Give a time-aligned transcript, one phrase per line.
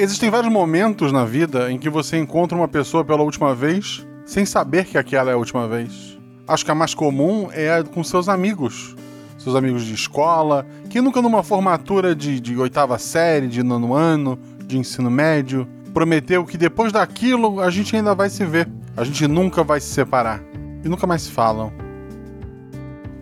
[0.00, 4.46] Existem vários momentos na vida em que você encontra uma pessoa pela última vez sem
[4.46, 6.18] saber que aquela é a última vez.
[6.48, 8.96] Acho que a mais comum é a com seus amigos.
[9.36, 14.78] Seus amigos de escola, que nunca numa formatura de, oitava série, de nono ano, de
[14.78, 18.66] ensino médio, prometeu que depois daquilo a gente ainda vai se ver.
[18.96, 20.42] A gente nunca vai se separar.
[20.82, 21.70] E nunca mais se falam.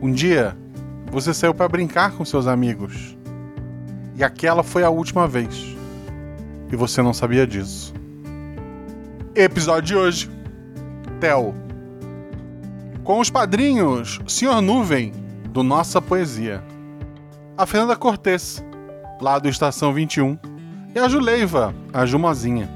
[0.00, 0.56] Um dia,
[1.10, 3.18] você saiu para brincar com seus amigos.
[4.14, 5.76] E aquela foi a última vez.
[6.71, 7.95] E você não sabia disso.
[9.35, 10.31] Episódio de hoje:
[11.21, 11.54] Tel.
[13.03, 15.12] Com os padrinhos Senhor Nuvem,
[15.50, 16.62] do Nossa Poesia.
[17.57, 18.64] A Fernanda Cortez,
[19.21, 20.39] lá do Estação 21.
[20.95, 22.68] E a Juleiva, a Jumozinha.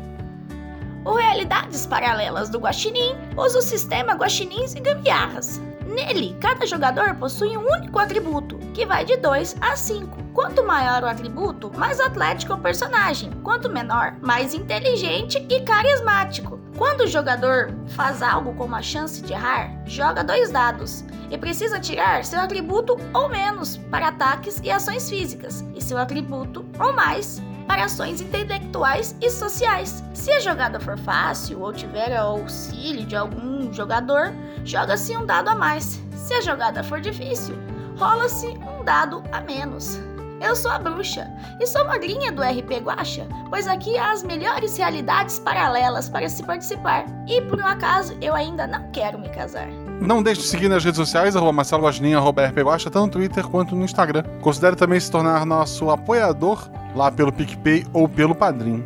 [1.05, 5.61] O Realidades Paralelas do Guaxinim usa o sistema Guaxinins e Gambiarras.
[5.93, 10.23] Nele, cada jogador possui um único atributo, que vai de 2 a 5.
[10.33, 13.31] Quanto maior o atributo, mais atlético é o personagem.
[13.43, 16.59] Quanto menor, mais inteligente e carismático.
[16.79, 21.79] Quando o jogador faz algo com uma chance de errar, joga dois dados e precisa
[21.79, 27.43] tirar seu atributo ou menos para ataques e ações físicas, e seu atributo ou mais
[27.67, 30.03] para ações intelectuais e sociais.
[30.13, 34.33] Se a jogada for fácil ou tiver auxílio de algum jogador,
[34.65, 36.01] joga-se um dado a mais.
[36.15, 37.57] Se a jogada for difícil,
[37.97, 40.01] rola-se um dado a menos.
[40.41, 44.77] Eu sou a bruxa e sou madrinha do RP Guacha, pois aqui há as melhores
[44.77, 47.05] realidades paralelas para se participar.
[47.29, 49.69] E por um acaso eu ainda não quero me casar.
[50.07, 53.47] Não deixe de seguir nas redes sociais, arroba Marcelo Guaxinim, arroba RPGuaxa, tanto no Twitter
[53.47, 54.25] quanto no Instagram.
[54.41, 58.85] Considere também se tornar nosso apoiador lá pelo PicPay ou pelo Padrim.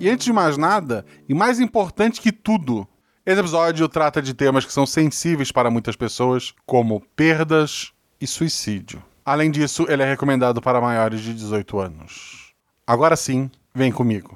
[0.00, 2.88] E antes de mais nada, e mais importante que tudo,
[3.26, 9.02] esse episódio trata de temas que são sensíveis para muitas pessoas, como perdas e suicídio.
[9.24, 12.54] Além disso, ele é recomendado para maiores de 18 anos.
[12.86, 14.34] Agora sim, vem comigo.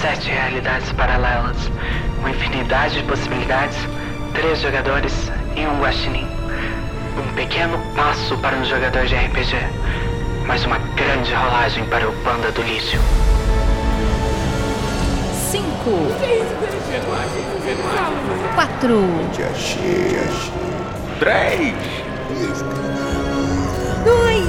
[0.00, 1.56] Sete realidades paralelas,
[2.24, 3.76] uma infinidade de possibilidades,
[4.32, 6.26] três jogadores e um guaxinim.
[7.18, 9.54] Um pequeno passo para um jogador de RPG,
[10.46, 12.96] mas uma grande rolagem para o banda do lixo.
[15.50, 16.08] Cinco.
[18.54, 19.04] Quatro.
[21.20, 21.74] Três!
[24.02, 24.48] Dois.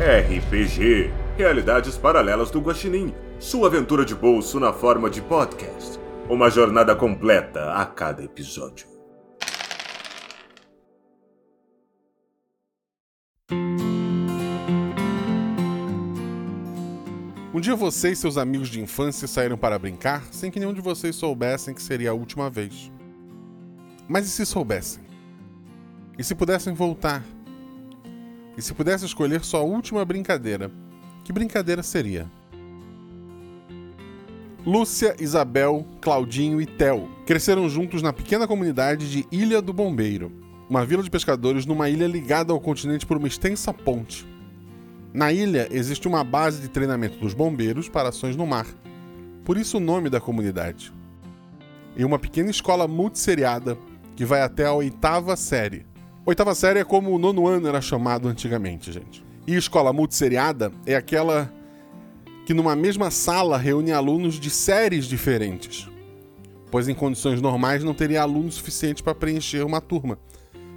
[0.00, 3.14] RPG Realidades Paralelas do Guaxinim.
[3.38, 5.96] Sua aventura de bolso na forma de podcast.
[6.28, 8.88] Uma jornada completa a cada episódio.
[17.54, 20.80] Um dia você e seus amigos de infância saíram para brincar sem que nenhum de
[20.80, 22.90] vocês soubessem que seria a última vez.
[24.08, 25.04] Mas e se soubessem?
[26.18, 27.22] E se pudessem voltar?
[28.56, 30.68] E se pudesse escolher sua última brincadeira?
[31.28, 32.26] Que brincadeira seria?
[34.64, 40.32] Lúcia, Isabel, Claudinho e Tel cresceram juntos na pequena comunidade de Ilha do Bombeiro,
[40.70, 44.26] uma vila de pescadores numa ilha ligada ao continente por uma extensa ponte.
[45.12, 48.66] Na ilha existe uma base de treinamento dos bombeiros para ações no mar,
[49.44, 50.94] por isso o nome da comunidade.
[51.94, 53.76] E uma pequena escola multisseriada
[54.16, 55.84] que vai até a oitava série.
[56.24, 59.27] Oitava série é como o nono ano era chamado antigamente, gente.
[59.48, 61.50] E escola multisseriada é aquela
[62.44, 65.88] que numa mesma sala reúne alunos de séries diferentes,
[66.70, 70.18] pois em condições normais não teria aluno suficiente para preencher uma turma.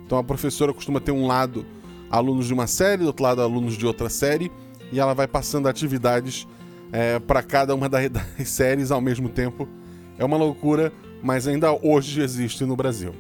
[0.06, 1.66] Então a professora costuma ter um lado
[2.10, 4.50] alunos de uma série, do outro lado alunos de outra série,
[4.90, 6.48] e ela vai passando atividades
[6.94, 9.68] é, para cada uma das, das séries ao mesmo tempo.
[10.18, 13.14] É uma loucura, mas ainda hoje existe no Brasil.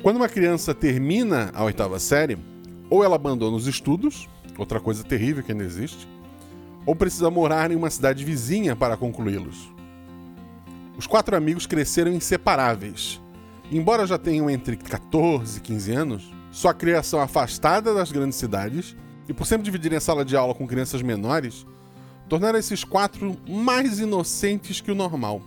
[0.00, 2.38] Quando uma criança termina a oitava série,
[2.90, 6.08] ou ela abandona os estudos, outra coisa terrível que ainda existe,
[6.86, 9.70] ou precisa morar em uma cidade vizinha para concluí-los.
[10.96, 13.20] Os quatro amigos cresceram inseparáveis.
[13.70, 18.96] Embora já tenham entre 14 e 15 anos, sua criação afastada das grandes cidades
[19.28, 21.66] e por sempre dividirem a sala de aula com crianças menores,
[22.28, 25.42] tornaram esses quatro mais inocentes que o normal.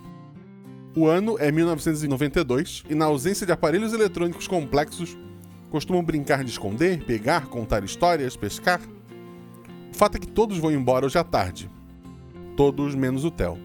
[0.95, 5.17] O ano é 1992 e, na ausência de aparelhos eletrônicos complexos,
[5.71, 8.81] costumam brincar de esconder, pegar, contar histórias, pescar.
[9.91, 11.71] O fato é que todos vão embora hoje à tarde.
[12.57, 13.57] Todos menos o Theo.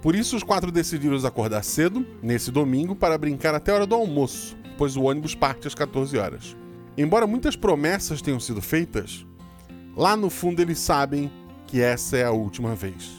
[0.00, 3.94] Por isso, os quatro decidiram acordar cedo, nesse domingo, para brincar até a hora do
[3.94, 6.56] almoço, pois o ônibus parte às 14 horas.
[6.96, 9.26] Embora muitas promessas tenham sido feitas,
[9.96, 11.30] lá no fundo eles sabem
[11.66, 13.10] que essa é a última vez.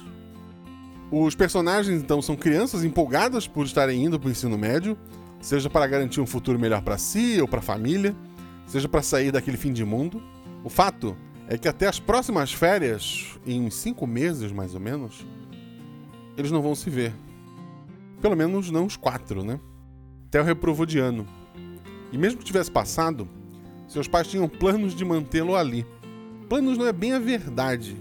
[1.11, 4.97] Os personagens então são crianças empolgadas por estarem indo para o ensino médio,
[5.39, 8.15] seja para garantir um futuro melhor para si ou para a família,
[8.65, 10.21] seja para sair daquele fim de mundo.
[10.63, 11.15] O fato
[11.47, 15.25] é que até as próximas férias, em cinco meses mais ou menos,
[16.37, 17.13] eles não vão se ver.
[18.21, 19.59] Pelo menos não os quatro, né?
[20.31, 21.27] Theo reprovou de ano.
[22.11, 23.27] E mesmo que tivesse passado,
[23.87, 25.85] seus pais tinham planos de mantê-lo ali.
[26.49, 27.95] Planos não é bem a verdade.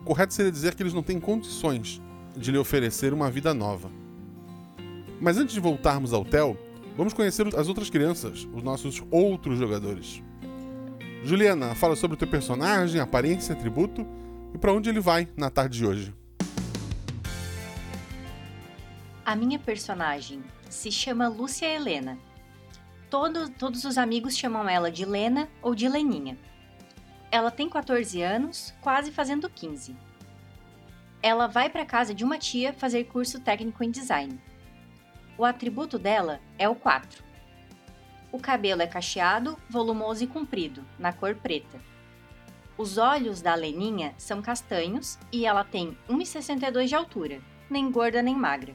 [0.00, 2.00] O correto seria dizer que eles não têm condições
[2.36, 3.90] de lhe oferecer uma vida nova.
[5.20, 6.56] Mas antes de voltarmos ao Theo,
[6.96, 10.22] vamos conhecer as outras crianças, os nossos outros jogadores.
[11.24, 14.06] Juliana, fala sobre o teu personagem, aparência, atributo
[14.54, 16.14] e para onde ele vai na tarde de hoje.
[19.24, 22.16] A minha personagem se chama Lúcia Helena.
[23.10, 26.38] Todo, todos os amigos chamam ela de Lena ou de Leninha.
[27.30, 29.94] Ela tem 14 anos, quase fazendo 15.
[31.22, 34.40] Ela vai para casa de uma tia fazer curso técnico em design.
[35.38, 37.22] O atributo dela é o 4.
[38.32, 41.80] O cabelo é cacheado, volumoso e comprido, na cor preta.
[42.76, 47.40] Os olhos da Leninha são castanhos e ela tem 1,62 de altura,
[47.70, 48.74] nem gorda nem magra.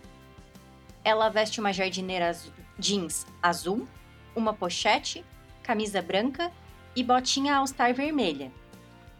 [1.03, 3.85] Ela veste uma jardineira azul, jeans azul,
[4.33, 5.23] uma pochete,
[5.63, 6.49] camisa branca
[6.95, 8.53] e botinha All-Star vermelha,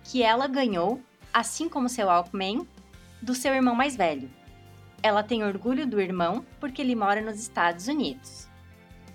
[0.05, 1.01] que ela ganhou,
[1.33, 2.65] assim como seu Walkman,
[3.21, 4.31] do seu irmão mais velho.
[5.03, 8.47] Ela tem orgulho do irmão porque ele mora nos Estados Unidos.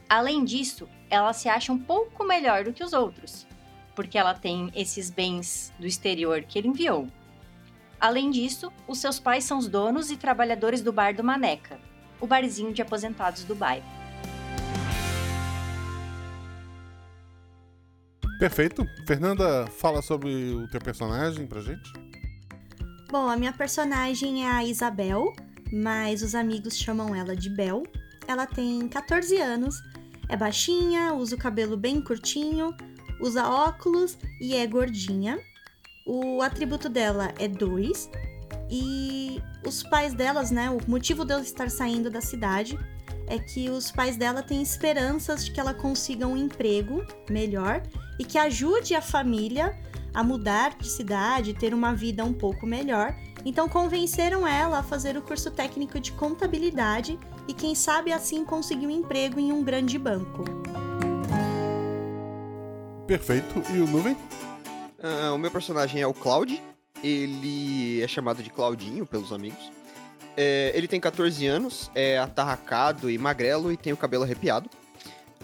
[0.06, 3.46] Além disso, ela se acha um pouco melhor do que os outros,
[3.96, 7.08] porque ela tem esses bens do exterior que ele enviou.
[7.98, 11.80] Além disso, os seus pais são os donos e trabalhadores do bar do Maneca,
[12.20, 13.98] o barzinho de aposentados do bairro.
[18.38, 18.86] Perfeito.
[19.06, 21.90] Fernanda, fala sobre o teu personagem pra gente.
[23.10, 25.34] Bom, a minha personagem é a Isabel,
[25.72, 27.82] mas os amigos chamam ela de Bel.
[28.26, 29.76] Ela tem 14 anos
[30.28, 32.76] é baixinha, usa o cabelo bem curtinho,
[33.18, 35.38] usa óculos e é gordinha.
[36.06, 38.10] O atributo dela é 2.
[38.70, 40.68] E os pais delas, né?
[40.68, 42.78] O motivo dela estar saindo da cidade
[43.26, 47.82] é que os pais dela têm esperanças de que ela consiga um emprego melhor
[48.18, 49.78] e que ajude a família
[50.12, 53.14] a mudar de cidade, ter uma vida um pouco melhor.
[53.48, 57.18] Então convenceram ela a fazer o curso técnico de contabilidade
[57.48, 60.44] e quem sabe assim conseguir um emprego em um grande banco.
[63.06, 63.62] Perfeito.
[63.74, 64.12] E o Nuvem?
[64.12, 66.62] Uh, o meu personagem é o Cloud.
[67.02, 69.72] Ele é chamado de Claudinho pelos amigos.
[70.36, 74.68] É, ele tem 14 anos, é atarracado e magrelo e tem o cabelo arrepiado.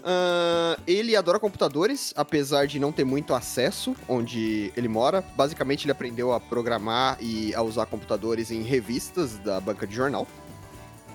[0.05, 5.23] Uh, ele adora computadores, apesar de não ter muito acesso onde ele mora.
[5.35, 10.27] Basicamente, ele aprendeu a programar e a usar computadores em revistas da banca de jornal.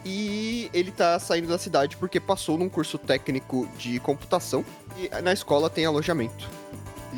[0.04, 4.64] E ele tá saindo da cidade porque passou num curso técnico de computação
[4.96, 6.48] e na escola tem alojamento.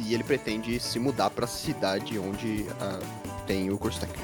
[0.04, 4.22] E ele pretende se mudar para a cidade onde uh, tem o curso técnico.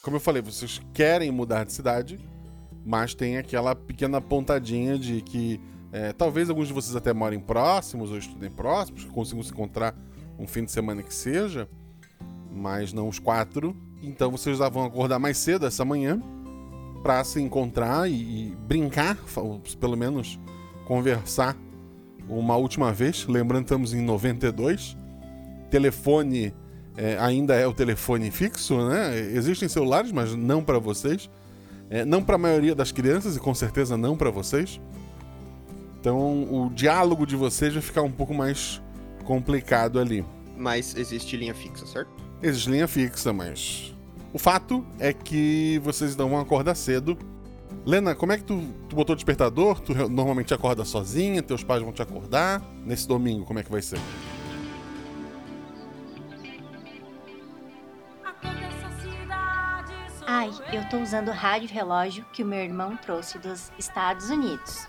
[0.00, 2.18] Como eu falei, vocês querem mudar de cidade,
[2.88, 5.60] mas tem aquela pequena pontadinha de que
[5.92, 9.94] é, talvez alguns de vocês até morem próximos ou estudem próximos, consigam se encontrar
[10.38, 11.68] um fim de semana que seja,
[12.50, 13.76] mas não os quatro.
[14.02, 16.18] Então vocês já vão acordar mais cedo essa manhã
[17.02, 19.18] para se encontrar e, e brincar,
[19.78, 20.40] pelo menos
[20.86, 21.54] conversar
[22.26, 23.26] uma última vez.
[23.26, 24.96] Lembrando, estamos em 92.
[25.70, 26.54] Telefone
[26.96, 29.14] é, ainda é o telefone fixo, né?
[29.18, 31.28] Existem celulares, mas não para vocês.
[31.90, 34.80] É, não para a maioria das crianças e com certeza não para vocês.
[36.00, 38.80] Então o diálogo de vocês vai ficar um pouco mais
[39.24, 40.24] complicado ali.
[40.56, 42.10] Mas existe linha fixa, certo?
[42.42, 43.94] Existe linha fixa, mas
[44.32, 47.16] o fato é que vocês não vão acordar cedo.
[47.84, 49.80] Lena, como é que tu, tu botou o despertador?
[49.80, 51.42] Tu normalmente acorda sozinha?
[51.42, 52.62] Teus pais vão te acordar?
[52.84, 53.98] Nesse domingo, como é que vai ser?
[60.30, 64.86] Ai, eu tô usando o rádio relógio que o meu irmão trouxe dos Estados Unidos.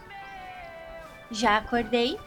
[1.31, 2.19] Já acordei.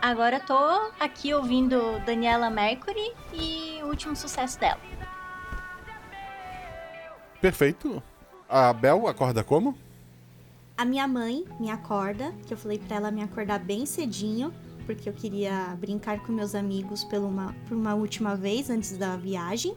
[0.00, 0.56] Agora tô
[1.00, 4.78] aqui ouvindo Daniela Mercury e o último sucesso dela.
[7.40, 8.00] Perfeito.
[8.48, 9.76] A Bel acorda como?
[10.78, 14.54] A minha mãe me acorda, que eu falei para ela me acordar bem cedinho,
[14.86, 19.16] porque eu queria brincar com meus amigos por uma, por uma última vez antes da
[19.16, 19.76] viagem.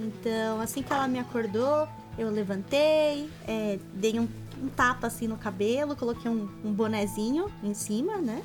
[0.00, 4.28] Então, assim que ela me acordou, eu levantei, é, dei um,
[4.62, 8.42] um, tapa assim no cabelo, coloquei um, um bonezinho em cima, né?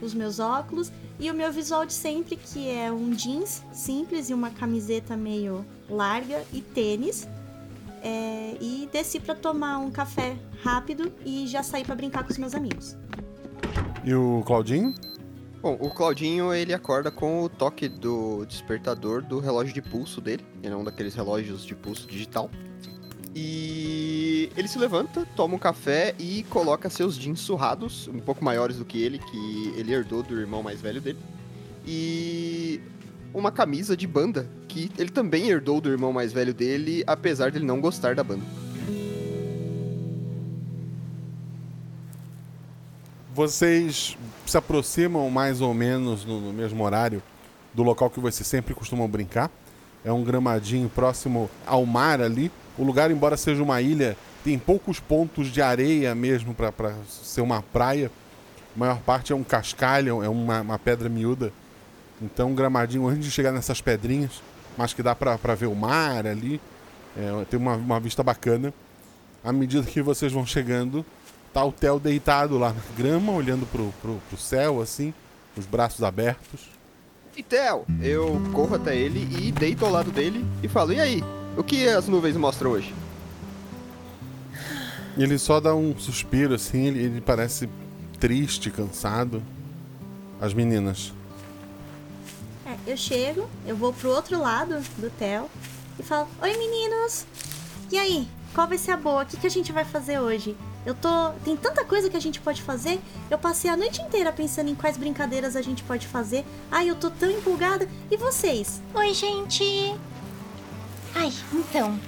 [0.00, 4.34] Os meus óculos e o meu visual de sempre, que é um jeans simples e
[4.34, 7.28] uma camiseta meio larga e tênis.
[8.02, 12.36] É, e desci para tomar um café rápido e já saí para brincar com os
[12.36, 12.94] meus amigos.
[14.04, 14.94] E o Claudinho?
[15.64, 20.44] Bom, o Claudinho ele acorda com o toque do despertador do relógio de pulso dele.
[20.62, 22.50] Ele é um daqueles relógios de pulso digital.
[23.34, 28.76] E ele se levanta, toma um café e coloca seus jeans surrados, um pouco maiores
[28.76, 31.18] do que ele, que ele herdou do irmão mais velho dele.
[31.86, 32.78] E
[33.32, 37.64] uma camisa de banda, que ele também herdou do irmão mais velho dele, apesar dele
[37.64, 38.44] não gostar da banda.
[43.32, 44.14] Vocês
[44.46, 47.22] se aproximam mais ou menos no, no mesmo horário
[47.72, 49.50] do local que vocês sempre costumam brincar.
[50.04, 52.50] É um gramadinho próximo ao mar ali.
[52.76, 57.62] O lugar, embora seja uma ilha, tem poucos pontos de areia mesmo para ser uma
[57.62, 58.10] praia.
[58.76, 61.52] A maior parte é um cascalho, é uma, uma pedra miúda.
[62.20, 64.42] Então, um gramadinho antes de chegar nessas pedrinhas,
[64.76, 66.60] mas que dá para ver o mar ali.
[67.16, 68.74] É, tem uma, uma vista bacana.
[69.42, 71.04] À medida que vocês vão chegando,
[71.54, 75.14] tá o Theo deitado lá na grama, olhando pro, pro, pro céu, assim,
[75.56, 76.68] os braços abertos.
[77.36, 81.22] E Theo, eu corro até ele e deito ao lado dele e falo: E aí,
[81.56, 82.92] o que as nuvens mostram hoje?
[85.16, 87.68] E ele só dá um suspiro, assim, ele, ele parece
[88.18, 89.40] triste, cansado.
[90.40, 91.12] As meninas.
[92.66, 95.48] É, eu chego, eu vou pro outro lado do Theo
[95.98, 97.24] e falo: Oi meninos!
[97.92, 99.22] E aí, qual vai ser a boa?
[99.22, 100.56] O que, que a gente vai fazer hoje?
[100.86, 101.30] Eu tô.
[101.44, 103.00] Tem tanta coisa que a gente pode fazer.
[103.30, 106.44] Eu passei a noite inteira pensando em quais brincadeiras a gente pode fazer.
[106.70, 107.88] Ai, eu tô tão empolgada.
[108.10, 108.82] E vocês?
[108.94, 109.64] Oi, gente!
[111.14, 111.98] Ai, então.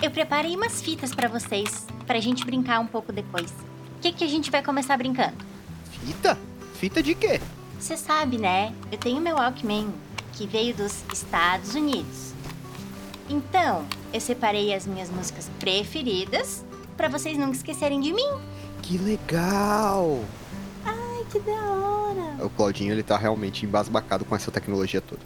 [0.00, 3.50] Eu preparei umas fitas pra vocês, pra gente brincar um pouco depois.
[3.96, 5.36] O que, que a gente vai começar brincando?
[5.90, 6.38] Fita?
[6.74, 7.40] Fita de quê?
[7.78, 8.72] Você sabe, né?
[8.90, 9.92] Eu tenho meu Walkman,
[10.32, 12.32] que veio dos Estados Unidos.
[13.28, 16.64] Então, eu separei as minhas músicas preferidas
[17.02, 18.30] pra vocês nunca esquecerem de mim.
[18.80, 20.24] Que legal!
[20.84, 22.44] Ai, que da hora!
[22.44, 25.20] O Claudinho ele tá realmente embasbacado com essa tecnologia toda.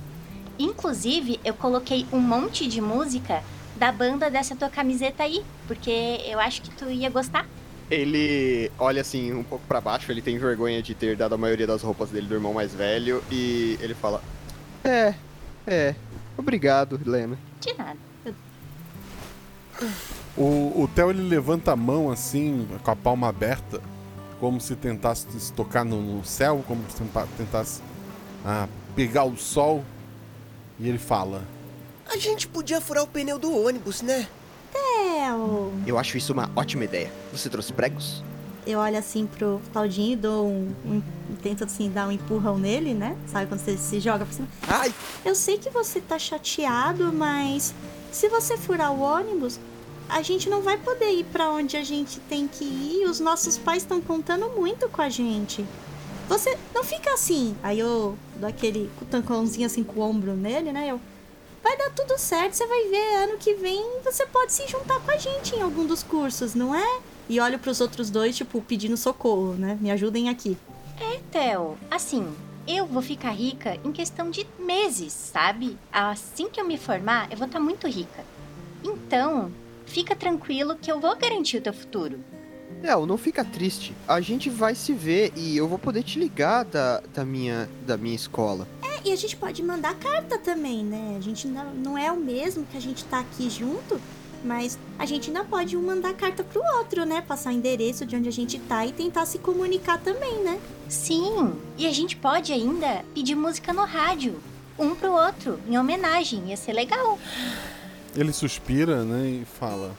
[0.59, 3.45] Inclusive, eu coloquei um monte de música
[3.77, 7.47] da banda dessa tua camiseta aí, porque eu acho que tu ia gostar.
[7.91, 11.67] Ele olha assim um pouco pra baixo, ele tem vergonha de ter dado a maioria
[11.67, 14.23] das roupas dele do irmão mais velho e ele fala:
[14.83, 15.13] É,
[15.67, 15.95] é,
[16.39, 17.39] obrigado, Lena.
[17.61, 17.99] De nada.
[20.37, 23.81] O, o Theo ele levanta a mão assim, com a palma aberta,
[24.39, 27.03] como se tentasse se tocar no, no céu, como se
[27.37, 27.81] tentasse
[28.45, 29.83] ah, pegar o sol.
[30.79, 31.43] E ele fala:
[32.07, 34.29] A gente podia furar o pneu do ônibus, né?
[34.73, 35.73] Theo!
[35.87, 37.11] Eu acho isso uma ótima ideia.
[37.33, 38.23] Você trouxe pregos?
[38.67, 41.03] Eu olho assim pro Claudinho e dou um, um.
[41.43, 43.17] Tento assim dar um empurrão nele, né?
[43.27, 44.49] Sabe quando você se joga pra cima?
[44.69, 44.93] Ai,
[45.25, 47.73] Eu sei que você tá chateado, mas
[48.11, 49.61] se você furar o ônibus,
[50.09, 53.05] a gente não vai poder ir pra onde a gente tem que ir.
[53.07, 55.65] Os nossos pais estão contando muito com a gente.
[56.29, 57.57] Você não fica assim.
[57.63, 60.91] Aí eu dou aquele tancãozinho assim com o ombro nele, né?
[60.91, 61.01] Eu.
[61.63, 63.25] Vai dar tudo certo, você vai ver.
[63.25, 66.75] Ano que vem você pode se juntar com a gente em algum dos cursos, não
[66.75, 67.01] é?
[67.29, 69.77] E olho pros outros dois, tipo, pedindo socorro, né?
[69.81, 70.57] Me ajudem aqui.
[71.01, 72.33] É, Theo, assim,
[72.67, 75.77] eu vou ficar rica em questão de meses, sabe?
[75.93, 78.25] Assim que eu me formar, eu vou estar muito rica.
[78.83, 79.51] Então,
[79.87, 82.21] fica tranquilo que eu vou garantir o teu futuro.
[82.83, 83.95] Theo, não fica triste.
[84.07, 87.97] A gente vai se ver e eu vou poder te ligar da, da, minha, da
[87.97, 88.69] minha escola.
[88.83, 91.17] É, e a gente pode mandar carta também, né?
[91.17, 94.01] A gente não, não é o mesmo que a gente tá aqui junto,
[94.45, 97.23] mas a gente ainda pode um mandar carta pro outro, né?
[97.23, 100.61] Passar o endereço de onde a gente tá e tentar se comunicar também, né?
[100.89, 104.41] Sim, e a gente pode ainda pedir música no rádio,
[104.79, 107.19] um pro outro, em homenagem, ia ser legal.
[108.17, 109.43] Ele suspira, né?
[109.43, 109.95] E fala: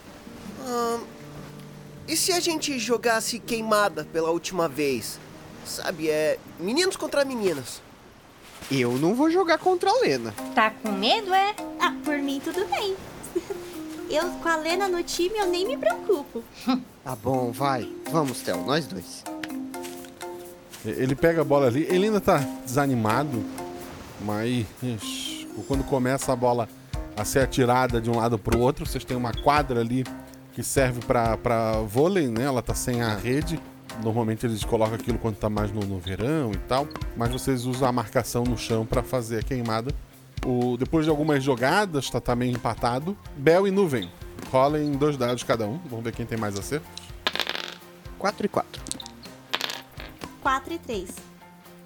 [0.66, 1.02] ahn,
[2.08, 5.20] e se a gente jogasse queimada pela última vez?
[5.66, 7.82] Sabe, é meninos contra meninas.
[8.72, 10.34] Eu não vou jogar contra a Lena.
[10.56, 11.56] Tá com medo, é?
[11.80, 12.96] Ah, por mim tudo bem.
[14.10, 16.44] Eu com a Lena no time eu nem me preocupo.
[17.08, 17.90] Tá bom, vai.
[18.12, 19.24] Vamos, Theo, nós dois.
[20.86, 23.46] Ele pega a bola ali, ele ainda tá desanimado,
[24.20, 24.66] mas
[25.70, 26.68] quando começa a bola
[27.18, 30.04] a ser atirada de um lado pro outro, vocês têm uma quadra ali
[30.54, 32.44] que serve pra pra vôlei, né?
[32.44, 33.60] Ela tá sem a rede.
[34.04, 37.88] Normalmente eles colocam aquilo quando tá mais no, no verão e tal, mas vocês usam
[37.88, 39.92] a marcação no chão pra fazer a queimada.
[40.46, 43.18] O, depois de algumas jogadas, tá, tá meio empatado.
[43.36, 44.12] Bel e Nuvem.
[44.52, 45.80] Rolem dois dados cada um.
[45.90, 46.86] Vamos ver quem tem mais acerto.
[48.20, 48.82] 4 e 4.
[50.42, 51.10] 4 e 3.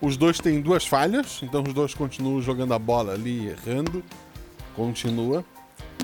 [0.01, 4.03] Os dois têm duas falhas, então os dois continuam jogando a bola ali, errando.
[4.75, 5.43] Continua.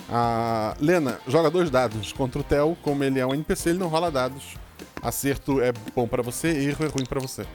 [0.09, 2.77] A Lena joga dois dados contra o Theo.
[2.81, 4.55] Como ele é um NPC, ele não rola dados.
[5.01, 7.45] Acerto é bom pra você, erro é ruim pra você.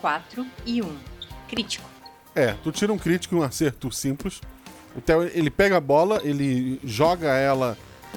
[0.00, 0.96] 4 e 1.
[1.48, 1.88] Crítico.
[2.34, 4.40] É, tu tira um crítico e um acerto simples.
[4.96, 7.76] O Theo, ele pega a bola, ele joga ela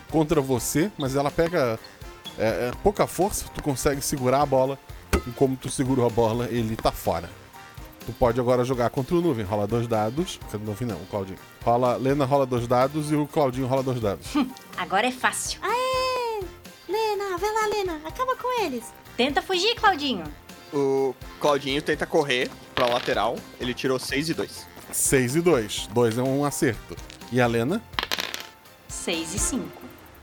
[0.10, 1.80] contra você, mas ela pega
[2.38, 4.77] é, é, pouca força, tu consegue segurar a bola.
[5.27, 7.30] E como tu segurou a bola, ele tá fora.
[8.05, 9.45] Tu pode agora jogar contra o Nuvem.
[9.45, 10.39] Rola dois dados.
[10.45, 11.38] Dizer, Nuvem não, o Claudinho.
[11.63, 14.27] Rola, Lena rola dois dados e o Claudinho rola dois dados.
[14.77, 15.60] Agora é fácil.
[15.62, 16.43] Aê!
[16.88, 18.93] Lena, vai lá, Lena, acaba com eles.
[19.15, 20.25] Tenta fugir, Claudinho.
[20.74, 23.38] O Claudinho tenta correr pra lateral.
[23.60, 24.67] Ele tirou 6 e 2.
[24.91, 25.88] 6 e 2.
[25.93, 26.95] 2 é um acerto.
[27.31, 27.81] E a Lena?
[28.88, 29.65] 6 e 5.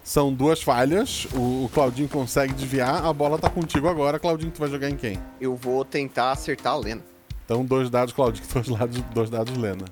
[0.03, 1.27] São duas falhas.
[1.33, 3.05] O, o Claudinho consegue desviar.
[3.07, 4.19] A bola tá contigo agora.
[4.19, 5.23] Claudinho, tu vai jogar em quem?
[5.41, 7.05] Eu vou tentar acertar a Lena.
[7.51, 8.47] Então, dois dados, Claudinho.
[8.55, 9.85] Dois dados, dois dados Lena.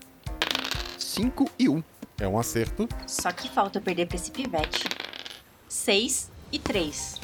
[0.96, 1.82] 5 e 1.
[2.20, 2.88] É um acerto.
[3.04, 4.84] Só que falta eu perder pra esse pivete.
[5.68, 7.20] 6 e 3.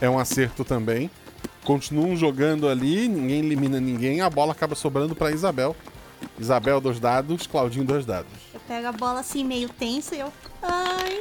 [0.00, 1.10] É um acerto também.
[1.64, 3.08] Continuam jogando ali.
[3.08, 4.20] Ninguém elimina ninguém.
[4.20, 5.74] A bola acaba sobrando pra Isabel.
[6.38, 7.48] Isabel, dois dados.
[7.48, 8.30] Claudinho, dois dados.
[8.54, 10.32] Eu pego a bola assim, meio tenso, e eu.
[10.62, 11.18] Ai.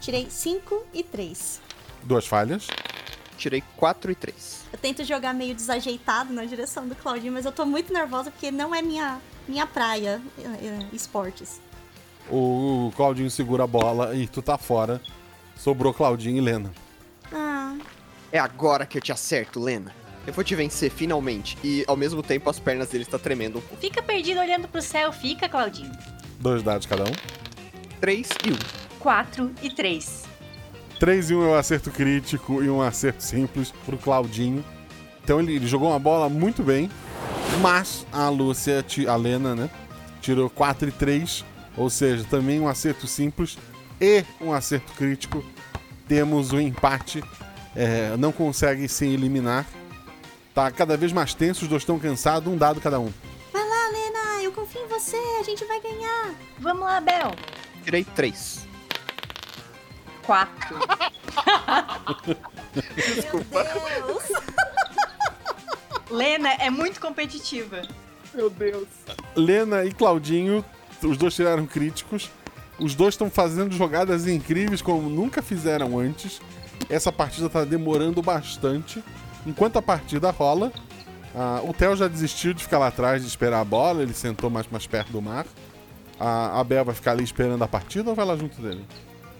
[0.00, 1.60] Tirei 5 e 3.
[2.02, 2.66] Duas falhas.
[3.36, 4.64] Tirei 4 e 3.
[4.72, 8.50] Eu tento jogar meio desajeitado na direção do Claudinho, mas eu tô muito nervosa porque
[8.50, 11.60] não é minha, minha praia, é, é, esportes.
[12.30, 15.00] O Claudinho segura a bola e tu tá fora.
[15.56, 16.72] Sobrou Claudinho e Lena.
[17.32, 17.76] Ah,
[18.32, 19.94] É agora que eu te acerto, Lena.
[20.26, 21.56] Eu vou te vencer finalmente.
[21.62, 23.76] E ao mesmo tempo as pernas dele estão tremendo um pouco.
[23.76, 25.92] Fica perdido olhando pro céu, fica, Claudinho.
[26.40, 27.12] Dois dados cada um.
[28.00, 28.98] 3 e 1.
[28.98, 30.25] 4 e 3.
[30.98, 34.64] 3 e 1 é um acerto crítico e um acerto simples pro Claudinho.
[35.22, 36.90] Então ele, ele jogou uma bola muito bem,
[37.60, 39.70] mas a Lúcia, a Lena, né,
[40.20, 41.44] tirou 4 e 3,
[41.76, 43.58] ou seja, também um acerto simples
[44.00, 45.44] e um acerto crítico.
[46.08, 47.22] Temos o empate,
[47.74, 49.66] é, não consegue se eliminar.
[50.54, 53.12] Tá cada vez mais tenso, os dois estão cansados, um dado cada um.
[53.52, 56.34] vai lá, Lena, eu confio em você, a gente vai ganhar.
[56.58, 57.34] Vamos lá, Bel.
[57.84, 58.65] Tirei 3.
[60.26, 60.76] 4.
[63.32, 64.24] Meu Deus.
[66.10, 67.82] Lena é muito competitiva.
[68.34, 68.88] Meu Deus.
[69.34, 70.64] Lena e Claudinho,
[71.02, 72.30] os dois tiraram críticos.
[72.78, 76.42] Os dois estão fazendo jogadas incríveis como nunca fizeram antes.
[76.90, 79.02] Essa partida tá demorando bastante.
[79.46, 80.72] Enquanto a partida rola,
[81.34, 84.50] ah, o Theo já desistiu de ficar lá atrás de esperar a bola, ele sentou
[84.50, 85.46] mais, mais perto do mar.
[86.18, 88.84] A, a Bel vai ficar ali esperando a partida ou vai lá junto dele?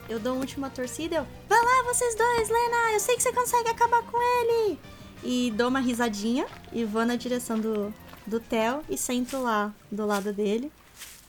[0.09, 1.27] Eu dou uma última torcida, eu.
[1.49, 4.79] Vai lá, vocês dois, Lena, eu sei que você consegue acabar com ele.
[5.25, 7.93] E dou uma risadinha e vou na direção do,
[8.27, 10.71] do Theo e sento lá do lado dele.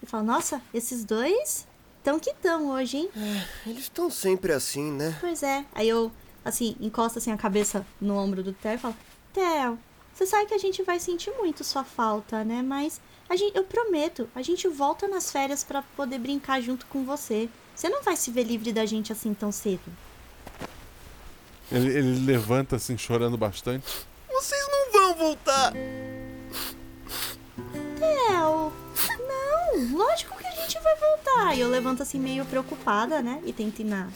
[0.01, 1.65] E falo, nossa, esses dois
[2.03, 3.09] tão que tão hoje, hein?
[3.65, 5.17] Eles estão sempre assim, né?
[5.19, 5.65] Pois é.
[5.73, 6.11] Aí eu,
[6.45, 8.95] assim, encosto assim a cabeça no ombro do Theo e falo,
[9.33, 9.79] Theo,
[10.13, 12.61] você sabe que a gente vai sentir muito sua falta, né?
[12.61, 17.03] Mas a gente, eu prometo, a gente volta nas férias pra poder brincar junto com
[17.03, 17.49] você.
[17.77, 19.83] Você não vai se ver livre da gente assim tão cedo.
[21.71, 23.85] Ele, ele levanta assim, chorando bastante.
[24.27, 25.73] Vocês não vão voltar!
[27.99, 28.73] Theo,
[29.27, 31.55] não, lógico que a gente vai voltar.
[31.55, 33.43] E eu levanto assim meio preocupada, né?
[33.45, 34.09] E tento ir na,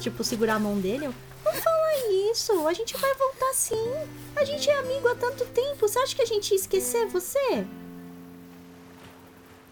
[0.00, 1.04] tipo, segurar a mão dele.
[1.04, 3.92] Eu, não fala isso, a gente vai voltar sim.
[4.34, 7.66] A gente é amigo há tanto tempo, você acha que a gente ia esquecer você?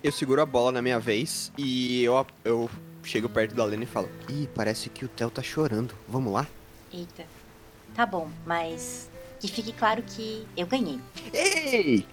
[0.02, 2.68] Eu seguro a bola na minha vez e eu, eu
[3.04, 5.94] chego perto da Lena e falo: Ih, parece que o Theo tá chorando.
[6.08, 6.46] Vamos lá?
[6.92, 7.24] Eita.
[7.94, 9.08] Tá bom, mas
[9.40, 10.98] que fique claro que eu ganhei.
[11.32, 12.06] Ei!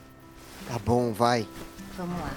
[0.68, 1.48] Tá bom, vai.
[1.98, 2.34] Vamos lá.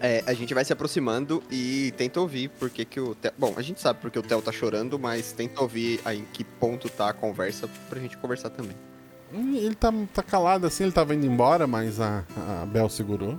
[0.00, 3.32] É, a gente vai se aproximando e tenta ouvir porque que o Theo...
[3.38, 6.44] Bom, a gente sabe porque o Theo tá chorando, mas tenta ouvir aí em que
[6.44, 8.76] ponto tá a conversa pra gente conversar também.
[9.32, 13.38] Ele tá, tá calado assim, ele tava indo embora, mas a, a Bel segurou.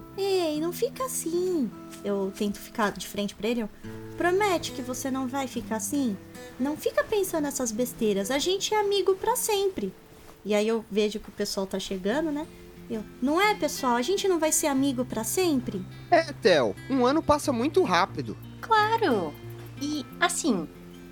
[0.60, 1.70] Não fica assim.
[2.04, 3.62] Eu tento ficar de frente pra ele.
[3.62, 3.70] Eu,
[4.18, 6.18] Promete que você não vai ficar assim?
[6.60, 8.32] Não fica pensando nessas besteiras.
[8.32, 9.94] A gente é amigo pra sempre.
[10.44, 12.48] E aí eu vejo que o pessoal tá chegando, né?
[12.90, 13.96] Eu, não é, pessoal?
[13.96, 15.86] A gente não vai ser amigo pra sempre?
[16.10, 18.36] É, Theo, um ano passa muito rápido.
[18.60, 19.34] Claro!
[19.80, 20.68] E, assim,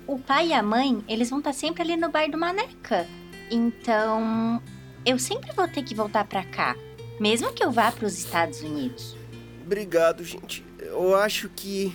[0.06, 3.06] o pai e a mãe, eles vão estar sempre ali no bar do Maneca.
[3.50, 4.60] Então,
[5.04, 6.74] eu sempre vou ter que voltar pra cá.
[7.20, 9.16] Mesmo que eu vá pros Estados Unidos.
[9.66, 10.64] Obrigado, gente.
[10.78, 11.92] Eu acho que.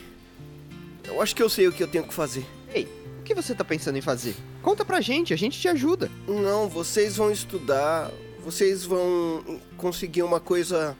[1.05, 2.45] Eu acho que eu sei o que eu tenho que fazer.
[2.73, 2.87] Ei,
[3.19, 4.35] o que você tá pensando em fazer?
[4.61, 6.11] Conta pra gente, a gente te ajuda.
[6.27, 8.11] Não, vocês vão estudar.
[8.43, 10.97] Vocês vão conseguir uma coisa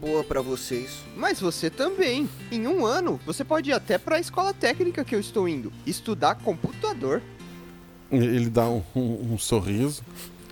[0.00, 0.90] boa pra vocês.
[1.16, 2.28] Mas você também.
[2.52, 5.72] Em um ano, você pode ir até pra escola técnica que eu estou indo.
[5.86, 7.20] Estudar computador.
[8.12, 10.02] Ele dá um, um- um sorriso.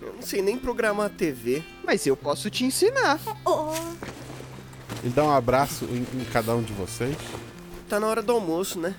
[0.03, 1.63] Eu não sei nem programar a TV.
[1.85, 3.21] Mas eu posso te ensinar.
[3.45, 3.73] Oh,
[5.05, 7.17] Ele dá um abraço em, em cada um de vocês.
[7.89, 8.95] Tá na hora do almoço, né?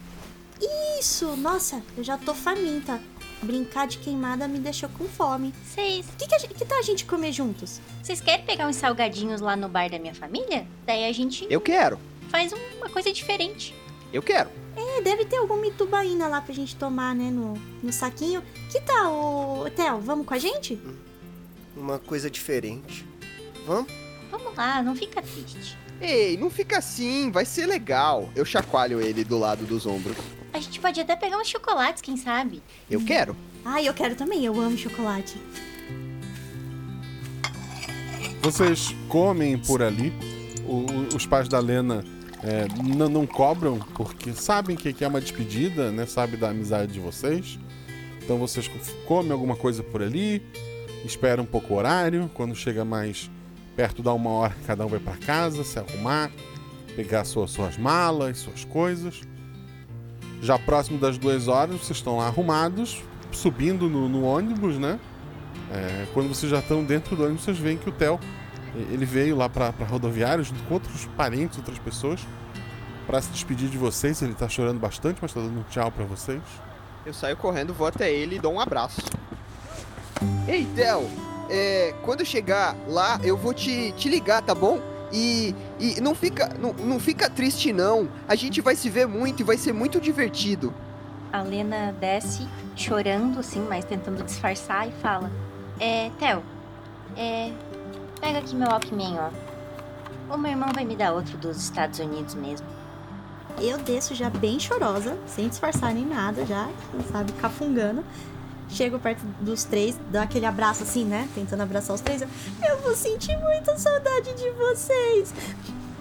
[0.98, 1.36] isso!
[1.36, 3.02] Nossa, eu já tô faminta.
[3.44, 5.54] Brincar de queimada me deixou com fome.
[5.66, 7.82] Vocês Que, que, a gente- que tal a gente comer juntos?
[8.02, 10.66] vocês querem pegar uns salgadinhos lá no bar da minha família?
[10.86, 12.00] Daí a gente Eu quero.
[12.30, 13.76] faz uma coisa diferente.
[14.14, 14.50] Eu quero.
[14.78, 18.42] É, deve ter alguma itubaína lá pra gente tomar, né, no, no saquinho.
[18.72, 20.00] Que tal, Theo?
[20.00, 20.80] Vamos com a gente?
[21.76, 23.06] Uma coisa diferente.
[23.66, 23.92] Vamos?
[24.32, 25.78] Vamos lá, não fica triste.
[26.02, 28.30] Ei, não fica assim, vai ser legal.
[28.36, 30.16] Eu chacoalho ele do lado dos ombros.
[30.54, 32.62] A gente pode até pegar uns chocolates, quem sabe?
[32.90, 33.36] Eu quero.
[33.64, 35.36] Ah, eu quero também, eu amo chocolate.
[38.42, 40.14] Vocês comem por ali.
[40.68, 42.04] O- os pais da Lena
[42.44, 46.06] é, n- não cobram, porque sabem que que é uma despedida, né?
[46.06, 47.58] Sabe da amizade de vocês.
[48.24, 50.42] Então vocês co- comem alguma coisa por ali,
[51.04, 52.30] esperam um pouco o horário.
[52.34, 53.30] Quando chega mais
[53.76, 56.32] perto da uma hora, cada um vai para casa, se arrumar,
[56.96, 59.22] pegar suas, suas malas, suas coisas.
[60.42, 65.00] Já próximo das duas horas, vocês estão lá arrumados, subindo no, no ônibus, né?
[65.72, 68.20] É, quando vocês já estão dentro do ônibus, vocês veem que o Theo
[68.92, 72.20] ele veio lá pra rodoviária junto com outros parentes, outras pessoas,
[73.08, 74.22] pra se despedir de vocês.
[74.22, 76.42] Ele tá chorando bastante, mas tá dando um tchau pra vocês.
[77.06, 79.02] Eu saio correndo, vou até ele e dou um abraço.
[80.48, 81.10] Ei, Theo,
[81.50, 84.80] é, quando eu chegar lá, eu vou te, te ligar, tá bom?
[85.12, 88.10] E, e não, fica, não, não fica triste, não.
[88.28, 90.74] A gente vai se ver muito e vai ser muito divertido.
[91.32, 95.32] A Lena desce chorando, assim, mas tentando disfarçar e fala:
[95.80, 96.44] É, Theo,
[97.16, 97.52] é.
[98.20, 100.34] Pega aqui meu Walkman, ó.
[100.34, 102.66] O meu irmão vai me dar outro dos Estados Unidos mesmo.
[103.60, 106.68] Eu desço já bem chorosa, sem disfarçar nem nada, já,
[107.12, 108.04] sabe, cafungando.
[108.70, 111.30] Chego perto dos três, dou aquele abraço assim, né?
[111.34, 112.22] Tentando abraçar os três.
[112.22, 112.28] Eu,
[112.68, 115.34] eu vou sentir muita saudade de vocês.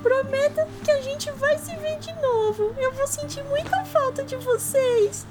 [0.03, 2.75] Prometa que a gente vai se ver de novo.
[2.79, 5.27] Eu vou sentir muita falta de vocês.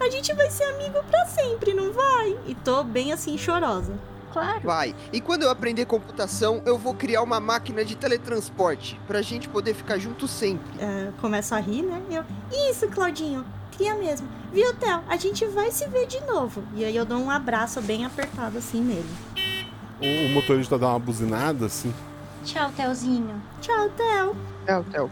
[0.00, 2.36] A gente vai ser amigo pra sempre, não vai?
[2.46, 3.94] E tô bem assim, chorosa.
[4.32, 4.60] Claro.
[4.64, 4.94] Vai.
[5.12, 9.74] E quando eu aprender computação, eu vou criar uma máquina de teletransporte pra gente poder
[9.74, 10.66] ficar junto sempre.
[10.80, 12.02] É, começo a rir, né?
[12.10, 12.24] Eu,
[12.68, 13.44] isso, Claudinho,
[13.76, 14.28] cria mesmo.
[14.54, 15.00] Viu, Theo?
[15.08, 16.62] A gente vai se ver de novo.
[16.76, 19.10] E aí eu dou um abraço bem apertado assim nele.
[20.00, 21.92] O, o motorista dá uma buzinada, assim.
[22.44, 23.42] Tchau, Theozinho.
[23.60, 24.36] Tchau, Theo.
[24.64, 25.10] Theo, Theo.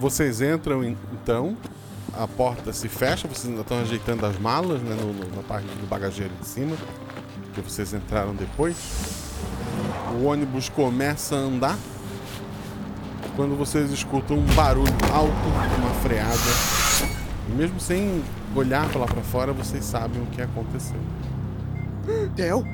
[0.00, 1.56] Vocês entram en- então,
[2.18, 4.96] a porta se fecha, vocês ainda estão ajeitando as malas, né?
[5.00, 6.76] no- no- na parte do bagageiro de cima,
[7.54, 8.76] que vocês entraram depois.
[10.20, 11.78] O ônibus começa a andar.
[13.36, 15.32] Quando vocês escutam um barulho alto,
[15.78, 16.81] uma freada.
[17.56, 18.22] Mesmo sem
[18.54, 20.98] olhar pra lá pra fora, vocês sabem o que aconteceu.
[22.34, 22.64] Theo?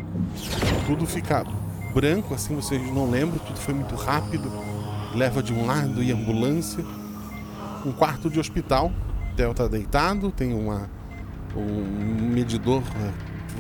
[0.87, 1.45] Tudo fica
[1.95, 4.51] branco, assim, vocês não lembram, tudo foi muito rápido.
[5.15, 6.85] Leva de um lado e ambulância.
[7.85, 8.93] Um quarto de hospital.
[9.33, 10.89] O Theo tá deitado, tem uma,
[11.57, 13.13] um medidor eh,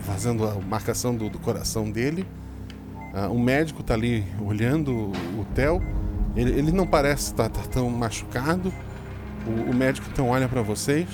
[0.02, 2.26] fazendo a marcação do, do coração dele.
[3.14, 5.82] Ah, um médico tá ali olhando o, o Theo.
[6.36, 8.72] Ele, ele não parece estar tão machucado.
[9.48, 11.08] O, o médico então olha para vocês.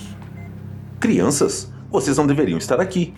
[1.01, 3.15] Crianças, vocês não deveriam estar aqui.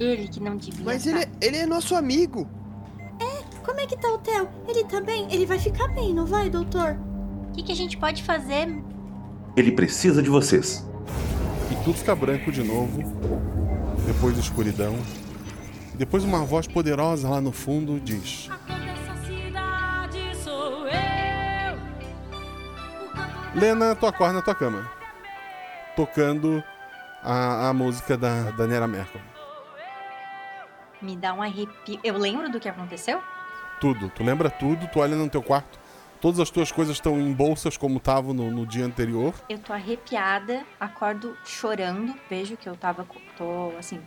[0.00, 0.84] Ele que não devia.
[0.84, 2.48] Mas ele, é- ele é nosso amigo.
[3.64, 4.46] Como é que tá o Theo?
[4.68, 5.26] Ele tá bem?
[5.32, 6.98] Ele vai ficar bem, não vai, doutor?
[7.48, 8.82] O que, que a gente pode fazer?
[9.56, 10.84] Ele precisa de vocês.
[11.70, 13.02] E tudo fica branco de novo.
[14.06, 14.94] Depois escuridão.
[15.94, 18.50] E depois uma voz poderosa lá no fundo diz:
[23.54, 24.90] Lena, tu acorda na tua cama.
[25.94, 26.62] Tocando
[27.22, 29.20] a, a música da, Nera Merkel.
[31.00, 32.00] Me dá um arrepio.
[32.02, 33.22] Eu lembro do que aconteceu?
[33.80, 34.10] Tudo.
[34.10, 35.78] Tu lembra tudo, tu olha no teu quarto.
[36.20, 39.32] Todas as tuas coisas estão em bolsas como estavam no, no dia anterior.
[39.48, 43.06] Eu tô arrepiada, acordo chorando, vejo que eu tava.
[43.38, 44.02] tô assim.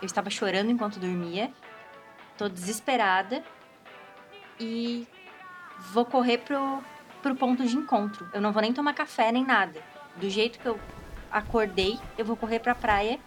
[0.00, 1.52] Eu estava chorando enquanto dormia.
[2.36, 3.44] Tô desesperada.
[4.58, 5.06] E
[5.92, 6.82] vou correr pro,
[7.22, 8.26] pro ponto de encontro.
[8.32, 9.80] Eu não vou nem tomar café nem nada.
[10.16, 10.78] Do jeito que eu
[11.30, 13.18] acordei, eu vou correr pra praia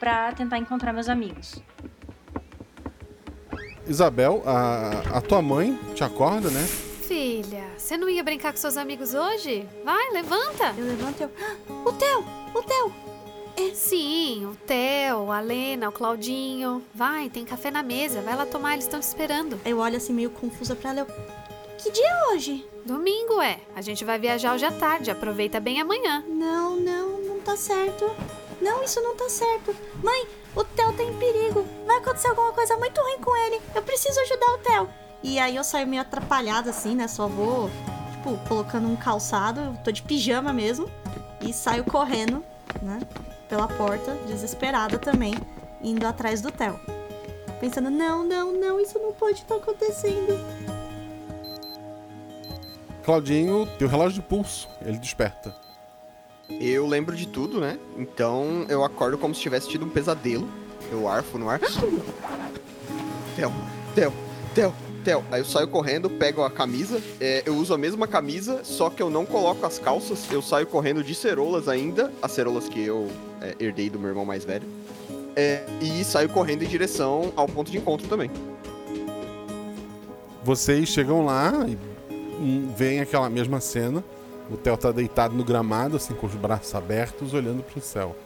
[0.00, 1.62] pra tentar encontrar meus amigos.
[3.86, 6.66] Isabel, a, a tua mãe te acorda, né?
[7.06, 9.66] Filha, você não ia brincar com seus amigos hoje?
[9.84, 10.74] Vai, levanta.
[10.76, 11.30] Eu levanto e eu.
[11.40, 12.24] "Ah, O Theo!
[12.54, 13.08] O Theo!
[13.74, 16.82] Sim, o Theo, a Lena, o Claudinho.
[16.94, 18.20] Vai, tem café na mesa.
[18.20, 19.58] Vai lá tomar, eles estão te esperando.
[19.64, 21.00] Eu olho assim meio confusa pra ela.
[21.00, 21.06] Eu,
[21.78, 22.68] que dia é hoje?
[22.84, 23.60] Domingo é.
[23.74, 25.10] A gente vai viajar hoje à tarde.
[25.10, 26.24] Aproveita bem amanhã.
[26.26, 28.04] Não, não, não tá certo.
[28.60, 29.74] Não, isso não tá certo.
[30.02, 31.64] Mãe, o Theo tá em perigo.
[31.86, 33.62] Vai acontecer alguma coisa muito ruim com ele.
[33.74, 34.88] Eu preciso ajudar o Theo.
[35.22, 37.06] E aí eu saio meio atrapalhada, assim, né?
[37.06, 37.70] Só vou,
[38.10, 39.60] tipo, colocando um calçado.
[39.60, 40.90] Eu tô de pijama mesmo.
[41.40, 42.44] E saio correndo,
[42.82, 42.98] né?
[43.48, 45.34] Pela porta, desesperada também,
[45.80, 46.78] indo atrás do Theo.
[47.60, 50.38] Pensando, não, não, não, isso não pode estar acontecendo.
[53.08, 55.56] Claudinho, teu relógio de pulso, ele desperta.
[56.60, 57.78] Eu lembro de tudo, né?
[57.96, 60.46] Então eu acordo como se tivesse tido um pesadelo.
[60.92, 61.58] Eu arfo no ar.
[63.34, 63.50] Theo,
[63.94, 64.12] Theo,
[64.54, 65.24] Theo, Theo.
[65.32, 67.00] Aí eu saio correndo, pego a camisa.
[67.18, 70.30] é, eu uso a mesma camisa, só que eu não coloco as calças.
[70.30, 72.12] Eu saio correndo de cerolas ainda.
[72.20, 73.08] As cerolas que eu
[73.40, 74.68] é, herdei do meu irmão mais velho.
[75.34, 78.30] É, e saio correndo em direção ao ponto de encontro também.
[80.44, 81.87] Vocês chegam lá e
[82.38, 84.02] hum, veem aquela mesma cena.
[84.50, 88.16] O Theo tá deitado no gramado, assim, com os braços abertos, olhando pro céu.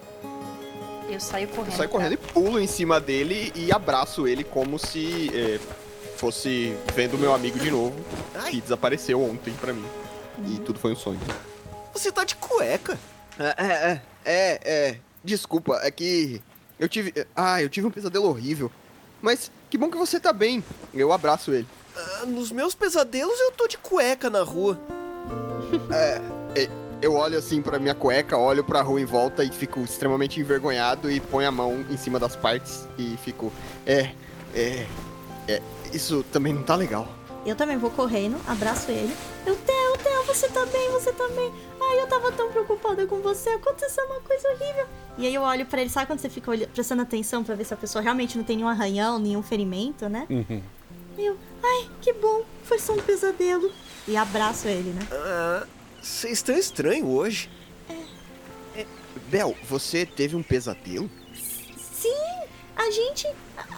[1.09, 1.77] Eu saio Eu correndo.
[1.77, 5.59] saio correndo e pulo em cima dele e abraço ele como se é,
[6.16, 7.94] fosse vendo meu amigo de novo,
[8.48, 9.85] que desapareceu ontem pra mim.
[10.48, 11.20] E tudo foi um sonho.
[11.92, 12.98] Você tá de cueca.
[13.38, 14.96] É, é, é, é.
[15.25, 16.40] Desculpa, é que
[16.79, 17.12] eu tive.
[17.37, 18.70] Ah, eu tive um pesadelo horrível.
[19.20, 20.64] Mas que bom que você tá bem.
[20.94, 21.66] Eu abraço ele.
[21.97, 24.79] Ah, nos meus pesadelos eu tô de cueca na rua.
[25.91, 26.21] É,
[26.63, 26.69] é,
[27.01, 31.11] eu olho assim pra minha cueca, olho pra rua em volta e fico extremamente envergonhado
[31.11, 33.53] e ponho a mão em cima das partes e fico.
[33.87, 34.11] É,
[34.55, 34.87] é,
[35.49, 35.63] é.
[35.93, 37.07] Isso também não tá legal.
[37.45, 39.13] Eu também vou correndo, abraço ele.
[39.45, 41.53] Eu, Theo, Theo, você tá bem, você tá bem.
[41.81, 44.87] Ai, eu tava tão preocupada com você, aconteceu uma coisa horrível.
[45.19, 47.65] E aí eu olho pra ele, sabe quando você fica olha- prestando atenção pra ver
[47.65, 50.27] se a pessoa realmente não tem nenhum arranhão, nenhum ferimento, né?
[50.31, 50.63] Uhum.
[51.18, 53.70] Eu, ai, que bom, foi só um pesadelo.
[54.07, 55.07] E abraço ele, né?
[55.12, 55.66] Ah,
[56.01, 57.51] vocês estão estranho hoje.
[59.33, 61.11] Bel, você teve um pesadelo?
[61.35, 62.42] Sim,
[62.77, 63.27] a gente,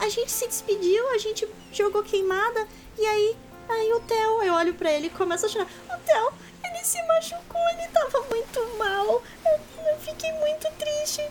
[0.00, 2.66] a, gente se despediu, a gente jogou queimada.
[2.98, 3.36] E aí,
[3.68, 5.68] aí o Theo, eu olho pra ele e começo a chorar.
[5.88, 6.32] O Theo,
[6.64, 9.22] ele se machucou, ele tava muito mal.
[9.44, 11.22] Eu, eu fiquei muito triste.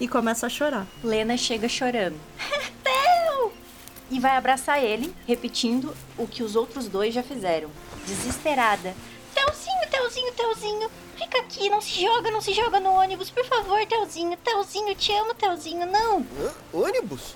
[0.00, 0.86] E começa a chorar.
[1.04, 2.18] Lena chega chorando.
[4.10, 7.70] E vai abraçar ele, repetindo o que os outros dois já fizeram.
[8.06, 8.94] Desesperada.
[9.34, 10.90] Teuzinho, Teuzinho, Teuzinho.
[11.16, 14.36] Fica aqui, não se joga, não se joga no ônibus, por favor, Teuzinho.
[14.38, 16.20] Teuzinho, te amo, Teuzinho, não.
[16.20, 16.52] Hã?
[16.72, 17.34] Ônibus?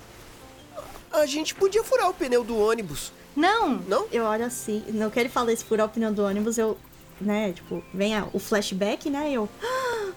[1.11, 3.11] A gente podia furar o pneu do ônibus.
[3.35, 3.69] Não!
[3.87, 4.07] Não?
[4.11, 6.77] Eu olho assim, não que ele fala esse furar o pneu do ônibus, eu,
[7.21, 9.47] né, tipo, vem a- o flashback, né, eu...
[9.61, 10.11] "Ah,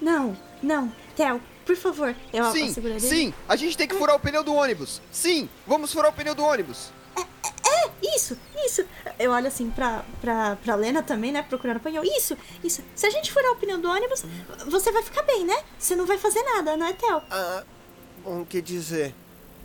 [0.00, 2.14] Não, não, Theo, por favor.
[2.32, 3.00] Eu sim, seguro ele.
[3.00, 5.00] sim, a gente tem que furar o pneu do ônibus.
[5.10, 6.90] Sim, vamos furar o pneu do ônibus.
[7.16, 8.84] É, isso, isso.
[9.18, 11.42] Eu olho assim pra, pra, pra Lena também, né?
[11.42, 12.02] Procurando apoio.
[12.04, 12.82] Isso, isso.
[12.94, 14.24] Se a gente furar o pneu do ônibus,
[14.66, 15.56] você vai ficar bem, né?
[15.78, 17.22] Você não vai fazer nada, não é, Theo?
[17.30, 17.64] Ah,
[18.24, 19.14] bom, quer dizer...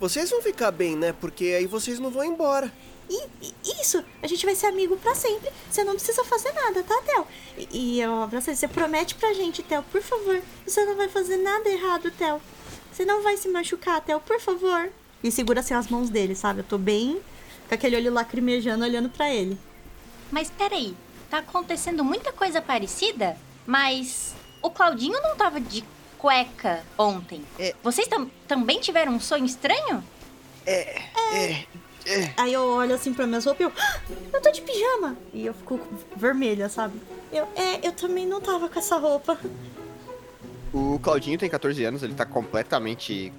[0.00, 1.12] Vocês vão ficar bem, né?
[1.12, 2.72] Porque aí vocês não vão embora.
[3.10, 5.50] E, e- isso, a gente vai ser amigo pra sempre.
[5.70, 7.26] Você não precisa fazer nada, tá, Theo?
[7.56, 8.56] E, e eu abraço ele.
[8.56, 10.42] Você promete pra gente, Theo, por favor.
[10.66, 12.40] Você não vai fazer nada errado, Theo.
[12.92, 14.90] Você não vai se machucar, Theo, por favor.
[15.22, 16.60] E segura assim as mãos dele, sabe?
[16.60, 17.20] Eu tô bem
[17.68, 19.58] com aquele olho lacrimejando olhando pra ele.
[20.30, 20.94] Mas peraí,
[21.30, 23.36] tá acontecendo muita coisa parecida?
[23.66, 25.82] Mas o Claudinho não tava de
[26.18, 27.42] cueca ontem.
[27.82, 30.02] Vocês tam- também tiveram um sonho estranho?
[30.66, 31.66] É, é, é.
[32.36, 34.00] Aí eu olho assim pra minhas roupas e eu, "Ah,
[34.32, 35.16] eu tô de pijama.
[35.32, 35.80] E eu fico
[36.16, 37.00] vermelha, sabe?
[37.32, 39.38] Eu, é, eu também não tava com essa roupa.
[40.72, 43.32] O Claudinho tem 14 anos, ele tá completamente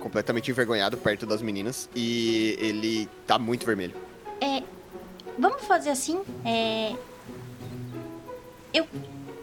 [0.00, 3.94] completamente envergonhado perto das meninas e ele tá muito vermelho.
[4.40, 4.62] É.
[5.38, 6.20] Vamos fazer assim?
[6.44, 6.94] É.
[8.72, 8.86] Eu.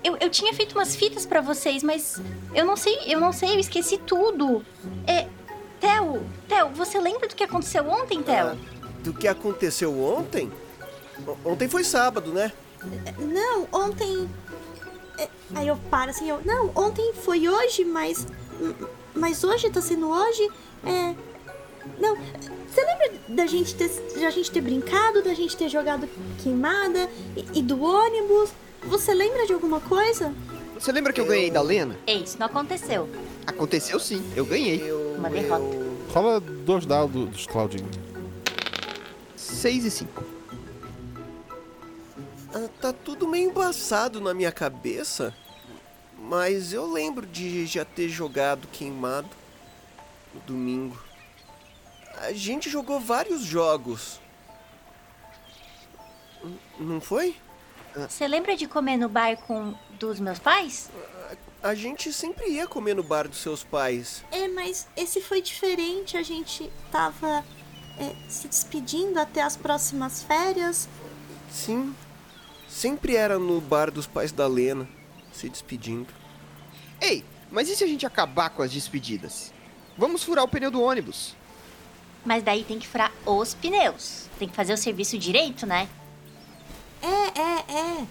[0.04, 2.22] Eu, eu tinha feito umas fitas pra vocês, mas
[2.54, 4.63] eu não sei, eu não sei, eu esqueci tudo.
[5.08, 5.28] É.
[5.80, 8.48] Theo, Theo, você lembra do que aconteceu ontem, Theo?
[8.52, 8.56] Ah,
[9.04, 10.52] do que aconteceu ontem?
[11.46, 12.52] Ontem foi sábado, né?
[13.20, 14.30] Não, ontem.
[15.18, 16.39] é, Aí eu paro assim, eu.
[16.44, 18.26] Não, ontem foi hoje, mas.
[19.13, 20.50] Mas hoje tá sendo hoje?
[20.86, 21.13] É.
[22.00, 22.18] Não.
[22.68, 23.89] Você lembra da gente ter,
[24.20, 26.10] da gente ter brincado, da gente ter jogado
[26.42, 28.50] queimada e, e do ônibus?
[28.86, 30.34] Você lembra de alguma coisa?
[30.80, 31.96] Você lembra que eu ganhei da Lena?
[32.08, 33.08] É, isso não aconteceu.
[33.46, 34.92] Aconteceu sim, eu ganhei.
[35.16, 35.63] Uma derrota.
[36.12, 37.88] Rola dois dados dos Claudinho.
[39.63, 40.23] 6 e 5.
[42.54, 45.34] Ah, tá tudo meio embaçado na minha cabeça.
[46.19, 49.30] Mas eu lembro de já ter jogado queimado
[50.34, 51.02] no domingo.
[52.17, 54.19] A gente jogou vários jogos.
[56.43, 57.34] N- Não foi?
[57.95, 60.89] Você lembra de comer no bar com dos meus pais?
[61.63, 64.26] A A, a gente sempre ia comer no bar dos seus pais.
[64.30, 66.17] É, mas esse foi diferente.
[66.17, 67.45] A gente tava
[67.99, 70.88] é, se despedindo até as próximas férias.
[71.49, 71.93] Sim.
[72.67, 74.88] Sempre era no bar dos pais da Lena,
[75.32, 76.08] se despedindo.
[76.99, 79.53] Ei, mas e se a gente acabar com as despedidas?
[79.97, 81.36] Vamos furar o pneu do ônibus.
[82.25, 84.27] Mas daí tem que furar os pneus.
[84.39, 85.88] Tem que fazer o serviço direito, né?
[87.01, 88.08] É, é, é.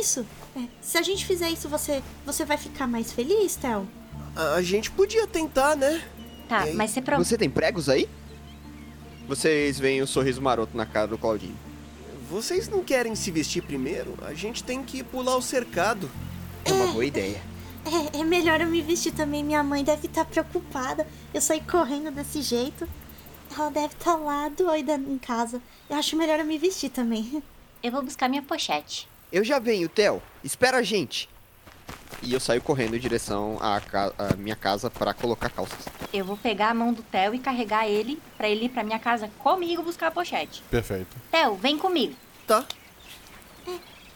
[0.00, 0.24] Isso.
[0.56, 0.68] É.
[0.80, 3.88] Se a gente fizer isso, você, você vai ficar mais feliz, Theo?
[4.36, 6.02] A, a gente podia tentar, né?
[6.48, 7.24] Tá, mas você prova.
[7.24, 8.08] Você tem pregos aí?
[9.26, 11.56] Vocês veem o sorriso maroto na cara do Claudinho.
[12.28, 14.14] Vocês não querem se vestir primeiro?
[14.22, 16.10] A gente tem que pular o cercado.
[16.64, 17.40] É uma boa ideia.
[18.12, 19.42] É, é melhor eu me vestir também.
[19.42, 21.06] Minha mãe deve estar preocupada.
[21.32, 22.88] Eu saí correndo desse jeito.
[23.56, 25.60] Ela deve estar lá doida em casa.
[25.88, 27.42] Eu acho melhor eu me vestir também.
[27.82, 29.08] Eu vou buscar minha pochete.
[29.32, 30.22] Eu já venho, Theo.
[30.42, 31.28] Espera a gente.
[32.22, 35.78] E eu saio correndo em direção à, ca- à minha casa para colocar calças.
[36.12, 38.98] Eu vou pegar a mão do Theo e carregar ele pra ele ir pra minha
[38.98, 40.62] casa comigo buscar a pochete.
[40.70, 41.14] Perfeito.
[41.30, 42.14] Theo, vem comigo.
[42.46, 42.64] Tá.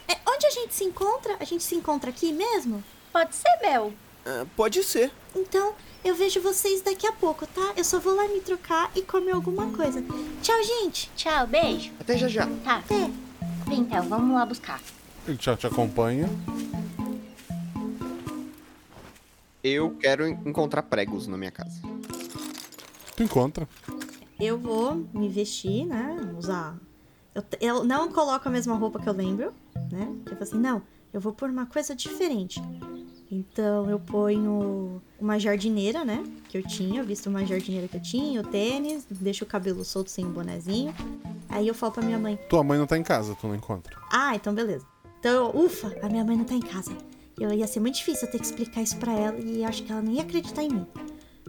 [0.08, 1.36] É, onde a gente se encontra?
[1.38, 2.82] A gente se encontra aqui mesmo?
[3.12, 3.92] Pode ser, Bel.
[4.24, 5.10] Ah, pode ser.
[5.36, 7.72] Então, eu vejo vocês daqui a pouco, tá?
[7.76, 10.02] Eu só vou lá me trocar e comer alguma coisa.
[10.42, 11.10] Tchau, gente.
[11.14, 11.92] Tchau, beijo.
[12.00, 12.46] Até já já.
[12.64, 12.76] Tá.
[12.76, 13.10] Até.
[13.66, 14.80] Vem, Theo, vamos lá buscar.
[15.26, 16.26] Ele já te acompanha.
[19.68, 21.80] Eu quero en- encontrar pregos na minha casa.
[23.16, 23.68] Tu encontra.
[24.40, 26.16] Eu vou me vestir, né?
[26.38, 26.76] Usar.
[27.34, 29.52] Eu, eu não coloco a mesma roupa que eu lembro,
[29.90, 30.08] né?
[30.26, 32.62] Eu falo assim, não, eu vou pôr uma coisa diferente.
[33.30, 36.24] Então eu ponho uma jardineira, né?
[36.48, 39.84] Que eu tinha, eu visto uma jardineira que eu tinha, o tênis, deixo o cabelo
[39.84, 40.94] solto sem o bonezinho.
[41.48, 43.96] Aí eu falo pra minha mãe, Tua mãe não tá em casa, tu não encontra.
[44.10, 44.86] ah, então beleza.
[45.20, 46.92] Então, eu, ufa, a minha mãe não tá em casa.
[47.40, 49.92] Eu ia ser muito difícil eu ter que explicar isso pra ela e acho que
[49.92, 50.86] ela não ia acreditar em mim.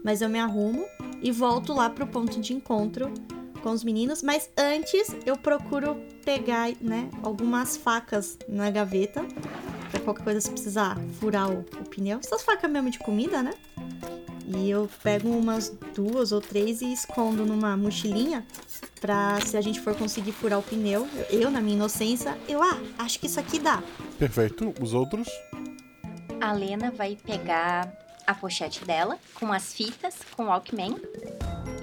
[0.03, 0.85] Mas eu me arrumo
[1.21, 3.11] e volto lá pro ponto de encontro
[3.61, 9.25] com os meninos, mas antes eu procuro pegar, né, algumas facas na gaveta
[9.91, 12.19] pra qualquer coisa se precisar furar o, pneu.
[12.23, 13.53] Essas facas mesmo de comida, né?
[14.47, 18.45] E eu pego umas duas ou três e escondo numa mochilinha
[18.99, 22.61] pra se a gente for conseguir furar o pneu, eu, eu, na minha inocência, eu,
[22.63, 23.83] ah, acho que isso aqui dá.
[24.17, 24.73] Perfeito.
[24.81, 25.27] Os outros?
[26.41, 27.91] A Lena vai pegar
[28.25, 30.95] a pochete dela com as fitas, com o Walkman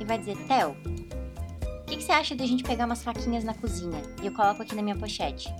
[0.01, 3.45] e vai dizer: Theo, o que, que você acha de a gente pegar umas faquinhas
[3.45, 5.53] na cozinha e eu coloco aqui na minha pochete?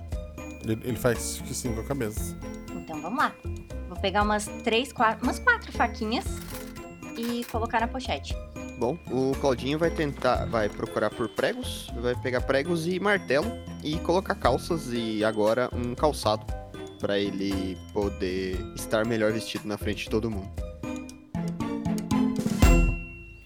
[0.63, 2.35] Ele, ele faz que sim com a cabeça.
[2.71, 3.35] Então vamos lá.
[3.87, 6.25] Vou pegar umas três, quatro, umas quatro faquinhas
[7.15, 8.35] e colocar na pochete.
[8.79, 13.47] Bom, o Claudinho vai tentar, vai procurar por pregos, vai pegar pregos e martelo
[13.83, 16.45] e colocar calças e agora um calçado
[16.99, 20.49] pra ele poder estar melhor vestido na frente de todo mundo.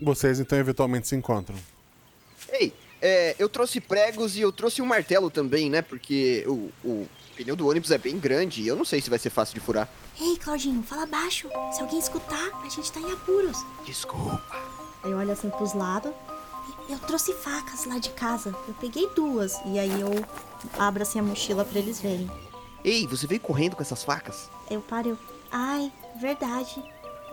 [0.02, 1.58] Vocês então eventualmente se encontram.
[2.52, 5.82] Ei, é, eu trouxe pregos e eu trouxe um martelo também, né?
[5.82, 9.20] Porque o, o pneu do ônibus é bem grande e eu não sei se vai
[9.20, 9.88] ser fácil de furar.
[10.20, 11.48] Ei, Claudinho, fala baixo.
[11.72, 13.58] Se alguém escutar, a gente tá em apuros.
[13.86, 14.42] Desculpa.
[15.04, 16.12] Aí eu olho assim pros lados.
[16.90, 18.56] Eu trouxe facas lá de casa.
[18.68, 19.60] Eu peguei duas.
[19.66, 20.10] E aí eu
[20.78, 22.30] abro assim a mochila pra eles verem.
[22.84, 24.50] Ei, você veio correndo com essas facas?
[24.70, 25.18] Eu paro.
[25.52, 26.84] Ai, verdade.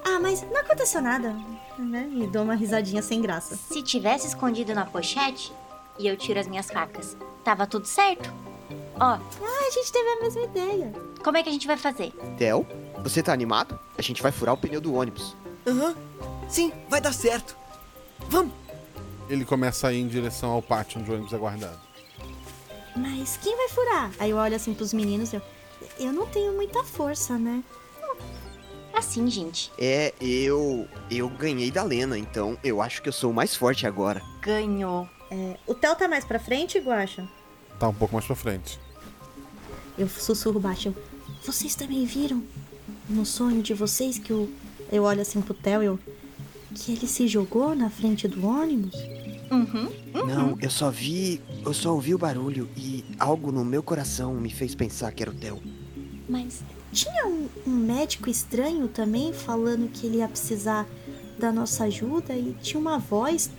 [0.04, 1.34] Ah, mas não aconteceu nada.
[1.78, 2.08] Né?
[2.10, 3.56] Me dou uma risadinha sem graça.
[3.56, 5.52] Se tivesse escondido na pochete
[5.98, 8.32] e eu tiro as minhas facas, tava tudo certo?
[9.00, 9.20] Ó, Ah,
[9.66, 10.92] a gente teve a mesma ideia.
[11.22, 12.12] como é que a gente vai fazer?
[12.36, 12.66] Theo,
[13.02, 13.78] você tá animado?
[13.96, 15.36] A gente vai furar o pneu do ônibus.
[15.66, 15.94] Aham.
[16.48, 17.56] Sim, vai dar certo.
[18.28, 18.52] Vamos.
[19.28, 21.78] Ele começa a ir em direção ao pátio onde o ônibus é guardado.
[22.98, 24.10] Mas quem vai furar?
[24.18, 25.32] Aí eu olho assim pros meninos.
[25.32, 25.42] Eu,
[25.98, 27.62] eu não tenho muita força, né?
[28.92, 29.70] Assim, gente.
[29.78, 30.88] É, eu.
[31.10, 34.20] Eu ganhei da Lena, então eu acho que eu sou o mais forte agora.
[34.42, 35.08] Ganhou.
[35.30, 37.28] É, o Theo tá mais pra frente, Guaxa?
[37.78, 38.80] Tá um pouco mais pra frente.
[39.96, 40.88] Eu sussurro baixo.
[40.88, 40.94] Eu,
[41.44, 42.42] vocês também viram
[43.08, 44.50] no sonho de vocês que eu,
[44.90, 45.98] eu olho assim pro Theo e eu.
[46.74, 48.94] Que ele se jogou na frente do ônibus?
[49.50, 49.90] Uhum.
[50.26, 51.40] Não, eu só vi.
[51.64, 55.30] Eu só ouvi o barulho e algo no meu coração me fez pensar que era
[55.30, 55.60] o Theo.
[56.28, 56.60] Mas
[56.92, 60.86] Tinha um, um médico estranho também falando que ele ia precisar
[61.38, 63.50] da nossa ajuda e tinha uma voz.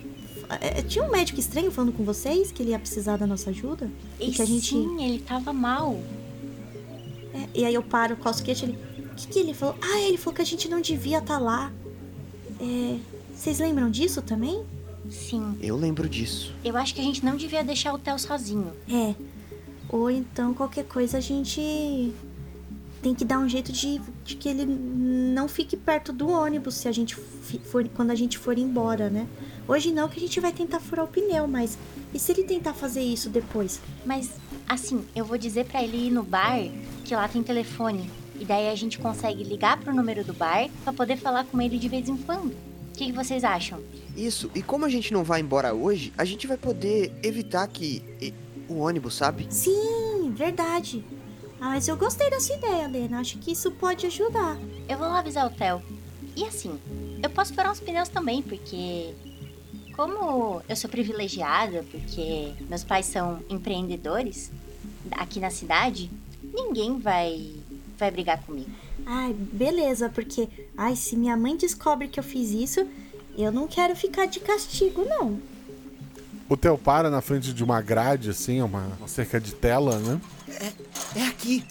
[0.60, 3.90] é, Tinha um médico estranho falando com vocês que ele ia precisar da nossa ajuda?
[4.18, 4.70] e que a gente.
[4.70, 5.98] sim, ele tava mal.
[7.34, 8.78] É, e aí eu paro com o queixo ele.
[9.12, 9.76] O que, que ele falou?
[9.82, 11.72] Ah, ele falou que a gente não devia estar lá.
[12.60, 12.98] É.
[13.34, 14.62] Vocês lembram disso também?
[15.10, 15.58] Sim.
[15.60, 16.54] Eu lembro disso.
[16.64, 18.72] Eu acho que a gente não devia deixar o Theo sozinho.
[18.88, 19.14] É.
[19.88, 22.12] Ou então qualquer coisa a gente.
[23.02, 26.86] tem que dar um jeito de, de que ele não fique perto do ônibus se
[26.86, 29.26] a gente for, quando a gente for embora, né?
[29.66, 31.76] Hoje não, que a gente vai tentar furar o pneu, mas
[32.12, 33.80] e se ele tentar fazer isso depois?
[34.04, 34.30] Mas,
[34.68, 36.58] assim, eu vou dizer pra ele ir no bar
[37.04, 38.10] que lá tem telefone.
[38.38, 41.78] E daí a gente consegue ligar pro número do bar pra poder falar com ele
[41.78, 42.69] de vez em quando.
[42.90, 43.80] O que, que vocês acham?
[44.16, 48.02] Isso, e como a gente não vai embora hoje, a gente vai poder evitar que
[48.20, 48.34] e,
[48.68, 49.46] o ônibus, sabe?
[49.50, 51.04] Sim, verdade.
[51.60, 53.20] Ah, mas eu gostei dessa ideia, Lena.
[53.20, 54.56] Acho que isso pode ajudar.
[54.88, 55.82] Eu vou lá avisar o Theo.
[56.36, 56.78] E assim,
[57.22, 59.14] eu posso furar uns pneus também, porque.
[59.94, 64.50] Como eu sou privilegiada, porque meus pais são empreendedores
[65.10, 66.10] aqui na cidade,
[66.42, 67.56] ninguém vai
[67.98, 68.70] vai brigar comigo.
[69.12, 72.86] Ai, beleza, porque ai, se minha mãe descobre que eu fiz isso,
[73.36, 75.40] eu não quero ficar de castigo, não.
[76.48, 80.20] O Theo para na frente de uma grade, assim, uma, uma cerca de tela, né?
[81.16, 81.64] É aqui.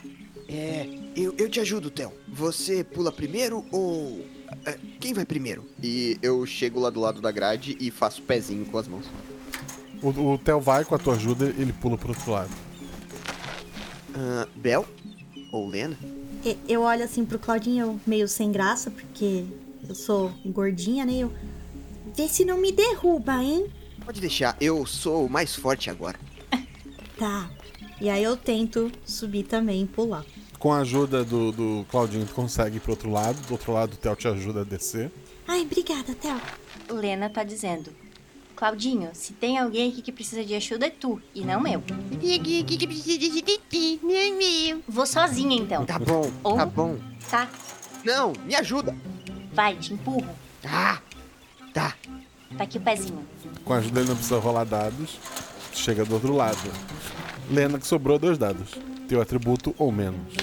[0.50, 0.86] É,
[1.16, 2.12] eu, eu te ajudo, Theo.
[2.28, 4.20] Você pula primeiro ou.
[4.66, 5.64] é, quem vai primeiro?
[5.82, 9.06] E eu chego lá do lado da grade e faço pezinho com as mãos.
[10.02, 12.52] O, o Theo vai com a tua ajuda, ele pula pro outro lado.
[14.14, 14.86] Ah, Bel?
[15.54, 15.98] Ou Lena?
[16.46, 19.46] E- Eu olho assim pro Claudinho, eu meio sem graça, porque
[19.88, 21.14] eu sou gordinha, né?
[21.20, 21.32] Eu.
[22.16, 23.68] Vê se não me derruba, hein?
[24.04, 26.20] Pode deixar, eu sou o mais forte agora.
[27.18, 27.50] Tá.
[28.00, 30.24] E aí eu tento subir também, pular.
[30.58, 33.38] Com a ajuda do, do Claudinho, tu consegue ir pro outro lado.
[33.46, 35.12] Do outro lado, o Theo te ajuda a descer.
[35.46, 36.40] Ai, obrigada, Theo.
[36.90, 37.92] Lena tá dizendo:
[38.60, 41.82] Claudinho, se tem alguém aqui que precisa de ajuda é tu, e não eu.
[44.86, 45.86] Vou sozinha então.
[45.86, 46.98] Tá bom, Ou- tá bom.
[47.32, 47.48] Tá?
[48.04, 48.94] Não, me ajuda.
[49.54, 50.28] Vai, te empurro.
[50.66, 51.00] Ah,
[51.74, 51.96] tá.
[52.58, 53.26] Tá aqui o pezinho.
[53.64, 55.18] Com a ajuda, ele não precisa rolar dados.
[55.72, 56.60] Chega do outro lado.
[57.50, 58.72] Lena, que sobrou dois dados.
[59.08, 60.34] Teu atributo ou menos.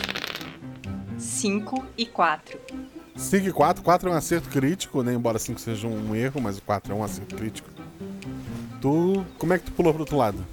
[1.18, 2.58] 5 e 4.
[3.14, 3.82] 5 e 4.
[3.82, 5.12] 4 é um acerto crítico, né?
[5.12, 7.76] Embora 5 seja um erro, mas o 4 é um acerto crítico.
[8.80, 9.24] Tu.
[9.38, 10.44] Como é que tu pulou pro outro lado?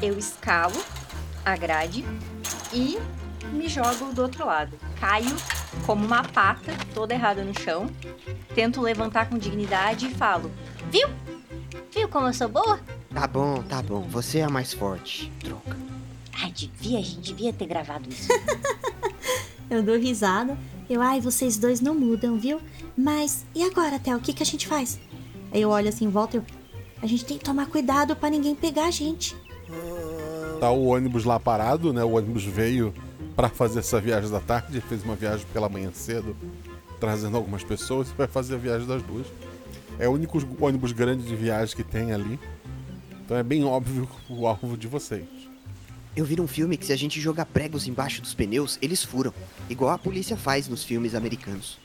[0.00, 0.76] Eu escalo
[1.44, 2.04] a grade
[2.72, 2.98] e
[3.52, 4.76] me jogo do outro lado.
[5.00, 5.34] Caio
[5.84, 7.88] como uma pata, toda errada no chão.
[8.54, 10.50] Tento levantar com dignidade e falo:
[10.90, 11.08] Viu?
[11.92, 12.80] Viu como eu sou boa?
[13.12, 14.02] Tá bom, tá bom.
[14.08, 15.32] Você é a mais forte.
[15.40, 15.76] Troca.
[16.42, 18.28] Ai, devia, a gente devia ter gravado isso.
[19.68, 20.56] Eu dou risada.
[20.88, 22.60] Eu, ai, vocês dois não mudam, viu?
[22.96, 24.16] Mas e agora, Theo?
[24.16, 25.00] O que, que a gente faz?
[25.52, 26.44] Aí eu olho assim volta e eu.
[27.02, 29.36] A gente tem que tomar cuidado pra ninguém pegar a gente.
[30.60, 32.02] Tá o ônibus lá parado, né?
[32.02, 32.94] O ônibus veio
[33.34, 34.80] pra fazer essa viagem da tarde.
[34.80, 36.34] Fez uma viagem pela manhã cedo,
[36.98, 38.10] trazendo algumas pessoas.
[38.10, 39.26] E vai fazer a viagem das duas.
[39.98, 42.40] É o único ônibus grande de viagem que tem ali.
[43.24, 45.26] Então é bem óbvio o alvo de vocês.
[46.16, 49.34] Eu vi num filme que se a gente jogar pregos embaixo dos pneus, eles furam.
[49.68, 51.78] Igual a polícia faz nos filmes americanos.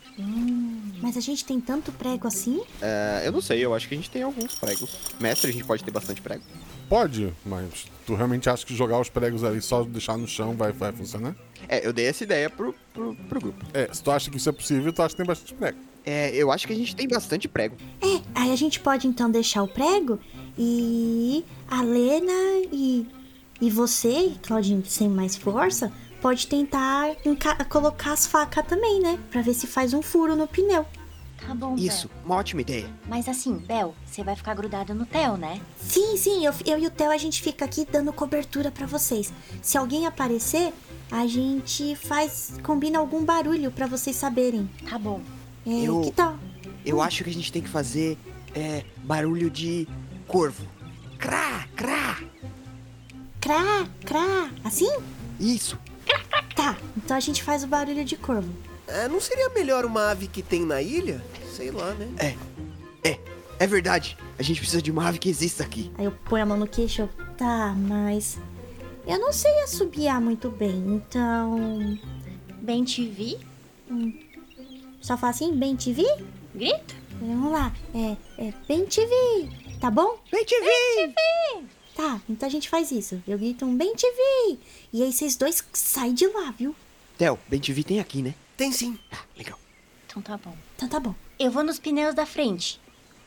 [1.02, 2.62] Mas a gente tem tanto prego assim?
[2.82, 4.90] É, eu não sei, eu acho que a gente tem alguns pregos.
[5.20, 6.44] Mestre, a gente pode ter bastante prego.
[6.88, 10.72] Pode, mas tu realmente acha que jogar os pregos ali só deixar no chão vai,
[10.72, 11.36] vai funcionar?
[11.68, 13.66] É, eu dei essa ideia pro, pro, pro grupo.
[13.74, 15.78] É, se tu acha que isso é possível, tu acha que tem bastante prego.
[16.06, 17.78] É, eu acho que a gente tem bastante prego.
[18.02, 20.20] É, aí a gente pode então deixar o prego
[20.58, 22.32] e a Lena
[22.72, 23.08] e,
[23.62, 25.92] e você, Claudinho, sem mais força,
[26.22, 27.16] pode tentar
[27.70, 29.20] colocar as facas também, né?
[29.30, 30.86] Pra ver se faz um furo no pneu.
[31.46, 32.84] Tá bom, Isso, uma ótima ideia.
[32.84, 32.94] Bel.
[33.08, 35.60] Mas assim, Bel, você vai ficar grudada no Theo, né?
[35.80, 39.34] Sim, sim, eu, eu e o Theo a gente fica aqui dando cobertura pra vocês.
[39.60, 40.72] Se alguém aparecer,
[41.10, 42.54] a gente faz.
[42.62, 44.70] combina algum barulho pra vocês saberem.
[44.88, 45.20] Tá bom.
[45.66, 46.38] É, Eu- que tal?
[46.86, 48.18] Eu acho que a gente tem que fazer
[48.54, 49.88] é, barulho de
[50.28, 50.68] corvo.
[51.18, 52.20] Crá, crá.
[53.40, 54.92] Crá, crá, assim?
[55.40, 55.78] Isso.
[56.56, 58.52] Tá, então a gente faz o barulho de corvo.
[58.88, 61.24] É, não seria melhor uma ave que tem na ilha?
[61.56, 62.10] Sei lá, né?
[62.18, 63.20] É, é,
[63.60, 64.18] é verdade.
[64.38, 65.92] A gente precisa de uma ave que exista aqui.
[65.98, 68.38] Aí eu ponho a mão no queixo, eu, tá, mas
[69.08, 71.98] eu não sei assobiar muito bem, então
[72.62, 73.40] Bem te vi,
[75.02, 76.06] só fala assim, bem te vi?
[76.54, 76.94] grita.
[77.20, 78.16] Vamos lá, é,
[78.48, 79.50] é bem te vi,
[79.80, 80.20] tá bom?
[80.32, 81.14] Vem te ver!
[82.02, 83.22] Tá, então a gente faz isso.
[83.28, 84.60] Eu grito um bem te vi,
[84.92, 86.76] e aí vocês dois saem de lá, viu?
[87.16, 88.34] Theo, bem te vi tem aqui, né?
[88.58, 88.98] Tem sim.
[89.12, 89.60] Ah, legal.
[90.08, 90.58] Então tá bom.
[90.76, 91.14] Então tá bom.
[91.38, 92.82] Eu vou nos pneus da frente.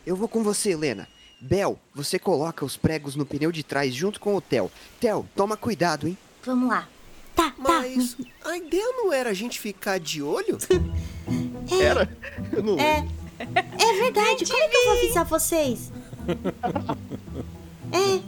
[0.05, 1.07] Eu vou com você, Helena.
[1.41, 4.69] Bel, você coloca os pregos no pneu de trás junto com o Theo.
[4.99, 6.19] Theo, toma cuidado, hein?
[6.45, 6.89] Vamos lá.
[7.33, 10.59] Tá, Mas a ideia não era a gente ficar de olho?
[11.81, 12.13] Era?
[12.53, 12.83] Eu não tá.
[12.83, 13.07] É,
[13.39, 15.93] é verdade, como é que eu vou avisar vocês?
[17.93, 18.21] É,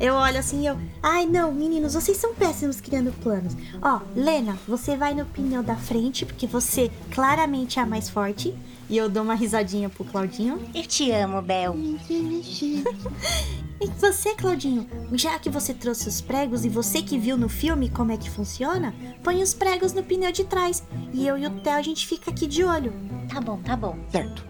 [0.00, 0.76] Eu olho assim e eu.
[1.02, 3.56] Ai, não, meninos, vocês são péssimos criando planos.
[3.80, 8.54] Ó, Lena, você vai no pneu da frente, porque você claramente é a mais forte.
[8.90, 10.60] E eu dou uma risadinha pro Claudinho.
[10.74, 11.74] Eu te amo, Bel.
[13.82, 17.90] E você, Claudinho, já que você trouxe os pregos e você que viu no filme
[17.90, 20.84] como é que funciona, põe os pregos no pneu de trás.
[21.12, 22.92] E eu e o Theo a gente fica aqui de olho.
[23.28, 23.98] Tá bom, tá bom.
[24.08, 24.46] Certo.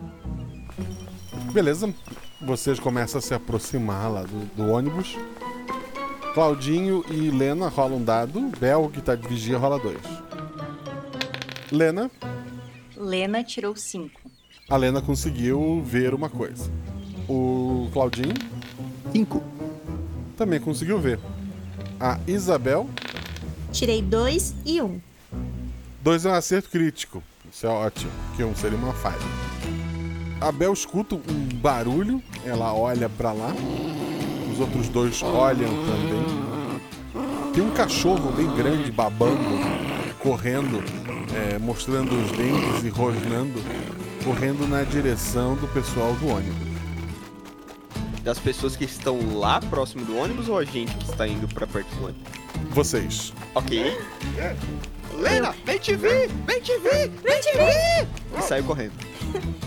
[1.51, 1.95] Beleza.
[2.45, 5.17] Vocês começam a se aproximar lá do, do ônibus.
[6.35, 8.41] Claudinho e Lena rolam um dado.
[8.59, 10.01] Bel, que tá de vigia, rola dois.
[11.71, 12.11] Lena,
[12.97, 14.21] Lena tirou cinco.
[14.69, 16.71] a Lena conseguiu ver uma coisa.
[17.29, 18.35] O Claudinho
[19.13, 19.43] Cinco.
[20.37, 21.19] também conseguiu ver.
[22.01, 22.89] A Isabel,
[23.71, 25.01] Tirei dois e um.
[26.03, 27.23] dois é um acerto crítico.
[27.51, 29.17] Isso é ótimo, porque um seria uma falha.
[30.43, 33.55] A Bel escuta um barulho, ela olha pra lá.
[34.53, 37.53] Os outros dois olham também.
[37.55, 39.39] Tem um cachorro bem grande babando,
[40.19, 40.83] correndo,
[41.33, 43.63] é, mostrando os dentes e rosnando,
[44.25, 46.73] correndo na direção do pessoal do ônibus.
[48.25, 51.69] Das pessoas que estão lá próximo do ônibus ou a gente que está indo pra
[51.69, 52.33] perto do ônibus?
[52.71, 53.33] Vocês.
[53.55, 53.97] Ok.
[55.19, 56.29] Lena, vem te ver!
[56.47, 57.09] Vem te ver!
[57.23, 58.09] Vem te ver!
[58.37, 59.12] E saiu correndo.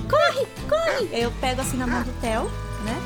[0.10, 1.10] Corre, corre!
[1.12, 2.50] Eu pego assim na mão do Theo,
[2.84, 3.02] né?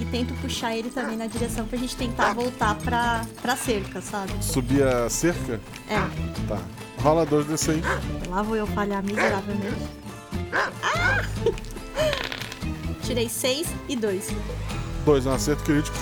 [0.00, 4.32] E tento puxar ele também na direção pra gente tentar voltar pra, pra cerca, sabe?
[4.40, 5.60] Subir a cerca?
[5.88, 5.96] É.
[6.48, 6.60] Tá.
[7.02, 7.82] Rola dois desse aí.
[8.28, 9.76] Lá vou eu falhar miseravelmente.
[10.52, 11.22] Ah!
[13.02, 14.28] Tirei seis e dois.
[15.04, 15.96] Dois é um acerto crítico.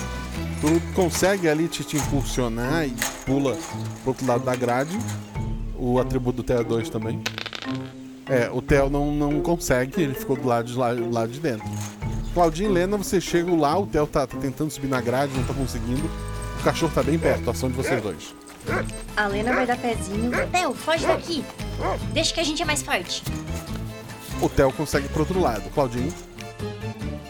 [0.61, 2.95] Tu consegue ali te, te impulsionar e
[3.27, 3.55] pula
[4.03, 4.99] pro outro lado da grade.
[5.77, 7.23] O atributo do Theo é 2 também.
[8.27, 11.41] É, o Theo não, não consegue, ele ficou do lado de, lá, do lado de
[11.41, 11.66] dentro.
[12.33, 15.45] Claudinho e Lena, vocês chegam lá, o Theo tá, tá tentando subir na grade, não
[15.45, 16.11] tá conseguindo.
[16.59, 18.35] O cachorro tá bem perto, a ação de vocês dois.
[19.16, 20.31] A Lena vai dar pezinho.
[20.51, 21.45] Theo, foge daqui.
[22.12, 23.22] Deixa que a gente é mais forte.
[24.41, 25.68] O Theo consegue ir pro outro lado.
[25.70, 26.12] Claudinho,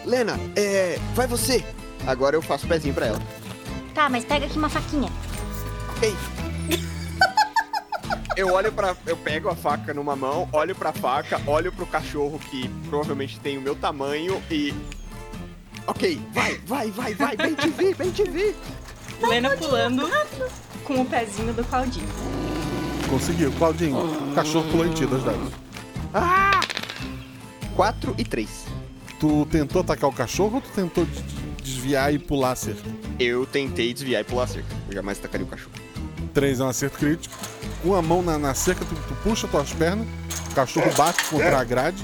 [0.04, 0.98] Lena, é.
[1.14, 1.64] Vai você!
[2.06, 3.22] Agora eu faço pezinho pra ela.
[3.94, 5.10] Tá, mas pega aqui uma faquinha.
[5.96, 6.14] Ok.
[8.36, 12.38] Eu olho para, eu pego a faca numa mão, olho pra faca, olho pro cachorro
[12.50, 14.74] que provavelmente tem o meu tamanho e
[15.86, 18.56] Ok, vai, vai, vai, vai, vem te ver, vem te ver.
[19.20, 20.08] Lena pulando
[20.82, 22.08] com o pezinho do Claudinho.
[23.08, 23.52] conseguiu.
[23.52, 23.96] Claudinho,
[24.30, 25.52] o cachorro pulou em ti, dois dados.
[26.14, 26.60] Ah!
[27.76, 28.48] 4 e 3.
[29.20, 31.22] Tu tentou atacar o cachorro ou tu tentou des-
[31.62, 32.82] desviar e pular a cerca?
[33.18, 34.68] Eu tentei desviar e pular a cerca.
[34.88, 35.72] Eu jamais tacaria o cachorro.
[36.32, 37.34] 3 é um acerto crítico.
[37.84, 40.06] Com a mão na, na cerca, tu, tu puxa tuas pernas,
[40.50, 42.02] o cachorro bate contra a grade,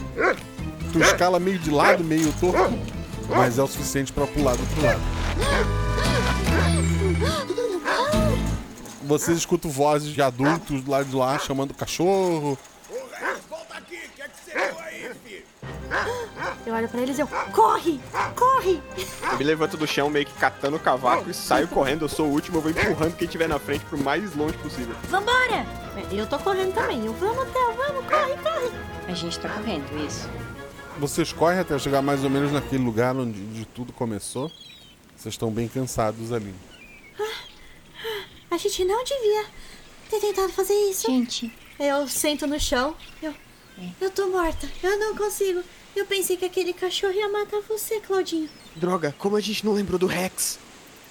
[0.93, 2.79] tu escala meio de lado, meio torto,
[3.29, 5.01] mas é o suficiente pra pular do outro lado.
[9.05, 12.59] Vocês escutam vozes de adultos lado de lá chamando o cachorro.
[16.71, 17.27] Eu olho pra eles e eu.
[17.27, 18.01] Corre!
[18.37, 18.81] Corre!
[19.33, 22.05] Eu me levanto do chão meio que catando o cavaco e saio correndo.
[22.05, 24.95] Eu sou o último, eu vou empurrando quem tiver na frente pro mais longe possível.
[25.09, 25.67] Vambora!
[26.13, 27.05] Eu tô correndo também.
[27.05, 28.71] Eu, vamos, Theo, vamos, corre, corre!
[29.09, 30.29] A gente tá correndo, isso.
[30.97, 34.49] Vocês correm até chegar mais ou menos naquele lugar onde, onde tudo começou.
[35.17, 36.55] Vocês estão bem cansados ali.
[38.49, 39.45] A gente não devia
[40.09, 41.09] ter tentado fazer isso.
[41.09, 42.95] Gente, Eu sento no chão.
[43.21, 43.35] Eu.
[44.01, 44.69] Eu tô morta.
[44.85, 45.65] Eu não consigo.
[46.01, 48.49] Eu pensei que aquele cachorro ia matar você, Claudinho.
[48.75, 50.59] Droga, como a gente não lembrou do Rex?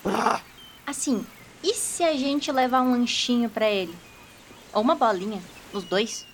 [0.03, 0.41] Ah!
[0.83, 1.23] assim,
[1.63, 3.95] e se a gente levar um lanchinho pra ele?
[4.73, 5.43] Ou uma bolinha?
[5.71, 6.25] Os dois?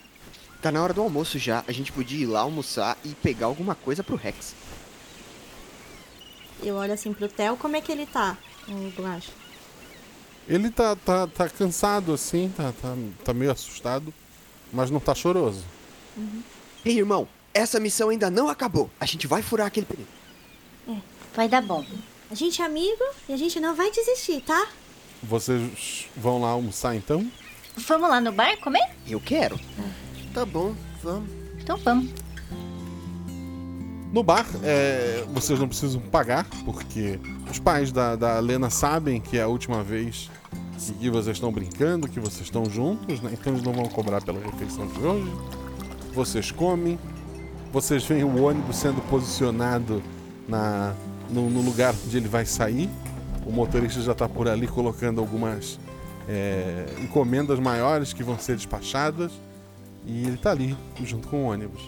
[0.62, 1.66] Tá na hora do almoço já.
[1.68, 4.56] A gente podia ir lá almoçar e pegar alguma coisa pro Rex.
[6.64, 7.58] Eu olho assim pro Theo.
[7.58, 8.38] Como é que ele tá,
[8.70, 9.34] o Guache?
[10.48, 12.96] Ele tá, tá, tá cansado assim, tá, tá,
[13.26, 14.14] tá meio assustado,
[14.72, 15.66] mas não tá choroso.
[16.86, 18.90] Ei, irmão, essa missão ainda não acabou.
[19.00, 20.06] A gente vai furar aquele pneu.
[21.34, 21.86] Vai dar bom.
[22.30, 24.68] A gente é amigo e a gente não vai desistir, tá?
[25.24, 27.26] Vocês vão lá almoçar então?
[27.78, 28.86] Vamos lá no bar comer?
[29.08, 29.60] Eu quero.
[30.34, 31.30] Tá bom, vamos.
[31.62, 32.12] Então vamos.
[34.12, 39.38] No bar, é, vocês não precisam pagar, porque os pais da, da Lena sabem que
[39.38, 40.30] é a última vez
[40.78, 43.32] que, que vocês estão brincando, que vocês estão juntos, né?
[43.34, 45.32] Então eles não vão cobrar pela refeição de hoje.
[46.14, 46.98] Vocês comem,
[47.72, 50.02] vocês veem o ônibus sendo posicionado
[50.48, 50.94] na,
[51.30, 52.90] no, no lugar onde ele vai sair.
[53.46, 55.80] O motorista já está por ali colocando algumas
[56.28, 59.32] é, encomendas maiores que vão ser despachadas.
[60.06, 61.82] E ele está ali, junto com o ônibus.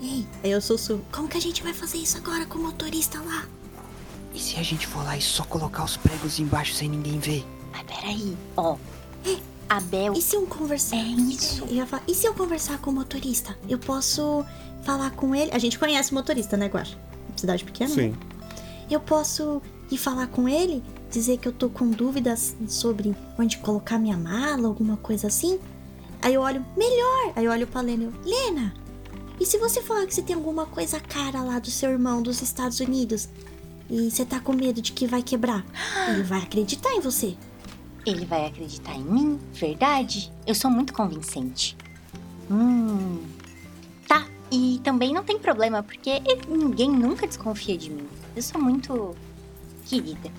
[0.00, 1.04] Ei, aí eu sussurro.
[1.10, 3.46] Como que a gente vai fazer isso agora com o motorista lá?
[4.32, 7.44] E se a gente for lá e só colocar os pregos embaixo sem ninguém ver?
[7.72, 8.76] Mas peraí, ó.
[9.68, 10.12] A Bel.
[10.12, 10.96] E se eu conversar?
[10.96, 11.64] É isso.
[11.64, 13.56] Eu ia falar, e se eu conversar com o motorista?
[13.68, 14.44] Eu posso
[14.86, 15.50] falar com ele?
[15.52, 16.96] A gente conhece o motorista, né, Guaxa?
[17.36, 17.94] Cidade pequena?
[17.94, 18.02] né?
[18.02, 18.14] Sim.
[18.88, 19.60] Eu posso
[19.90, 20.82] ir falar com ele?
[21.10, 25.58] Dizer que eu tô com dúvidas sobre onde colocar minha mala, alguma coisa assim?
[26.22, 27.32] Aí eu olho, melhor!
[27.34, 28.72] Aí eu olho pra Lena e eu, Lena!
[29.38, 32.40] E se você falar que você tem alguma coisa cara lá do seu irmão dos
[32.40, 33.28] Estados Unidos
[33.90, 35.64] e você tá com medo de que vai quebrar?
[36.08, 37.36] Ele vai acreditar em você.
[38.06, 39.40] Ele vai acreditar em mim?
[39.52, 40.32] Verdade?
[40.46, 41.76] Eu sou muito convincente.
[42.50, 43.18] Hum.
[44.56, 48.08] E também não tem problema, porque ninguém nunca desconfia de mim.
[48.34, 49.14] Eu sou muito
[49.84, 50.32] querida.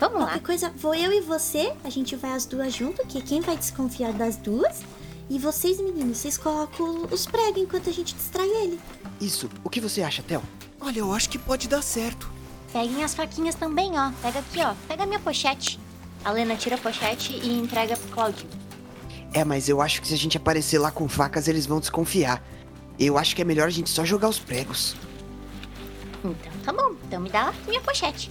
[0.00, 0.26] Vamos lá.
[0.26, 3.56] Qualquer coisa, vou eu e você, a gente vai as duas junto, que quem vai
[3.56, 4.82] desconfiar das duas?
[5.30, 8.80] E vocês, meninos, vocês colocam os pregos enquanto a gente distrai ele.
[9.20, 9.48] Isso.
[9.62, 10.42] O que você acha, Theo?
[10.80, 12.28] Olha, eu acho que pode dar certo.
[12.72, 14.10] Peguem as faquinhas também, ó.
[14.22, 14.74] Pega aqui, ó.
[14.88, 15.78] Pega a minha pochete.
[16.24, 18.50] A Lena tira a pochete e entrega pro Claudinho.
[19.32, 22.42] É, mas eu acho que se a gente aparecer lá com facas, eles vão desconfiar.
[22.98, 24.94] Eu acho que é melhor a gente só jogar os pregos.
[26.18, 26.34] Então
[26.64, 26.94] tá bom.
[27.06, 28.30] Então me dá a minha pochete.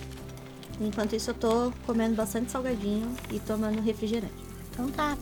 [0.82, 4.34] Enquanto isso, eu tô comendo bastante salgadinho e tomando refrigerante.
[4.72, 5.18] Então tá.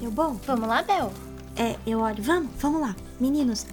[0.00, 1.12] Eu, bom, Vamos lá, Bel.
[1.56, 3.66] é, eu olho, vamos, vamos lá, meninos.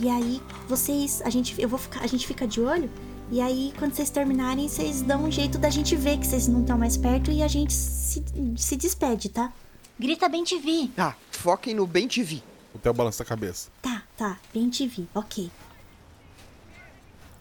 [0.00, 2.90] E aí, vocês, a gente, eu vou ficar, a gente fica de olho.
[3.30, 6.62] E aí, quando vocês terminarem, vocês dão um jeito da gente ver que vocês não
[6.62, 8.22] estão mais perto e a gente se,
[8.56, 9.52] se despede, tá?
[9.98, 10.88] Grita bem TV.
[10.96, 12.42] Tá, foquem no Bem TV.
[12.74, 13.68] O Theo balança a cabeça.
[13.82, 15.50] Tá, tá, bem te vi, ok.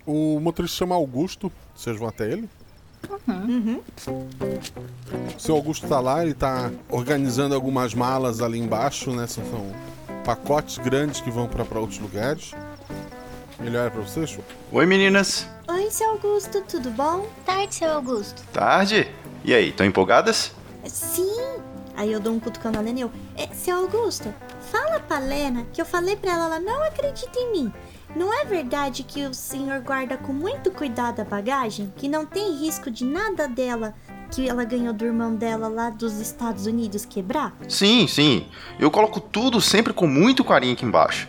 [0.05, 1.51] O motorista chama Augusto.
[1.75, 2.49] Vocês vão até ele?
[3.27, 3.81] Uhum.
[5.35, 9.27] O seu Augusto tá lá, ele tá organizando algumas malas ali embaixo, né?
[9.27, 9.71] São, são
[10.25, 12.51] pacotes grandes que vão pra pra outros lugares.
[13.59, 14.37] Ele olha pra vocês.
[14.71, 17.27] Oi meninas, Oi, seu Augusto, tudo bom?
[17.45, 18.41] Tarde, seu Augusto.
[18.51, 19.07] tarde?
[19.43, 20.51] E aí, estão empolgadas?
[20.85, 21.59] Sim!
[21.99, 24.33] Aí eu dou um cutucão na Lena e eu, é, seu Augusto,
[24.71, 27.73] fala pra Lena que eu falei pra ela, ela não acredita em mim.
[28.15, 31.91] Não é verdade que o senhor guarda com muito cuidado a bagagem?
[31.97, 33.93] Que não tem risco de nada dela
[34.31, 37.53] que ela ganhou do irmão dela lá dos Estados Unidos quebrar?
[37.67, 38.47] Sim, sim.
[38.79, 41.27] Eu coloco tudo sempre com muito carinho aqui embaixo.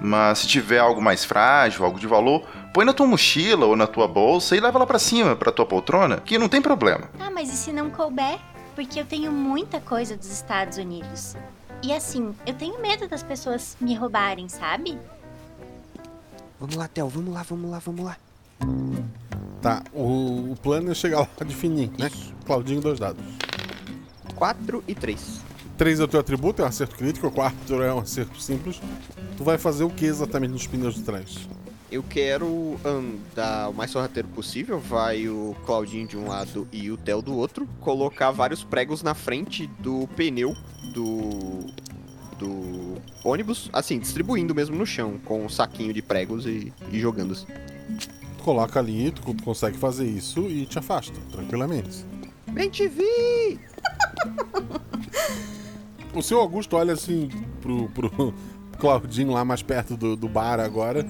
[0.00, 3.88] Mas se tiver algo mais frágil, algo de valor, põe na tua mochila ou na
[3.88, 7.10] tua bolsa e leva lá pra cima, pra tua poltrona, que não tem problema.
[7.18, 8.38] Ah, mas e se não couber?
[8.74, 11.36] Porque eu tenho muita coisa dos Estados Unidos.
[11.82, 14.98] E assim, eu tenho medo das pessoas me roubarem, sabe?
[16.58, 18.16] Vamos lá, Theo, vamos lá, vamos lá, vamos lá.
[19.60, 22.10] Tá, o, o plano é chegar lá de fininho, né?
[22.44, 23.22] Claudinho, dois dados.
[24.36, 25.40] 4 e 3.
[25.76, 27.30] 3 é o teu atributo, é um acerto crítico.
[27.30, 28.80] 4 é um acerto simples.
[29.36, 31.48] Tu vai fazer o que exatamente nos pneus de trás?
[31.92, 34.80] Eu quero andar o mais sorrateiro possível.
[34.80, 37.68] Vai o Claudinho de um lado e o Theo do outro.
[37.82, 40.56] Colocar vários pregos na frente do pneu
[40.94, 41.66] do.
[42.38, 43.68] do ônibus.
[43.74, 47.46] Assim, distribuindo mesmo no chão, com um saquinho de pregos e, e jogando assim.
[48.38, 52.06] Tu coloca ali, tu consegue fazer isso e te afasta, tranquilamente.
[52.52, 53.60] Bem te vi!
[56.14, 57.30] O seu Augusto olha assim
[57.62, 58.34] pro, pro
[58.78, 61.06] Claudinho lá mais perto do, do bar agora.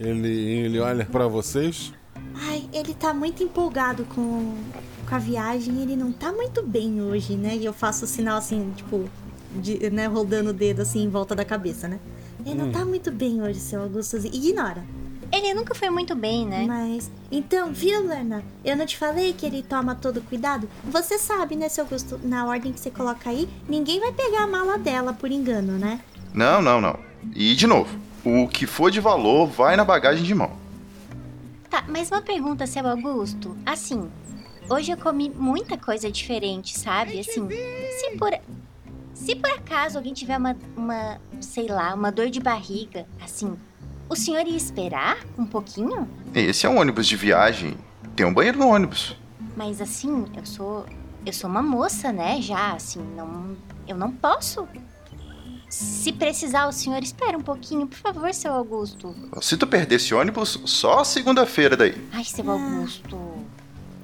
[0.00, 1.92] Ele, ele olha pra vocês.
[2.34, 4.54] Ai, ele tá muito empolgado com,
[5.06, 7.54] com a viagem, ele não tá muito bem hoje, né?
[7.54, 9.04] E eu faço o sinal assim, tipo,
[9.56, 12.00] de, né, rodando o dedo assim em volta da cabeça, né?
[12.44, 12.72] Ele não Hum.
[12.72, 14.16] tá muito bem hoje, seu Augusto.
[14.16, 14.82] Ignora.
[15.30, 16.64] Ele nunca foi muito bem, né?
[16.66, 17.10] Mas.
[17.30, 18.42] Então, viu, Lena?
[18.64, 20.66] Eu não te falei que ele toma todo cuidado?
[20.84, 22.18] Você sabe, né, seu Augusto?
[22.24, 26.00] Na ordem que você coloca aí, ninguém vai pegar a mala dela por engano, né?
[26.32, 26.98] Não, não, não.
[27.36, 30.52] E de novo, o que for de valor vai na bagagem de mão.
[31.68, 33.56] Tá, mas uma pergunta, seu Augusto.
[33.64, 34.10] Assim,
[34.68, 37.20] hoje eu comi muita coisa diferente, sabe?
[37.20, 38.32] Assim, se por.
[39.14, 43.54] Se por acaso alguém tiver uma, uma, sei lá, uma dor de barriga, assim,
[44.08, 46.08] o senhor ia esperar um pouquinho?
[46.34, 47.76] Esse é um ônibus de viagem.
[48.16, 49.16] Tem um banheiro no ônibus.
[49.56, 50.86] Mas assim, eu sou.
[51.24, 52.40] Eu sou uma moça, né?
[52.40, 53.56] Já, assim, não.
[53.86, 54.66] Eu não posso.
[55.70, 59.14] Se precisar, o senhor espera um pouquinho, por favor, seu Augusto.
[59.40, 61.94] Se tu perder esse ônibus, só segunda-feira daí.
[62.12, 63.16] Ai, seu Augusto.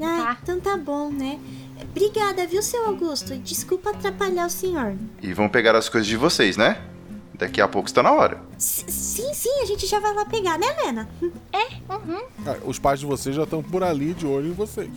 [0.01, 1.39] Ah, então tá bom, né?
[1.91, 3.35] Obrigada, viu, seu Augusto?
[3.35, 4.95] E Desculpa atrapalhar o senhor.
[5.23, 6.81] E vão pegar as coisas de vocês, né?
[7.35, 8.41] Daqui a pouco está na hora.
[8.57, 11.09] S- sim, sim, a gente já vai lá pegar, né, Lena?
[11.53, 12.23] É, uhum.
[12.47, 14.89] Ah, Os pais de vocês já estão por ali de olho em vocês.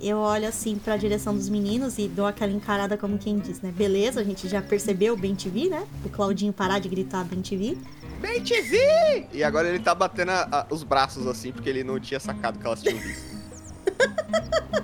[0.00, 3.72] Eu olho assim pra direção dos meninos e dou aquela encarada como quem diz, né?
[3.72, 5.84] Beleza, a gente já percebeu o Bem TV, né?
[6.04, 7.76] O Claudinho parar de gritar Bem TV.
[8.20, 9.26] Bem te vi!
[9.32, 12.58] E agora ele tá batendo a- a- os braços assim, porque ele não tinha sacado
[12.58, 13.28] que elas tinham visto.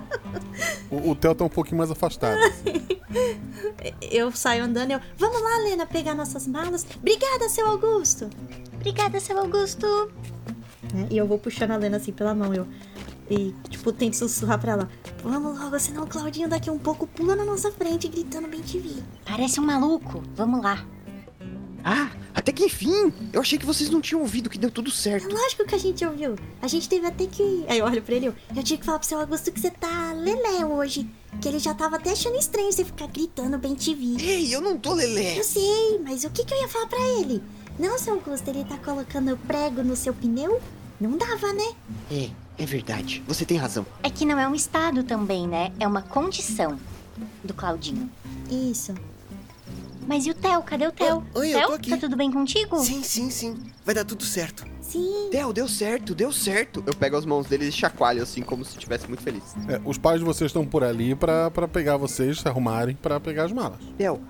[0.89, 2.37] O, o Theo tá um pouquinho mais afastado.
[4.01, 4.99] Eu saio andando e eu.
[5.17, 6.85] Vamos lá, Lena, pegar nossas malas.
[6.97, 8.29] Obrigada, seu Augusto.
[8.73, 9.87] Obrigada, seu Augusto.
[10.93, 11.07] né?
[11.09, 12.53] E eu vou puxando a Lena assim pela mão.
[12.53, 12.67] Eu.
[13.29, 14.89] E, tipo, tento sussurrar pra ela.
[15.23, 18.61] Vamos logo, senão o Claudinho daqui a um pouco pula na nossa frente gritando bem
[18.61, 19.03] te vi.
[19.25, 20.21] Parece um maluco.
[20.35, 20.85] Vamos lá.
[21.87, 23.13] Ah, até que enfim!
[23.31, 25.31] Eu achei que vocês não tinham ouvido que deu tudo certo.
[25.31, 26.35] Lógico que a gente ouviu.
[26.59, 27.63] A gente teve até que.
[27.67, 28.25] Aí eu olho pra ele.
[28.25, 31.07] Eu, eu tinha que falar pro seu Augusto que você tá lelé hoje.
[31.39, 34.19] Que ele já tava até achando estranho você ficar gritando bem te vi.
[34.19, 35.37] Ei, eu não tô lelé.
[35.37, 37.43] Eu sei, mas o que, que eu ia falar pra ele?
[37.77, 40.59] Não, seu Augusto, ele tá colocando prego no seu pneu?
[40.99, 41.75] Não dava, né?
[42.11, 43.23] É, é verdade.
[43.27, 43.85] Você tem razão.
[44.03, 45.71] É que não é um estado também, né?
[45.79, 46.79] É uma condição
[47.43, 48.09] do Claudinho.
[48.49, 48.93] Isso.
[50.07, 50.61] Mas e o Theo?
[50.61, 51.25] Cadê o Theo?
[51.33, 51.89] oi, eu Theo, tô aqui.
[51.89, 52.77] tá tudo bem contigo?
[52.79, 53.57] Sim, sim, sim.
[53.83, 54.63] Vai dar tudo certo.
[54.79, 55.29] Sim.
[55.31, 56.83] Theo, deu certo, deu certo.
[56.85, 59.43] Eu pego as mãos dele e chacoalho assim, como se estivesse muito feliz.
[59.67, 63.19] É, os pais de vocês estão por ali pra, pra pegar vocês, se arrumarem pra
[63.19, 63.79] pegar as malas.
[63.97, 64.21] Theo,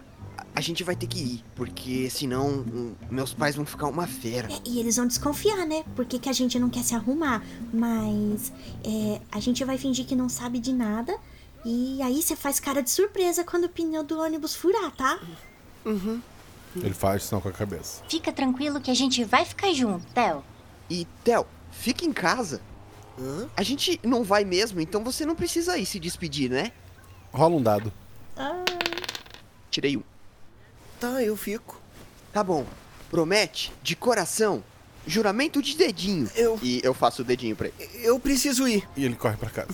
[0.55, 4.51] a- gente vai ter que ir, porque senão hum, meus pais vão ficar uma fera.
[4.51, 5.83] É, e eles vão desconfiar, né?
[5.95, 7.43] Por que, que a gente não quer se arrumar?
[7.73, 8.51] Mas
[8.83, 11.17] é, a gente vai fingir que não sabe de nada.
[11.65, 15.19] E aí você faz cara de surpresa quando o pneu do ônibus furar, tá?
[15.83, 16.21] Uhum.
[16.75, 18.03] Ele faz sinal com a cabeça.
[18.09, 20.43] Fica tranquilo que a gente vai ficar junto, Theo.
[20.89, 22.61] E, Theo, fica em casa.
[23.55, 26.71] A gente não vai mesmo, então você não precisa ir se despedir, né?
[27.31, 27.91] Rola um dado.
[29.71, 30.03] Tirei um.
[30.99, 31.79] Tá, eu fico.
[32.31, 32.65] Tá bom.
[33.09, 34.63] Promete, de coração,
[35.05, 36.29] juramento de dedinho.
[36.35, 36.59] Eu.
[36.61, 37.89] E eu faço o dedinho pra ele.
[38.01, 38.87] Eu preciso ir.
[38.95, 39.73] E ele corre pra casa.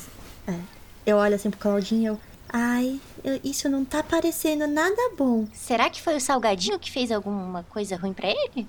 [1.05, 2.19] Eu olho assim pro Claudinho e eu.
[2.53, 5.47] Ai, eu- isso não tá parecendo nada bom.
[5.53, 8.67] Será que foi o Salgadinho que fez alguma coisa ruim pra ele?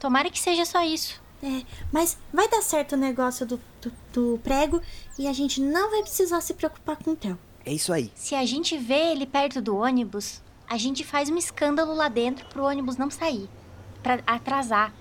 [0.00, 1.20] Tomara que seja só isso.
[1.42, 1.62] É,
[1.92, 4.80] mas vai dar certo o negócio do, do, do prego
[5.18, 7.38] e a gente não vai precisar se preocupar com o Theo.
[7.64, 8.10] É isso aí.
[8.14, 12.46] Se a gente vê ele perto do ônibus, a gente faz um escândalo lá dentro
[12.46, 13.48] pro ônibus não sair.
[14.02, 14.92] Pra atrasar.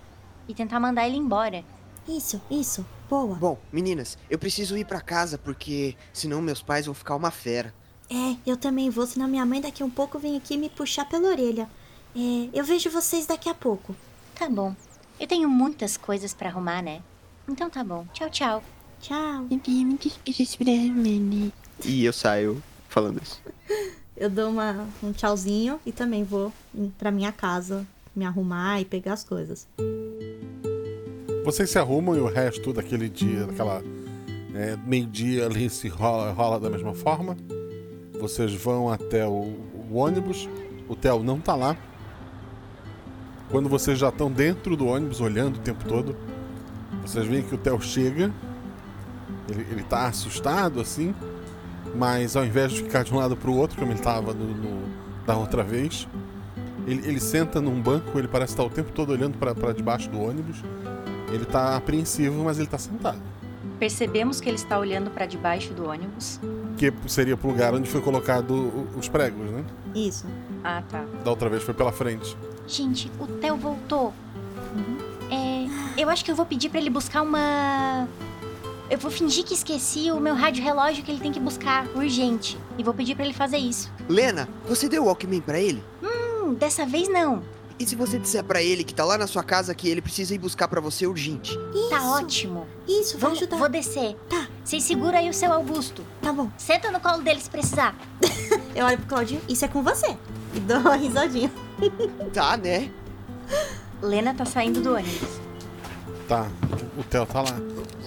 [0.47, 1.63] E tentar mandar ele embora.
[2.07, 2.85] Isso, isso.
[3.09, 3.35] Boa.
[3.35, 7.73] Bom, meninas, eu preciso ir pra casa porque senão meus pais vão ficar uma fera.
[8.09, 11.05] É, eu também vou, senão minha mãe daqui a um pouco vem aqui me puxar
[11.05, 11.69] pela orelha.
[12.15, 13.95] É, eu vejo vocês daqui a pouco.
[14.35, 14.75] Tá bom.
[15.19, 17.01] Eu tenho muitas coisas pra arrumar, né?
[17.47, 18.05] Então tá bom.
[18.13, 18.63] Tchau, tchau.
[18.99, 19.45] Tchau.
[21.83, 23.41] E eu saio falando isso.
[24.17, 26.51] Eu dou uma, um tchauzinho e também vou
[26.97, 27.85] pra minha casa
[28.15, 29.67] me arrumar e pegar as coisas.
[31.43, 33.83] Vocês se arrumam e o resto daquele dia, daquela
[34.53, 37.35] é, meio-dia ali se rola, rola da mesma forma.
[38.19, 39.53] Vocês vão até o,
[39.91, 40.47] o ônibus.
[40.87, 41.75] O Theo não tá lá.
[43.51, 46.15] Quando vocês já estão dentro do ônibus, olhando o tempo todo,
[47.01, 48.33] vocês veem que o Theo chega.
[49.49, 51.13] Ele, ele tá assustado assim,
[51.97, 54.85] mas ao invés de ficar de um lado pro outro, como ele tava no, no-
[55.25, 56.07] da outra vez,
[56.85, 58.17] ele, ele senta num banco.
[58.17, 60.57] Ele parece estar o tempo todo olhando para debaixo do ônibus.
[61.31, 63.19] Ele tá apreensivo, mas ele tá sentado.
[63.79, 66.39] Percebemos que ele está olhando pra debaixo do ônibus.
[66.77, 69.63] Que seria pro lugar onde foi colocado o- os pregos, né?
[69.95, 70.25] Isso.
[70.63, 71.03] Ah, tá.
[71.23, 72.37] Da outra vez foi pela frente.
[72.67, 74.13] Gente, o Theo voltou.
[75.31, 75.65] É,
[76.01, 78.07] eu acho que eu vou pedir pra ele buscar uma.
[78.89, 82.57] Eu vou fingir que esqueci o meu rádio relógio que ele tem que buscar urgente.
[82.77, 83.91] E vou pedir pra ele fazer isso.
[84.07, 85.83] Lena, você deu o Walkman pra ele?
[86.03, 87.41] Hum, dessa vez não.
[87.79, 90.33] E se você disser pra ele que tá lá na sua casa que ele precisa
[90.33, 91.57] ir buscar pra você urgente?
[91.89, 92.65] Tá ótimo.
[92.87, 93.57] Isso, Vou, ajudar.
[93.57, 94.15] vou descer.
[94.29, 94.47] Tá.
[94.63, 96.01] Vocês segura aí o seu Augusto.
[96.21, 96.49] Tá bom.
[96.57, 97.95] Senta no colo dele se precisar.
[98.73, 100.15] Eu olho pro Claudinho, isso é com você.
[100.53, 101.51] E dou uma risadinha.
[102.33, 102.89] Tá, né?
[104.01, 105.39] Lena tá saindo do ônibus.
[106.27, 106.47] Tá,
[106.97, 107.57] o Theo tá lá.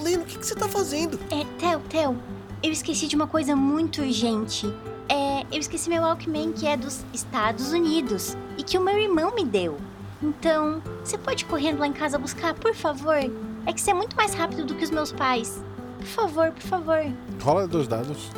[0.08, 1.20] Leno, o que, que você tá fazendo?
[1.30, 2.18] É, Theo, Theo,
[2.62, 4.66] eu esqueci de uma coisa muito urgente.
[5.06, 9.34] É, eu esqueci meu Walkman que é dos Estados Unidos e que o meu irmão
[9.34, 9.76] me deu.
[10.22, 13.18] Então, você pode ir correndo lá em casa buscar, por favor?
[13.66, 15.62] É que você é muito mais rápido do que os meus pais.
[15.98, 17.12] Por favor, por favor.
[17.42, 18.30] Rola dois dados.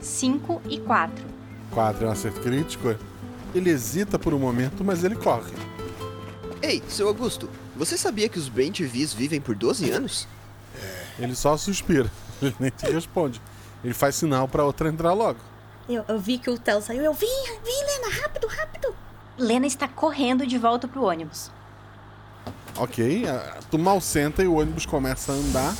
[0.00, 1.24] 5 e 4.
[1.70, 2.96] 4 é um acerto crítico.
[3.54, 5.52] Ele hesita por um momento, mas ele corre.
[6.60, 10.26] Ei, seu Augusto, você sabia que os Ben TVs vivem por 12 anos?
[11.18, 12.10] Ele só suspira.
[12.40, 13.40] Ele nem te responde.
[13.82, 15.38] Ele faz sinal pra outra entrar logo.
[15.88, 18.94] Eu, eu vi que o Theo saiu, eu vi, vi, Lena, rápido, rápido.
[19.38, 21.50] Lena está correndo de volta pro ônibus.
[22.78, 23.24] Ok,
[23.70, 25.74] tu mal senta e o ônibus começa a andar.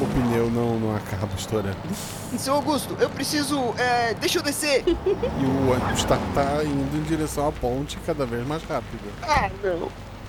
[0.00, 1.76] O pneu não, não acaba estourando.
[2.38, 3.74] Seu Augusto, eu preciso.
[3.76, 4.82] É, deixa eu descer!
[4.86, 9.00] E o ônibus tá, tá indo em direção à ponte cada vez mais rápido.
[9.22, 9.88] Ah, não.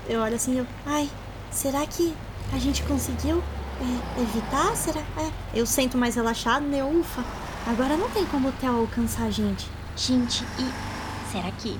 [0.09, 1.09] eu olho assim, eu, ai,
[1.49, 2.13] será que
[2.53, 3.41] a gente conseguiu
[3.81, 4.75] é, evitar?
[4.75, 5.01] Será?
[5.17, 5.31] É.
[5.53, 6.83] Eu sento mais relaxado, né?
[6.83, 7.23] Ufa,
[7.67, 9.67] agora não tem como o Theo alcançar a gente.
[9.95, 11.79] Gente, e será que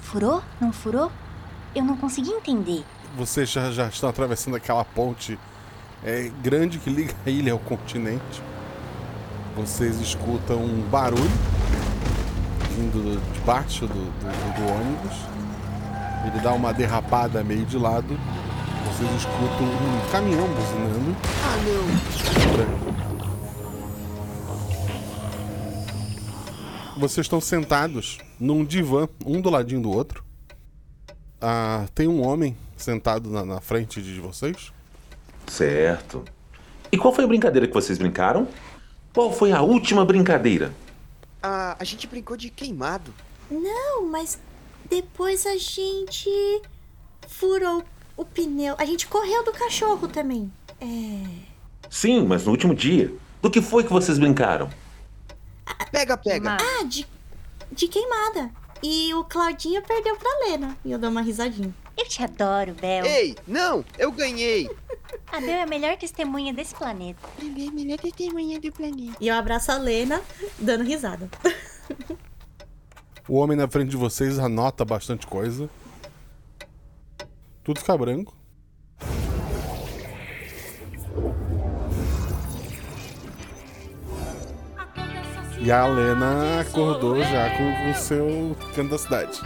[0.00, 0.42] furou?
[0.60, 1.10] Não furou?
[1.74, 2.84] Eu não consegui entender.
[3.16, 5.38] Vocês já, já estão atravessando aquela ponte
[6.04, 8.42] é, grande que liga a ilha ao continente.
[9.56, 11.30] Vocês escutam um barulho
[12.76, 15.16] vindo de baixo do, do, do ônibus.
[16.26, 18.18] Ele dá uma derrapada meio de lado.
[18.96, 21.14] Vocês escutam um caminhão buzinando.
[21.44, 21.84] Ah, não!
[26.98, 30.24] Vocês estão sentados num divã, um do ladinho do outro.
[31.38, 34.72] Ah, tem um homem sentado na, na frente de vocês.
[35.46, 36.24] Certo.
[36.90, 38.48] E qual foi a brincadeira que vocês brincaram?
[39.12, 40.72] Qual foi a última brincadeira?
[41.42, 43.12] Ah, a gente brincou de queimado.
[43.50, 44.38] Não, mas
[44.88, 46.30] depois a gente
[47.28, 47.84] furou
[48.16, 48.74] o pneu.
[48.78, 50.50] A gente correu do cachorro também.
[50.80, 51.24] É.
[51.90, 53.12] Sim, mas no último dia.
[53.42, 54.70] Do que foi que vocês brincaram?
[55.90, 56.56] Pega, pega.
[56.60, 57.06] Ah, de,
[57.70, 58.50] de queimada.
[58.82, 60.76] E o Claudinho perdeu pra Lena.
[60.84, 61.74] E eu dou uma risadinha.
[61.96, 63.06] Eu te adoro, Bel.
[63.06, 64.68] Ei, não, eu ganhei.
[65.28, 67.20] A Bel é a melhor testemunha desse planeta.
[67.38, 69.16] Ele é a melhor testemunha do planeta.
[69.20, 70.20] E eu abraço a Lena,
[70.58, 71.28] dando risada.
[73.28, 75.68] O homem na frente de vocês anota bastante coisa.
[77.66, 78.32] Tudo fica branco.
[85.58, 89.40] E a Lena acordou já com o seu canto da cidade.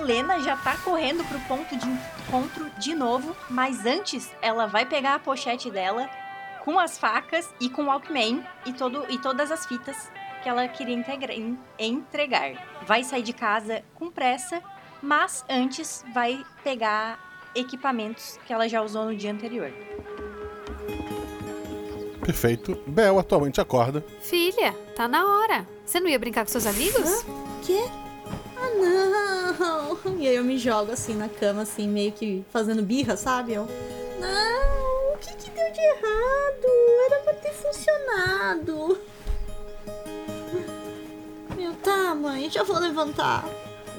[0.00, 5.14] Lena já tá correndo pro ponto de encontro de novo, mas antes ela vai pegar
[5.14, 6.08] a pochete dela
[6.62, 10.10] com as facas e com o Walkman e, todo, e todas as fitas
[10.42, 12.52] que ela queria integra- en- entregar.
[12.86, 14.62] Vai sair de casa com pressa,
[15.02, 17.18] mas antes vai pegar
[17.54, 19.72] equipamentos que ela já usou no dia anterior.
[22.20, 22.78] Perfeito.
[22.86, 24.04] Bel atualmente acorda.
[24.22, 25.66] Filha, tá na hora.
[25.84, 27.24] Você não ia brincar com seus amigos?
[27.64, 27.84] Quê?
[28.56, 29.44] Ah, não!
[30.18, 33.52] E aí eu me jogo assim na cama, assim, meio que fazendo birra, sabe?
[33.52, 33.66] Eu,
[34.18, 36.66] não, o que que deu de errado?
[37.06, 38.98] Era pra ter funcionado.
[41.56, 43.44] Meu, tá, mãe, já vou levantar.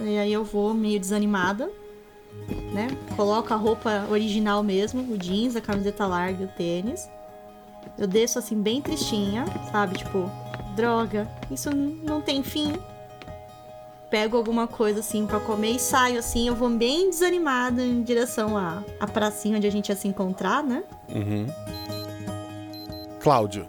[0.01, 1.71] E aí eu vou meio desanimada,
[2.73, 2.87] né?
[3.15, 7.09] Coloco a roupa original mesmo, o jeans, a camiseta larga e o tênis.
[7.97, 9.97] Eu desço assim bem tristinha, sabe?
[9.97, 10.29] Tipo,
[10.75, 12.73] droga, isso não tem fim.
[14.09, 18.57] Pego alguma coisa assim pra comer e saio assim, eu vou bem desanimada em direção
[18.57, 20.83] à, à pracinha onde a gente ia se encontrar, né?
[21.09, 21.47] Uhum.
[23.19, 23.65] Cláudio,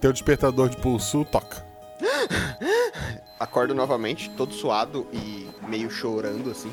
[0.00, 1.66] teu despertador de pulso toca.
[3.38, 6.70] Acordo novamente, todo suado e meio chorando, assim.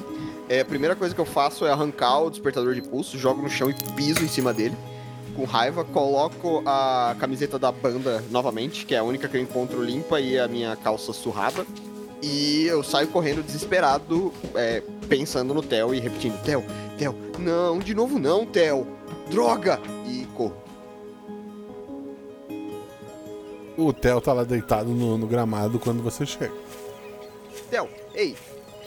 [0.48, 3.50] É, a primeira coisa que eu faço é arrancar o despertador de pulso, jogo no
[3.50, 4.76] chão e piso em cima dele.
[5.36, 9.84] Com raiva, coloco a camiseta da banda novamente, que é a única que eu encontro
[9.84, 11.66] limpa, e a minha calça surrada.
[12.22, 16.64] E eu saio correndo desesperado, é, pensando no Theo e repetindo: Theo,
[16.98, 18.88] Theo, não, de novo não, Theo,
[19.30, 19.80] droga!
[20.08, 20.56] E corro.
[23.78, 26.54] O Theo tá lá deitado no, no gramado quando você chega.
[27.70, 28.38] Theo, ei,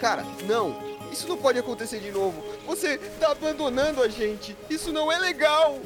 [0.00, 0.74] cara, não,
[1.12, 2.42] isso não pode acontecer de novo.
[2.66, 5.78] Você tá abandonando a gente, isso não é legal!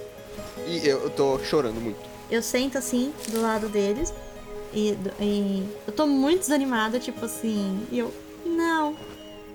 [0.66, 1.98] E eu, tô chorando muito.
[2.30, 4.12] Eu sento assim, do lado deles.
[4.72, 7.86] E, e eu tô muito desanimada, tipo assim.
[7.90, 8.12] E eu,
[8.44, 8.96] não,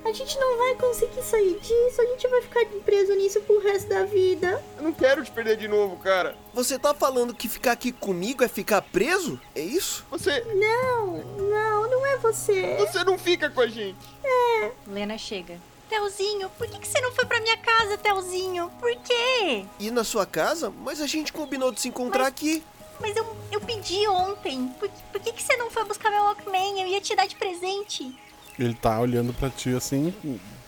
[0.07, 3.89] a gente não vai conseguir sair disso, a gente vai ficar preso nisso pro resto
[3.89, 4.63] da vida.
[4.77, 6.35] Eu não quero te perder de novo, cara.
[6.53, 9.39] Você tá falando que ficar aqui comigo é ficar preso?
[9.53, 10.05] É isso?
[10.09, 10.41] Você.
[10.45, 12.77] Não, não, não é você.
[12.79, 13.97] Você não fica com a gente.
[14.23, 14.71] É.
[14.87, 15.59] Lena chega.
[15.89, 18.71] Telzinho, por que, que você não foi pra minha casa, Telzinho?
[18.79, 19.65] Por quê?
[19.79, 20.69] Ir na sua casa?
[20.69, 22.63] Mas a gente combinou de se encontrar aqui.
[22.99, 24.67] Mas eu, eu pedi ontem.
[24.79, 26.81] Por, por que, que você não foi buscar meu Walkman?
[26.81, 28.17] Eu ia te dar de presente.
[28.57, 30.13] Ele tá olhando pra ti assim,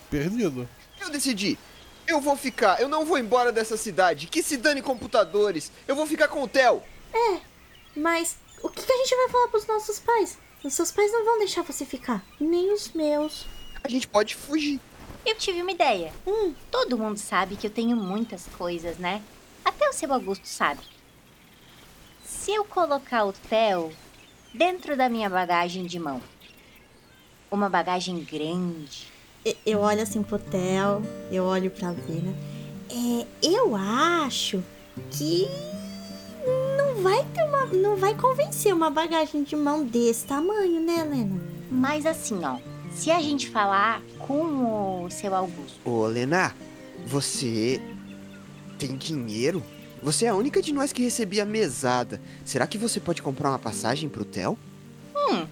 [0.09, 0.67] perdido.
[0.99, 1.57] Eu decidi.
[2.05, 4.27] Eu vou ficar, eu não vou embora dessa cidade.
[4.27, 5.71] Que se dane computadores.
[5.87, 6.81] Eu vou ficar com o Theo.
[7.13, 7.39] É,
[7.95, 10.37] mas o que, que a gente vai falar pros nossos pais?
[10.63, 13.45] Os seus pais não vão deixar você ficar, nem os meus.
[13.83, 14.79] A gente pode fugir.
[15.25, 16.11] Eu tive uma ideia.
[16.69, 19.21] Todo mundo sabe que eu tenho muitas coisas, né?
[19.63, 20.81] Até o seu Augusto sabe.
[22.25, 23.93] Se eu colocar o Theo
[24.53, 26.21] dentro da minha bagagem de mão,
[27.51, 29.07] uma bagagem grande,
[29.65, 32.35] Eu olho assim pro Theo, eu olho pra Lena.
[32.89, 34.63] É, eu acho
[35.11, 35.47] que
[36.77, 37.65] não vai ter uma.
[37.67, 41.39] Não vai convencer uma bagagem de mão desse tamanho, né, Lena?
[41.71, 42.57] mas assim, ó.
[42.91, 46.55] Se a gente falar com o seu Augusto, Ô, Lena,
[47.05, 47.79] Você
[48.77, 49.63] tem dinheiro?
[50.01, 52.19] Você é a única de nós que recebia mesada.
[52.43, 54.57] Será que você pode comprar uma passagem pro Theo?
[55.15, 55.45] Hum.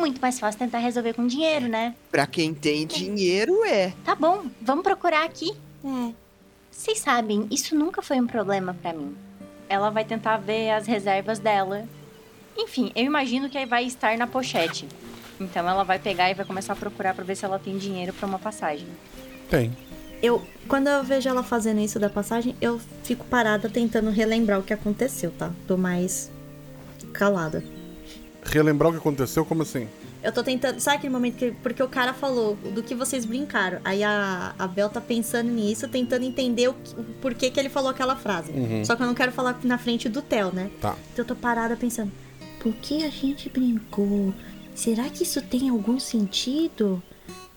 [0.00, 1.94] Muito mais fácil tentar resolver com dinheiro, né?
[2.10, 3.92] Pra quem tem dinheiro, é.
[4.02, 5.52] Tá bom, vamos procurar aqui.
[5.84, 6.12] É.
[6.70, 9.14] Vocês sabem, isso nunca foi um problema pra mim.
[9.68, 11.86] Ela vai tentar ver as reservas dela.
[12.56, 14.88] Enfim, eu imagino que aí vai estar na pochete.
[15.38, 18.14] Então ela vai pegar e vai começar a procurar pra ver se ela tem dinheiro
[18.14, 18.88] pra uma passagem.
[19.50, 19.70] Tem.
[20.22, 24.62] Eu, quando eu vejo ela fazendo isso da passagem, eu fico parada tentando relembrar o
[24.62, 25.50] que aconteceu, tá?
[25.68, 26.30] Tô mais
[27.12, 27.62] calada.
[28.44, 29.88] Relembrar o que aconteceu, como assim?
[30.22, 30.80] Eu tô tentando.
[30.80, 31.50] Sabe aquele momento que.
[31.62, 33.80] Porque o cara falou do que vocês brincaram.
[33.84, 37.90] Aí a, a Bel tá pensando nisso, tentando entender o, o porquê que ele falou
[37.90, 38.52] aquela frase.
[38.52, 38.84] Uhum.
[38.84, 40.70] Só que eu não quero falar na frente do Theo, né?
[40.80, 40.96] Tá.
[41.12, 42.12] Então eu tô parada pensando.
[42.60, 44.34] Por que a gente brincou?
[44.74, 47.02] Será que isso tem algum sentido?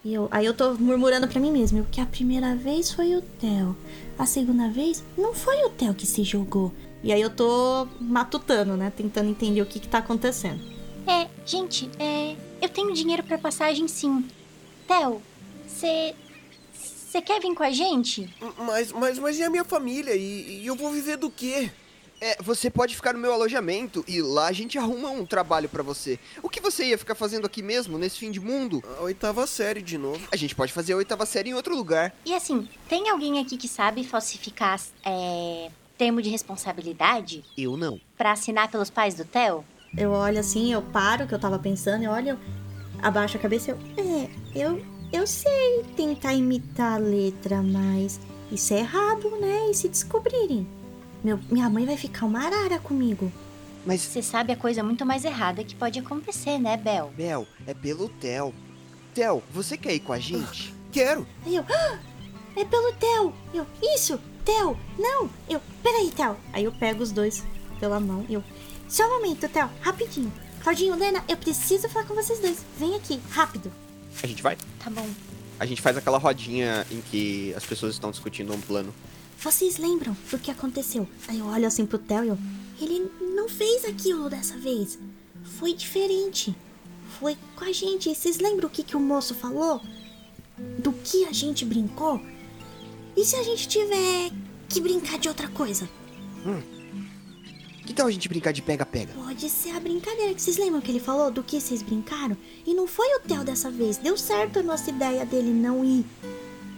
[0.04, 1.80] E eu, aí eu tô murmurando pra mim mesma.
[1.80, 3.76] eu, Que a primeira vez foi o Theo.
[4.18, 6.74] A segunda vez não foi o Theo que se jogou.
[7.02, 8.92] E aí eu tô matutando, né?
[8.96, 10.73] Tentando entender o que que tá acontecendo.
[11.08, 12.36] É, gente, é.
[12.62, 14.26] Eu tenho dinheiro pra passagem sim.
[14.88, 15.22] Theo,
[15.68, 16.16] você.
[16.74, 18.28] Você quer vir com a gente?
[18.58, 20.16] Mas, mas, mas e a minha família?
[20.16, 21.70] E, e eu vou viver do quê?
[22.20, 25.84] É, você pode ficar no meu alojamento e lá a gente arruma um trabalho pra
[25.84, 26.18] você.
[26.42, 28.82] O que você ia ficar fazendo aqui mesmo, nesse fim de mundo?
[28.98, 30.26] A oitava série de novo.
[30.32, 32.16] A gente pode fazer a oitava série em outro lugar.
[32.26, 38.00] E assim, tem alguém aqui que sabe falsificar é, termo de responsabilidade Eu não.
[38.18, 39.66] pra assinar pelos pais do Theo?
[39.98, 42.38] Eu olho assim, eu paro o que eu tava pensando, eu olho, eu
[43.02, 43.78] abaixo a cabeça e eu.
[44.04, 48.20] É, eu, eu sei tentar imitar a letra, mas
[48.52, 49.70] isso é errado, né?
[49.70, 50.68] E se descobrirem?
[51.24, 53.32] Meu, minha mãe vai ficar uma arara comigo.
[53.86, 57.12] Mas, Você sabe a coisa muito mais errada que pode acontecer, né, Bel?
[57.16, 58.54] Bel, é pelo Theo.
[59.14, 60.74] Theo, você quer ir com a gente?
[60.92, 61.28] Quero.
[61.46, 61.66] Aí eu.
[61.70, 61.98] "Ah,
[62.56, 63.34] é pelo Theo!
[63.54, 64.20] Eu, isso!
[64.46, 64.78] Theo!
[64.98, 65.30] Não!
[65.50, 66.38] Eu, peraí, Theo!
[66.54, 67.44] Aí eu pego os dois
[67.80, 68.44] pela mão e eu.
[68.94, 70.32] Só um momento, Theo, rapidinho.
[70.62, 72.60] Claudinho, Lena, eu preciso falar com vocês dois.
[72.78, 73.74] Vem aqui, rápido.
[74.22, 74.56] A gente vai?
[74.78, 75.10] Tá bom.
[75.60, 78.94] A gente faz aquela rodinha em que as pessoas estão discutindo um plano.
[79.40, 81.08] Vocês lembram do que aconteceu?
[81.28, 82.38] Aí eu olho assim pro Theo e eu.
[82.80, 85.00] Ele não fez aquilo dessa vez.
[85.58, 86.56] Foi diferente.
[87.20, 88.14] Foi com a gente.
[88.14, 89.82] Vocês lembram o que, que o moço falou?
[90.78, 92.22] Do que a gente brincou?
[93.18, 94.30] E se a gente tiver
[94.70, 95.90] que brincar de outra coisa?
[97.86, 99.14] Que tal a gente brincar de pega-pega?
[99.14, 102.38] Pode ser a brincadeira que vocês lembram que ele falou do que vocês brincaram?
[102.66, 103.98] E não foi o Theo dessa vez.
[103.98, 106.06] Deu certo a nossa ideia dele não ir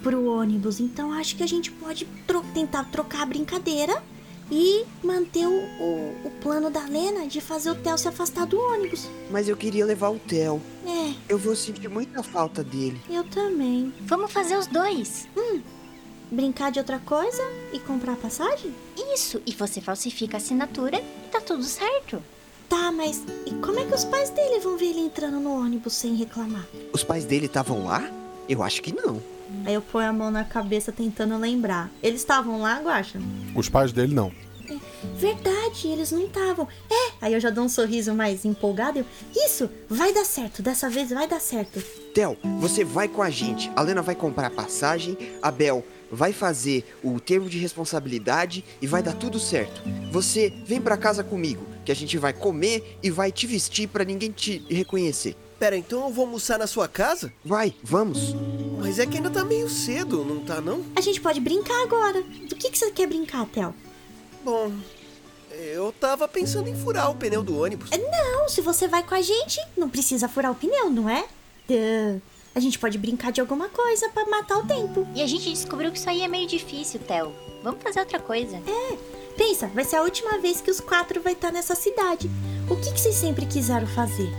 [0.01, 0.79] pro ônibus.
[0.79, 4.01] Então acho que a gente pode tro- tentar trocar a brincadeira
[4.51, 8.59] e manter o, o, o plano da Lena de fazer o Theo se afastar do
[8.59, 9.07] ônibus.
[9.31, 10.61] Mas eu queria levar o Theo.
[10.85, 12.99] É, Eu vou sentir muita falta dele.
[13.09, 13.93] eu também.
[14.01, 15.27] Vamos fazer os dois.
[16.31, 18.73] Brincar de outra coisa e comprar passagem?
[19.13, 22.21] Isso, e você falsifica a assinatura e tá tudo certo.
[22.67, 25.93] Tá, mas e como é que os pais dele vão ver ele entrando no ônibus
[25.93, 26.65] sem reclamar?
[26.91, 28.09] Os pais dele estavam lá?
[28.49, 29.21] Eu acho que não.
[29.65, 31.91] Aí eu ponho a mão na cabeça tentando lembrar.
[32.01, 33.19] Eles estavam lá, Guaxa?
[33.55, 34.31] Os pais dele não.
[35.15, 36.67] Verdade, eles não estavam.
[36.89, 38.97] É, aí eu já dou um sorriso mais empolgado.
[38.97, 39.05] e Eu,
[39.45, 40.63] Isso, vai dar certo.
[40.63, 41.81] Dessa vez vai dar certo.
[42.15, 43.69] Theo, você vai com a gente.
[43.75, 49.03] A Lena vai comprar passagem, a Bel vai fazer o termo de responsabilidade e vai
[49.03, 49.81] dar tudo certo.
[50.13, 54.05] Você vem pra casa comigo, que a gente vai comer e vai te vestir pra
[54.05, 55.35] ninguém te reconhecer.
[55.59, 57.33] Pera, então eu vou almoçar na sua casa?
[57.43, 58.33] Vai, vamos.
[58.79, 60.85] Mas é que ainda tá meio cedo, não tá não?
[60.95, 62.21] A gente pode brincar agora.
[62.21, 63.75] Do que, que você quer brincar, Theo?
[64.41, 64.71] Bom,
[65.51, 67.89] eu tava pensando em furar o pneu do ônibus.
[67.91, 71.25] Não, se você vai com a gente, não precisa furar o pneu, não é?
[72.53, 75.05] A gente pode brincar de alguma coisa pra matar o tempo.
[75.13, 77.33] E a gente descobriu que isso aí é meio difícil, Theo.
[77.63, 78.61] Vamos fazer outra coisa.
[79.37, 82.29] Pensa, vai ser a última vez que os quatro vai estar nessa cidade.
[82.69, 84.29] O que, que vocês sempre quiseram fazer?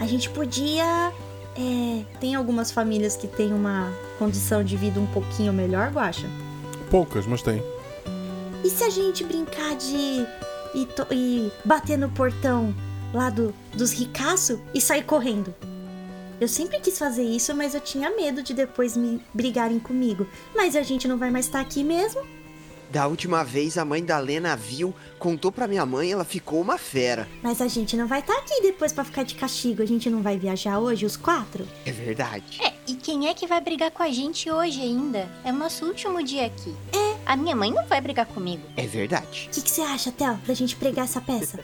[0.00, 1.12] A gente podia.
[1.58, 6.26] É, tem algumas famílias que têm uma condição de vida um pouquinho melhor, Guaxa?
[6.90, 7.62] Poucas, mas tem.
[8.64, 10.26] E se a gente brincar de
[10.74, 12.74] ir, to- ir bater no portão
[13.14, 15.54] lá do, dos ricaços e sair correndo?
[16.40, 20.26] Eu sempre quis fazer isso, mas eu tinha medo de depois me brigarem comigo.
[20.54, 22.22] Mas a gente não vai mais estar aqui mesmo?
[22.90, 26.78] Da última vez a mãe da Lena viu, contou pra minha mãe, ela ficou uma
[26.78, 27.26] fera.
[27.42, 29.82] Mas a gente não vai estar aqui depois pra ficar de castigo.
[29.82, 31.66] A gente não vai viajar hoje, os quatro?
[31.84, 32.62] É verdade.
[32.62, 35.28] É, e quem é que vai brigar com a gente hoje ainda?
[35.44, 36.74] É o nosso último dia aqui.
[36.92, 37.16] É.
[37.26, 38.62] A minha mãe não vai brigar comigo.
[38.76, 39.48] É verdade.
[39.50, 41.58] O que, que você acha, Theo, da gente pregar essa peça?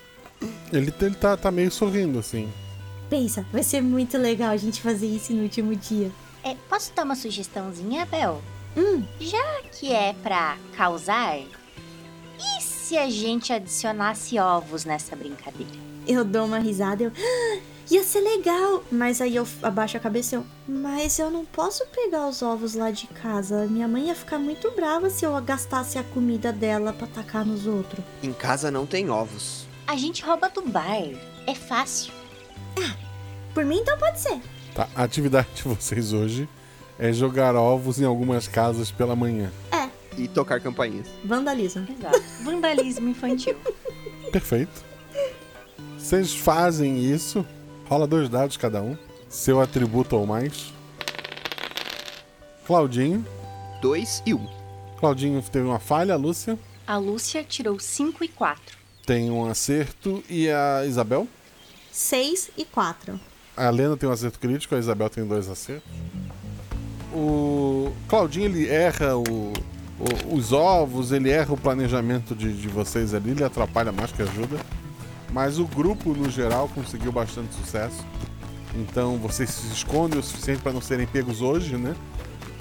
[0.72, 2.48] Ele, ele tá, tá meio sorrindo, assim.
[3.12, 6.10] Pensa, vai ser muito legal a gente fazer isso no último dia.
[6.42, 8.40] É, posso dar uma sugestãozinha, Bel?
[8.74, 15.70] Hum, Já que é pra causar, e se a gente adicionasse ovos nessa brincadeira?
[16.06, 17.12] eu dou uma risada, eu.
[17.14, 17.58] "Ah,
[17.90, 18.82] ia ser legal!
[18.90, 20.46] Mas aí eu abaixo a cabeça e eu.
[20.66, 23.66] Mas eu não posso pegar os ovos lá de casa.
[23.66, 27.66] Minha mãe ia ficar muito brava se eu gastasse a comida dela pra tacar nos
[27.66, 28.02] outros.
[28.22, 29.66] Em casa não tem ovos.
[29.86, 30.96] A gente rouba do bar.
[31.46, 32.21] É fácil.
[33.54, 34.40] Por mim, então pode ser.
[34.74, 36.48] Tá, a atividade de vocês hoje
[36.98, 39.50] é jogar ovos em algumas casas pela manhã.
[39.70, 41.06] É, E tocar campainhas.
[41.24, 41.86] vandalismo.
[41.98, 42.22] Exato.
[42.44, 43.56] Vandalismo infantil.
[44.30, 44.82] Perfeito.
[45.98, 47.44] Vocês fazem isso.
[47.88, 48.96] Rola dois dados cada um.
[49.28, 50.72] Seu atributo ou mais.
[52.66, 53.24] Claudinho.
[53.80, 54.46] Dois e um.
[54.98, 56.58] Claudinho teve uma falha, Lúcia.
[56.86, 58.78] A Lúcia tirou 5 e 4.
[59.04, 60.22] Tem um acerto.
[60.28, 61.26] E a Isabel?
[61.92, 63.20] 6 e 4.
[63.56, 65.88] A Helena tem um acerto crítico, a Isabel tem dois acertos.
[67.12, 73.12] O Claudinho ele erra o, o- os ovos, ele erra o planejamento de, de vocês
[73.12, 74.58] ali, ele atrapalha mais que ajuda.
[75.30, 78.04] Mas o grupo, no geral, conseguiu bastante sucesso.
[78.74, 81.94] Então vocês se escondem o suficiente para não serem pegos hoje, né?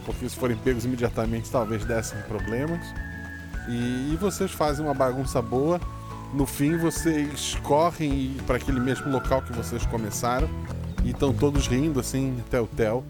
[0.06, 2.86] Porque se forem pegos imediatamente, talvez dessem problemas.
[3.70, 5.80] E, e vocês fazem uma bagunça boa.
[6.34, 10.50] No fim, vocês correm para aquele mesmo local que vocês começaram.
[11.04, 13.04] E estão todos rindo, assim, até o tel.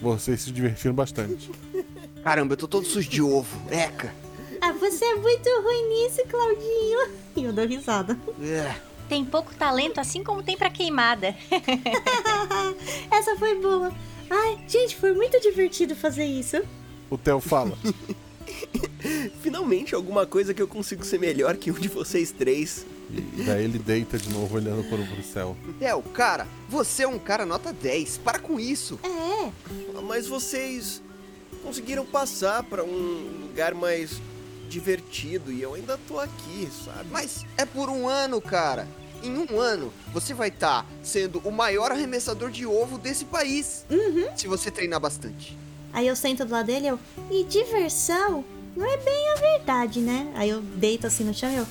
[0.00, 1.50] Vocês se divertiram bastante.
[2.22, 3.56] Caramba, eu tô todo sujo de ovo.
[3.70, 4.12] Eca.
[4.60, 7.08] Ah, você é muito ruim nisso, Claudinho.
[7.36, 8.18] E eu dou risada.
[8.42, 8.74] É.
[9.08, 11.34] Tem pouco talento, assim como tem pra queimada.
[13.10, 13.92] Essa foi boa.
[14.28, 16.60] Ai, gente, foi muito divertido fazer isso.
[17.08, 17.78] O Theo fala.
[19.42, 22.86] Finalmente alguma coisa que eu consigo ser melhor que um de vocês três.
[23.10, 25.56] E daí ele deita de novo olhando para o céu.
[25.78, 28.18] Theo, cara, você é um cara nota 10.
[28.18, 28.98] Para com isso.
[29.04, 31.00] É, Mas vocês
[31.62, 34.20] conseguiram passar pra um lugar mais
[34.68, 37.08] divertido e eu ainda tô aqui, sabe?
[37.10, 38.88] Mas é por um ano, cara.
[39.22, 43.86] Em um ano, você vai estar sendo o maior arremessador de ovo desse país.
[44.36, 45.56] Se você treinar bastante.
[45.96, 46.98] Aí eu sento do lado dele e eu.
[47.30, 48.44] E diversão
[48.76, 50.30] não é bem a verdade, né?
[50.34, 51.66] Aí eu deito assim no chão e eu.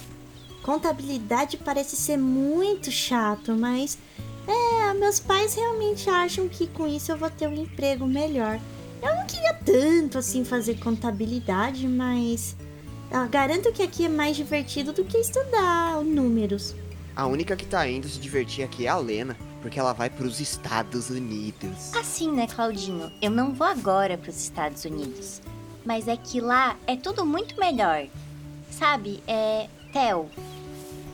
[0.64, 4.00] Contabilidade parece ser muito chato, mas.
[4.48, 8.60] É, meus pais realmente acham que com isso eu vou ter um emprego melhor.
[9.00, 12.56] Eu não queria tanto assim fazer contabilidade, mas.
[13.12, 16.74] Eu garanto que aqui é mais divertido do que estudar números.
[17.16, 20.40] A única que tá indo se divertir aqui é a Lena, porque ela vai pros
[20.40, 21.92] Estados Unidos.
[21.96, 23.12] Assim, né, Claudinho?
[23.20, 25.42] Eu não vou agora pros Estados Unidos.
[25.84, 28.06] Mas é que lá é tudo muito melhor.
[28.70, 29.68] Sabe, é.
[29.92, 30.30] Theo,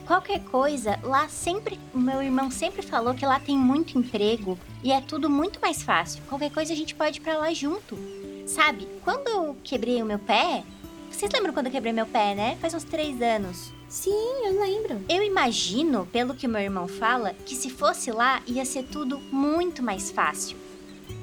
[0.06, 1.80] qualquer coisa, lá sempre.
[1.94, 6.22] Meu irmão sempre falou que lá tem muito emprego e é tudo muito mais fácil.
[6.28, 7.98] Qualquer coisa a gente pode ir pra lá junto.
[8.46, 10.62] Sabe, quando eu quebrei o meu pé.
[11.10, 12.58] Vocês lembram quando eu quebrei meu pé, né?
[12.60, 13.72] Faz uns três anos.
[13.92, 15.02] Sim, eu lembro.
[15.06, 19.82] Eu imagino, pelo que meu irmão fala, que se fosse lá ia ser tudo muito
[19.82, 20.56] mais fácil.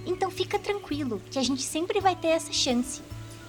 [0.05, 3.01] Então fica tranquilo, que a gente sempre vai ter essa chance.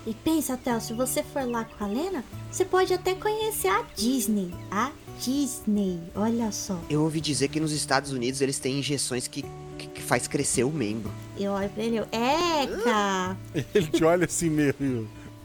[0.07, 3.83] E pensa, Théo, se você for lá com a Lena, você pode até conhecer a
[3.95, 4.55] Disney.
[4.71, 4.91] A
[5.21, 6.81] Disney, olha só.
[6.89, 9.45] Eu ouvi dizer que nos Estados Unidos eles têm injeções que,
[9.77, 11.13] que, que faz crescer o membro.
[11.39, 13.37] Eu olho pra ele, eu, Eca!
[13.75, 14.75] Ele te olha assim meio,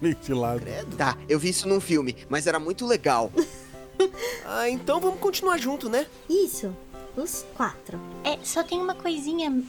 [0.02, 0.64] meio de lado.
[0.98, 3.30] Tá, eu vi isso num filme, mas era muito legal.
[4.46, 6.06] Ah, então vamos continuar junto, né?
[6.30, 6.76] Isso,
[7.18, 8.00] os quatro.
[8.24, 9.64] É, só tem uma coisinha.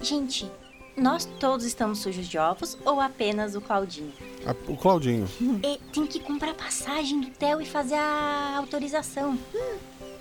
[0.00, 0.50] Gente,
[0.96, 4.12] nós todos estamos sujos de ovos ou apenas o Claudinho?
[4.46, 5.28] A- o Claudinho.
[5.62, 9.38] É, tem que comprar passagem do Theo e fazer a autorização.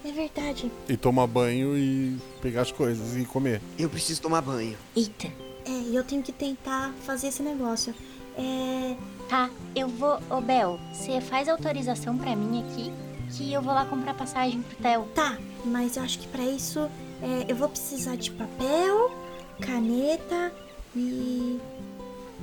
[0.04, 0.72] É verdade.
[0.90, 3.62] E tomar banho e pegar as coisas e comer.
[3.78, 4.78] Eu preciso tomar banho.
[4.96, 5.28] Eita.
[5.66, 7.94] É, e eu tenho que tentar fazer esse negócio.
[8.38, 8.96] É.
[9.30, 10.20] Tá, eu vou.
[10.30, 12.92] Ô Bel, você faz autorização pra mim aqui
[13.32, 15.06] que eu vou lá comprar passagem pro Theo.
[15.16, 16.80] Tá, mas eu acho que pra isso
[17.22, 19.12] é, eu vou precisar de papel,
[19.60, 20.52] caneta
[20.96, 21.60] e.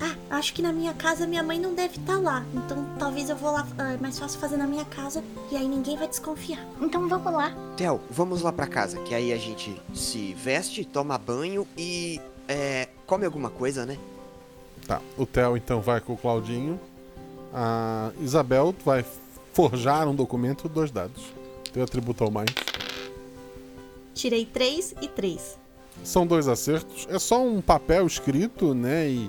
[0.01, 2.45] Ah, acho que na minha casa minha mãe não deve estar lá.
[2.55, 3.67] Então talvez eu vou lá.
[3.79, 6.65] ah, É mais fácil fazer na minha casa e aí ninguém vai desconfiar.
[6.81, 7.53] Então vamos lá.
[7.77, 12.21] Theo, vamos lá pra casa, que aí a gente se veste, toma banho e.
[12.47, 12.89] É.
[13.07, 13.99] come alguma coisa, né?
[14.87, 16.81] Tá, o Theo então vai com o Claudinho.
[17.53, 19.05] A Isabel vai
[19.59, 21.21] forjar um documento, dois dados.
[21.73, 22.49] Teu atributo ao mais.
[24.15, 25.59] Tirei três e três.
[26.05, 27.09] São dois acertos.
[27.11, 29.09] É só um papel escrito, né?
[29.11, 29.29] E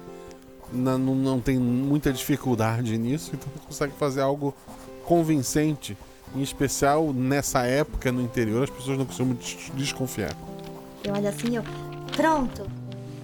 [0.72, 4.54] não, não tem muita dificuldade nisso, então você consegue fazer algo
[5.04, 5.98] convincente.
[6.36, 10.36] Em especial nessa época no interior, as pessoas não costumam des- desconfiar.
[11.04, 11.64] Eu olho assim eu.
[12.16, 12.68] Pronto!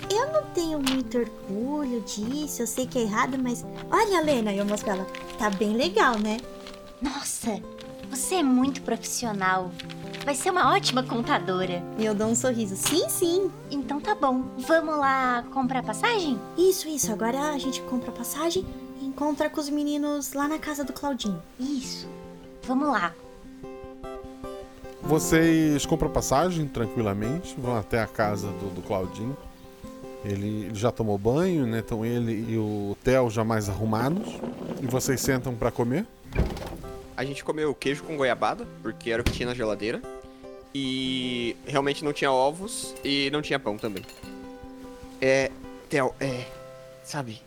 [0.09, 4.63] eu não tenho muito orgulho disso, eu sei que é errado, mas olha, Lena, eu
[4.65, 5.07] mostro pra ela,
[5.37, 6.37] tá bem legal, né?
[7.01, 7.61] Nossa,
[8.09, 9.71] você é muito profissional.
[10.23, 11.83] Vai ser uma ótima contadora.
[11.97, 12.75] E eu dou um sorriso.
[12.75, 13.51] Sim, sim.
[13.69, 14.43] Então tá bom.
[14.59, 16.39] Vamos lá comprar passagem?
[16.57, 17.11] Isso, isso.
[17.11, 18.65] Agora a gente compra passagem
[19.01, 21.41] e encontra com os meninos lá na casa do Claudinho.
[21.59, 22.07] Isso.
[22.63, 23.13] Vamos lá.
[25.03, 29.37] Vocês compram passagem tranquilamente, vão até a casa do, do Claudinho.
[30.25, 31.79] Ele, já tomou banho, né?
[31.85, 34.27] Então ele e o Theo já mais arrumados.
[34.81, 36.05] E vocês sentam pra comer.
[37.15, 40.01] A gente comeu queijo com goiabada, porque era o que tinha na geladeira.
[40.73, 44.03] E realmente não tinha ovos e não tinha pão também.
[45.21, 45.51] É.
[45.89, 46.45] Theo, é.
[47.03, 47.41] Sabe?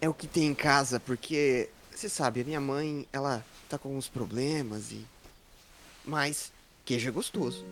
[0.00, 1.70] É o que tem em casa, porque.
[1.94, 5.04] Você sabe, a minha mãe, ela tá com uns problemas e.
[6.04, 6.52] Mas
[6.84, 7.64] queijo é gostoso.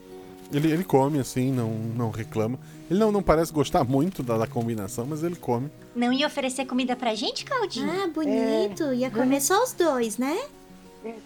[0.53, 2.59] Ele, ele come, assim, não, não reclama.
[2.91, 5.70] Ele não, não parece gostar muito da, da combinação, mas ele come.
[5.97, 7.91] Não ia oferecer comida pra gente, Claudinho?
[7.91, 8.93] Ah, bonito.
[8.93, 10.39] Ia comer só os dois, né?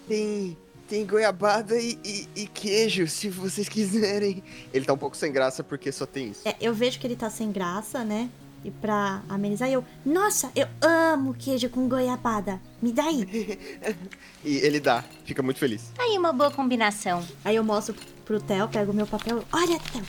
[0.07, 0.57] Tem.
[0.87, 4.41] Tem goiabada e, e- e queijo, se vocês quiserem.
[4.73, 6.47] Ele tá um pouco sem graça porque só tem isso.
[6.47, 8.29] É, eu vejo que ele tá sem graça, né?
[8.63, 9.83] E pra amenizar, eu.
[10.05, 12.59] Nossa, eu amo queijo com goiabada.
[12.81, 13.59] Me dá aí.
[14.43, 15.91] E ele dá, fica muito feliz.
[15.97, 17.21] Aí uma boa combinação.
[17.43, 17.93] Aí eu mostro
[18.23, 19.43] pro Theo, pego o meu papel.
[19.51, 20.05] Olha, Theo,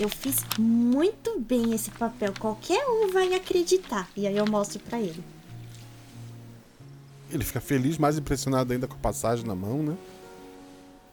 [0.00, 2.32] eu fiz muito bem esse papel.
[2.40, 4.08] Qualquer um vai acreditar.
[4.16, 5.22] E aí eu mostro pra ele.
[7.30, 9.96] Ele fica feliz, mais impressionado ainda com a passagem na mão, né?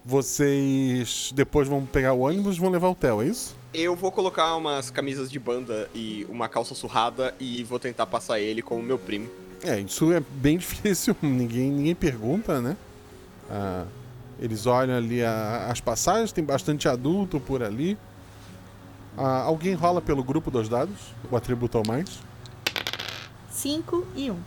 [0.03, 3.55] Vocês depois vão pegar o ônibus e vão levar o Theo, é isso?
[3.77, 8.39] Eu vou colocar umas camisas de banda e uma calça surrada e vou tentar passar
[8.39, 9.29] ele como meu primo.
[9.63, 12.77] É, isso é bem difícil, ninguém, ninguém pergunta, né?
[13.49, 13.83] Ah,
[14.39, 17.97] eles olham ali a- as passagens, tem bastante adulto por ali.
[19.17, 20.95] Ah, alguém rola pelo grupo dos dados,
[21.29, 22.19] o atributo ao mais.
[23.51, 24.33] 5 e 1.
[24.33, 24.37] Um.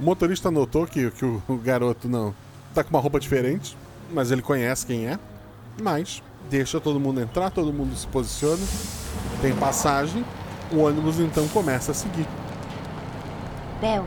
[0.00, 2.34] O motorista notou que, que o, o garoto não
[2.74, 3.76] tá com uma roupa diferente,
[4.12, 5.18] mas ele conhece quem é.
[5.80, 6.20] Mas
[6.50, 8.62] deixa todo mundo entrar, todo mundo se posiciona.
[9.40, 10.24] Tem passagem,
[10.72, 12.26] o ônibus então começa a seguir.
[13.80, 14.04] Bel,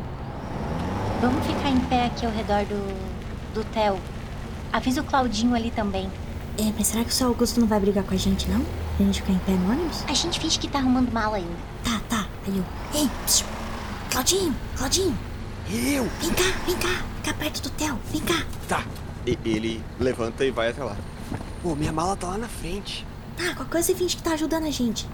[1.21, 3.97] vamos ficar em pé aqui ao redor do, do Theo.
[4.71, 6.11] Avisa o Claudinho ali também.
[6.59, 8.63] É, mas será que o seu Augusto não vai brigar com a gente, não?
[8.97, 10.03] Pra gente ficar em pé no ônibus?
[10.07, 11.55] A gente finge que tá arrumando mala ainda.
[11.83, 12.27] Tá, tá.
[12.45, 12.63] Aí eu.
[12.93, 13.47] Ei, psiu.
[14.11, 15.17] Claudinho, Claudinho.
[15.71, 16.07] Eu?
[16.21, 17.01] Vem cá, vem cá.
[17.23, 17.97] Fica perto do Theo.
[18.11, 18.45] Vem cá.
[18.67, 18.83] Tá.
[19.25, 20.95] E ele levanta e vai até lá.
[21.63, 23.07] Pô, minha mala tá lá na frente.
[23.37, 25.07] Tá, qualquer coisa você finge que tá ajudando a gente.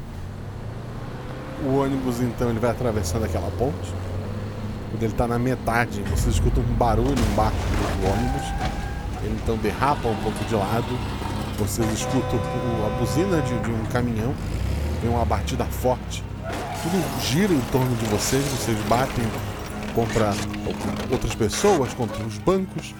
[1.64, 3.94] O ônibus então ele vai atravessando aquela ponte.
[4.90, 8.42] Quando ele tá na metade, vocês escutam um barulho embaixo do ônibus.
[9.22, 10.88] Ele então derrapa um pouco de lado.
[11.60, 12.40] Vocês escutam
[12.88, 14.34] a buzina de, de um caminhão.
[15.04, 16.24] Vem uma batida forte.
[16.82, 18.44] Tudo gira em torno de vocês.
[18.46, 19.24] Vocês batem
[19.94, 20.34] contra
[21.12, 22.96] outras pessoas, contra os bancos.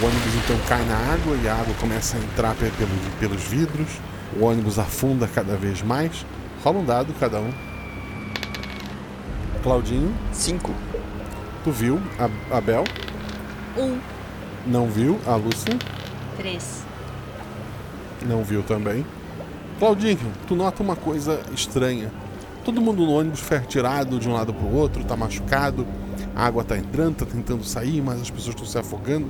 [0.00, 3.42] O ônibus então cai na água e a água começa a entrar pe- pelo- pelos
[3.42, 3.88] vidros.
[4.38, 6.24] O ônibus afunda cada vez mais.
[6.64, 7.52] Rola um dado cada um.
[9.62, 10.14] Claudinho.
[10.32, 10.72] Cinco.
[11.64, 12.84] Tu viu a, a Bel?
[13.76, 13.98] Um.
[14.66, 15.76] Não viu a Lúcia?
[16.36, 16.82] Três.
[18.26, 19.04] Não viu também.
[19.78, 22.10] Claudinho, tu nota uma coisa estranha.
[22.64, 25.86] Todo mundo no ônibus foi atirado de um lado pro outro, tá machucado.
[26.36, 29.28] A água tá entrando, tá tentando sair, mas as pessoas estão se afogando.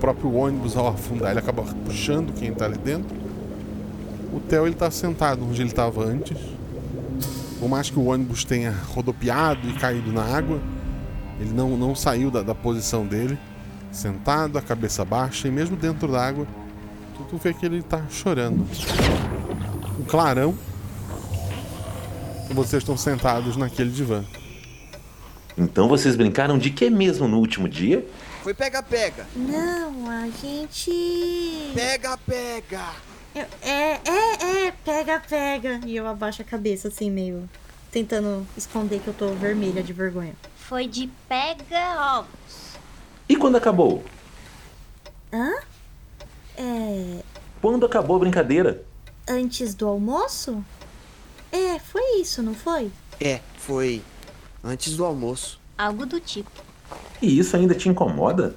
[0.00, 3.14] Próprio ônibus, ao afundar, ele acaba puxando quem tá ali dentro.
[4.32, 6.38] O Theo, ele tá sentado onde ele tava antes.
[7.58, 10.58] Por mais que o ônibus tenha rodopiado e caído na água,
[11.38, 13.38] ele não, não saiu da, da posição dele.
[13.92, 16.46] Sentado, a cabeça baixa, e mesmo dentro da água,
[17.16, 18.66] tu, tu vê que ele tá chorando.
[19.98, 20.54] Um clarão.
[22.50, 24.24] Vocês estão sentados naquele divã.
[25.58, 28.06] Então vocês brincaram de que mesmo no último dia?
[28.42, 29.26] Foi pega-pega.
[29.36, 31.72] Não, a gente.
[31.74, 32.80] Pega-pega.
[33.34, 35.80] Eu- É, é, é, pega, pega.
[35.86, 37.48] E eu abaixo a cabeça, assim, meio.
[37.92, 40.34] Tentando esconder que eu tô vermelha de vergonha.
[40.56, 42.76] Foi de pega ovos.
[43.28, 44.04] E quando acabou?
[45.32, 45.50] Hã?
[46.56, 47.22] É.
[47.60, 48.82] Quando acabou a brincadeira?
[49.28, 50.64] Antes do almoço?
[51.52, 52.90] É, foi isso, não foi?
[53.20, 54.02] É, foi
[54.64, 55.60] antes do almoço.
[55.76, 56.50] Algo do tipo.
[57.22, 58.54] E isso ainda te incomoda?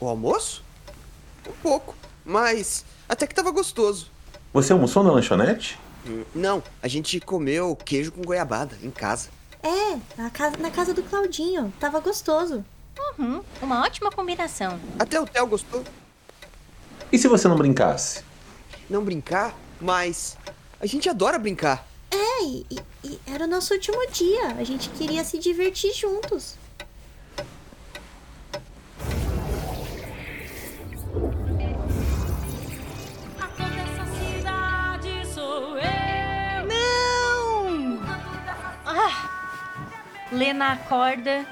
[0.00, 0.62] O almoço?
[1.48, 1.94] Um pouco,
[2.24, 4.08] mas até que tava gostoso.
[4.52, 5.78] Você almoçou na lanchonete?
[6.06, 9.28] Hum, Não, a gente comeu queijo com goiabada em casa.
[9.62, 11.72] É, na casa, na casa do Claudinho.
[11.80, 12.64] Tava gostoso.
[13.18, 14.78] Uhum, uma ótima combinação.
[14.98, 15.82] Até o Theo gostou.
[17.10, 18.22] E se você não brincasse?
[18.88, 20.36] Não brincar, mas
[20.80, 21.86] a gente adora brincar.
[22.10, 24.48] É, e, e- e era o nosso último dia.
[24.58, 26.54] A gente queria se divertir juntos.
[40.34, 41.46] Lena acorda,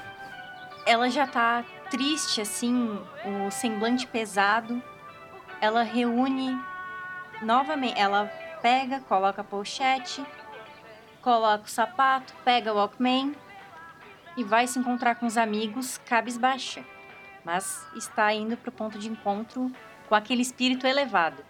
[0.85, 4.83] ela já tá triste, assim, o semblante pesado.
[5.61, 6.59] Ela reúne
[7.41, 8.25] novamente, ela
[8.61, 10.21] pega, coloca a pochete,
[11.21, 13.33] coloca o sapato, pega o Walkman
[14.35, 16.83] e vai se encontrar com os amigos cabisbaixa.
[17.45, 19.71] Mas está indo pro ponto de encontro
[20.09, 21.41] com aquele espírito elevado.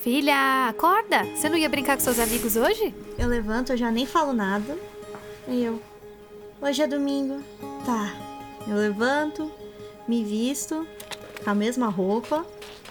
[0.00, 1.24] Filha, acorda!
[1.36, 2.92] Você não ia brincar com seus amigos hoje?
[3.16, 4.76] Eu levanto, eu já nem falo nada.
[5.46, 5.89] Aí eu.
[6.62, 7.42] Hoje é domingo.
[7.86, 8.12] Tá.
[8.68, 9.50] Eu levanto,
[10.06, 10.86] me visto
[11.42, 12.44] com a mesma roupa.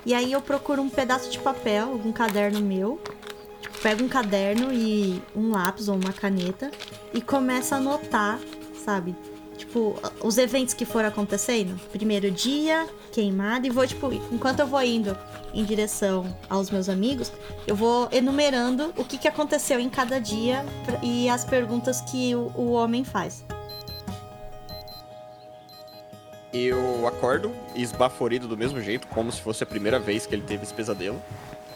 [0.03, 2.99] E aí eu procuro um pedaço de papel, algum caderno meu.
[3.61, 6.71] Tipo, pego um caderno e um lápis ou uma caneta
[7.13, 8.39] e começo a anotar,
[8.83, 9.15] sabe?
[9.55, 11.79] Tipo, os eventos que foram acontecendo.
[11.91, 15.15] Primeiro dia, queimada, e vou, tipo, enquanto eu vou indo
[15.53, 17.31] em direção aos meus amigos,
[17.67, 20.65] eu vou enumerando o que, que aconteceu em cada dia
[21.03, 23.43] e as perguntas que o, o homem faz.
[26.51, 30.63] Eu acordo esbaforido do mesmo jeito, como se fosse a primeira vez que ele teve
[30.63, 31.21] esse pesadelo.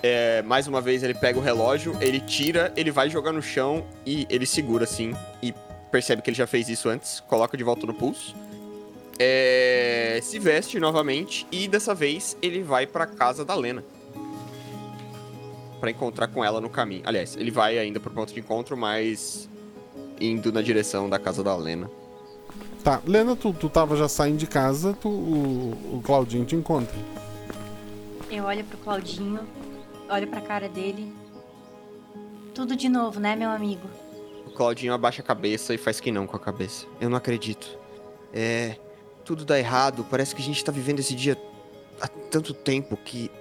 [0.01, 3.85] É, mais uma vez ele pega o relógio, ele tira, ele vai jogar no chão
[4.05, 5.53] e ele segura assim e
[5.91, 8.35] percebe que ele já fez isso antes, coloca de volta no pulso.
[9.19, 13.83] É, se veste novamente e dessa vez ele vai pra casa da Lena.
[15.79, 17.03] Pra encontrar com ela no caminho.
[17.05, 19.47] Aliás, ele vai ainda pro ponto de encontro, mas
[20.19, 21.89] indo na direção da casa da Lena.
[22.83, 26.93] Tá, Lena, tu, tu tava já saindo de casa, tu, o, o Claudinho te encontra.
[28.29, 29.39] Eu olho pro Claudinho,
[30.09, 31.13] olho pra cara dele.
[32.53, 33.87] Tudo de novo, né, meu amigo?
[34.45, 36.85] O Claudinho abaixa a cabeça e faz que não com a cabeça.
[36.99, 37.79] Eu não acredito.
[38.33, 38.75] É.
[39.23, 40.05] Tudo dá errado.
[40.09, 41.37] Parece que a gente tá vivendo esse dia
[42.01, 43.31] há tanto tempo que.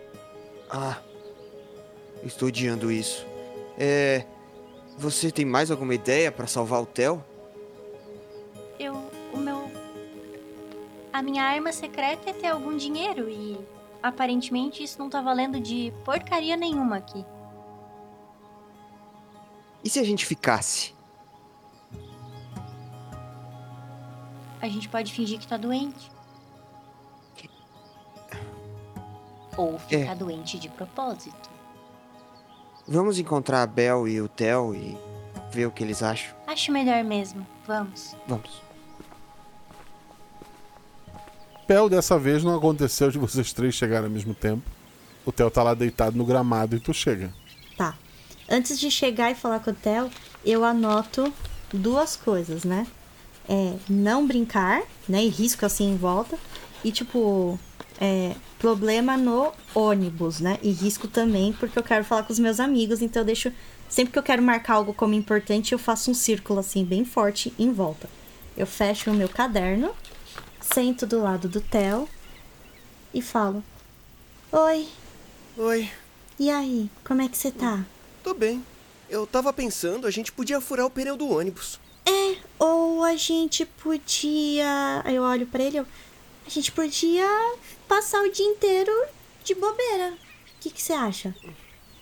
[0.71, 0.99] Ah.
[2.23, 3.27] Eu estou odiando isso.
[3.77, 4.25] É.
[4.97, 7.23] Você tem mais alguma ideia pra salvar o Theo?
[8.79, 9.12] Eu.
[11.13, 13.59] A minha arma secreta é ter algum dinheiro e.
[14.03, 17.25] Aparentemente isso não tá valendo de porcaria nenhuma aqui.
[19.85, 20.95] E se a gente ficasse?
[24.61, 26.11] A gente pode fingir que tá doente.
[29.57, 31.51] Ou ficar doente de propósito.
[32.89, 34.97] Vamos encontrar a Bel e o Theo e
[35.53, 36.35] ver o que eles acham.
[36.47, 37.47] Acho melhor mesmo.
[37.67, 38.17] Vamos.
[38.27, 38.72] Vamos.
[41.67, 44.63] Pel, dessa vez não aconteceu de vocês três chegarem ao mesmo tempo.
[45.25, 47.33] O Theo tá lá deitado no gramado e tu chega.
[47.77, 47.95] Tá.
[48.49, 50.11] Antes de chegar e falar com o Theo,
[50.45, 51.33] eu anoto
[51.73, 52.87] duas coisas, né?
[53.49, 55.25] É não brincar, né?
[55.25, 56.37] E risco assim em volta.
[56.85, 57.59] E tipo,
[58.01, 60.59] é, problema no ônibus, né?
[60.63, 63.53] E risco também, porque eu quero falar com os meus amigos, então eu deixo.
[63.89, 67.53] Sempre que eu quero marcar algo como importante, eu faço um círculo assim, bem forte
[67.59, 68.09] em volta.
[68.57, 69.91] Eu fecho o meu caderno,
[70.63, 72.09] sento do lado do Theo
[73.13, 73.63] e falo:
[74.51, 74.89] Oi,
[75.57, 75.91] Oi,
[76.39, 77.85] e aí, como é que você tá?
[78.23, 78.65] tô bem.
[79.11, 81.79] Eu tava pensando, a gente podia furar o pneu do ônibus.
[82.07, 85.03] É, ou a gente podia.
[85.05, 85.87] Aí eu olho pra ele, eu...
[86.47, 87.27] a gente podia
[87.87, 88.93] passar o dia inteiro
[89.45, 90.15] de bobeira.
[90.15, 91.35] O que que você acha?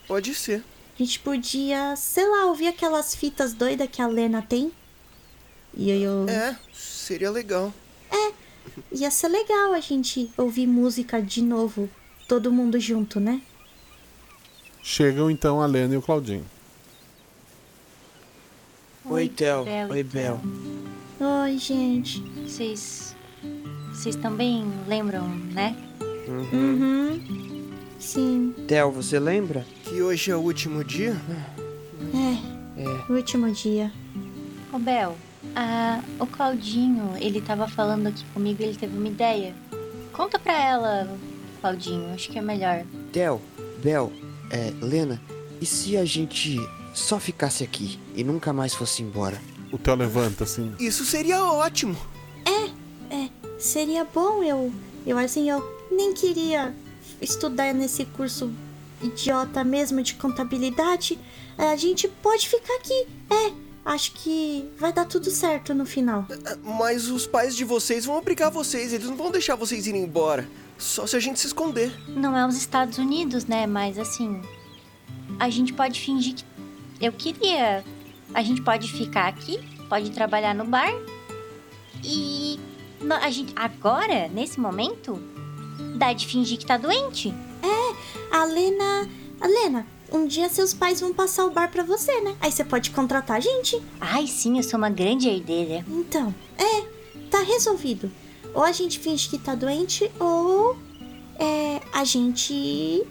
[0.07, 0.63] Pode ser.
[0.95, 4.71] A gente podia, sei lá, ouvir aquelas fitas doidas que a Lena tem.
[5.75, 6.29] E aí eu.
[6.29, 7.73] É, seria legal.
[8.93, 11.89] Ia ser legal a gente ouvir música de novo,
[12.29, 13.41] todo mundo junto, né?
[14.83, 16.45] Chegam então a Lena e o Claudinho.
[19.05, 19.29] Oi, e
[19.91, 20.41] Oi, Bel.
[21.21, 22.21] Oi, gente.
[22.47, 23.15] Vocês.
[23.93, 25.77] Vocês também lembram, né?
[26.29, 27.71] Uhum.
[27.99, 28.55] Sim.
[28.67, 29.67] Theo, você lembra?
[29.85, 31.15] Que hoje é o último dia?
[32.15, 33.13] É, É.
[33.13, 33.93] último dia.
[34.73, 35.17] Ô, Bel,
[35.55, 39.55] ah, o Claudinho, ele tava falando aqui comigo e ele teve uma ideia.
[40.13, 41.19] Conta pra ela,
[41.61, 42.85] Claudinho, acho que é melhor.
[43.13, 43.41] Theo,
[43.83, 44.13] Bel,
[44.51, 45.21] é, Lena,
[45.61, 46.59] e se a gente
[46.95, 49.41] só ficasse aqui e nunca mais fosse embora?
[49.73, 50.75] O Theo levanta assim.
[50.79, 51.97] Isso seria ótimo.
[52.45, 52.71] É,
[53.59, 54.73] seria bom eu.
[55.07, 56.75] Eu assim, eu nem queria
[57.21, 58.51] estudar nesse curso
[59.03, 61.19] idiota mesmo de contabilidade.
[61.59, 63.07] A gente pode ficar aqui.
[63.31, 63.53] É,
[63.85, 66.27] acho que vai dar tudo certo no final.
[66.63, 70.49] Mas os pais de vocês vão obrigar vocês, eles não vão deixar vocês irem embora.
[70.79, 71.93] Só se a gente se esconder.
[72.09, 73.67] Não é os Estados Unidos, né?
[73.67, 74.41] Mas assim.
[75.39, 76.45] A gente pode fingir que
[77.01, 77.85] eu queria.
[78.35, 79.59] A gente pode ficar aqui,
[79.89, 80.93] pode trabalhar no bar.
[82.03, 82.59] E
[83.01, 85.21] no- a gente agora, nesse momento,
[85.97, 87.33] dá de fingir que tá doente.
[88.31, 89.09] A Lena.
[89.41, 92.35] A Lena, um dia seus pais vão passar o bar pra você, né?
[92.41, 93.81] Aí você pode contratar a gente.
[94.01, 95.85] Ai, sim, eu sou uma grande herdeira.
[95.89, 96.83] Então, é,
[97.31, 98.11] tá resolvido.
[98.53, 100.77] Ou a gente finge que tá doente, ou
[101.39, 103.07] é, a gente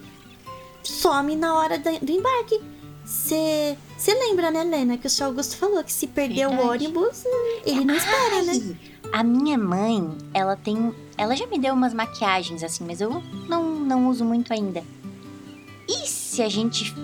[0.84, 2.62] some na hora do embarque.
[3.06, 3.78] Você
[4.08, 6.70] lembra, né, Lena, que o seu Augusto falou que se perder o Verdade.
[6.70, 7.24] ônibus,
[7.66, 8.76] ele não espera, né?
[9.12, 10.94] A minha mãe, ela tem.
[11.18, 14.84] Ela já me deu umas maquiagens assim, mas eu não, não uso muito ainda.
[15.90, 16.96] E se a gente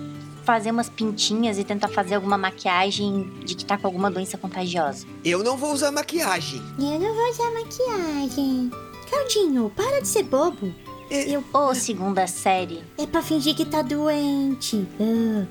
[0.44, 5.04] fazer umas pintinhas e tentar fazer alguma maquiagem de que tá com alguma doença contagiosa?
[5.24, 6.62] Eu não vou usar maquiagem.
[6.78, 8.70] Eu não vou usar maquiagem.
[9.10, 10.72] Claudinho, para de ser bobo.
[11.10, 12.84] Eu, Ô, segunda série.
[12.96, 14.86] É pra fingir que tá doente.
[15.00, 15.46] Ah,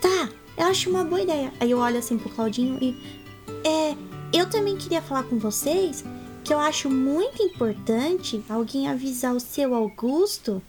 [0.00, 1.52] tá, eu acho uma boa ideia.
[1.60, 3.20] Aí eu olho assim pro Claudinho e.
[3.64, 3.94] É,
[4.32, 6.04] eu também queria falar com vocês
[6.42, 10.60] que eu acho muito importante alguém avisar o seu Augusto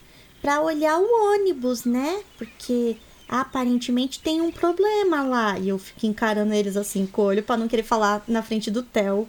[0.41, 2.21] pra olhar o ônibus, né?
[2.37, 2.97] Porque
[3.29, 5.57] aparentemente tem um problema lá.
[5.57, 8.69] E eu fico encarando eles assim com o olho pra não querer falar na frente
[8.69, 9.27] do Theo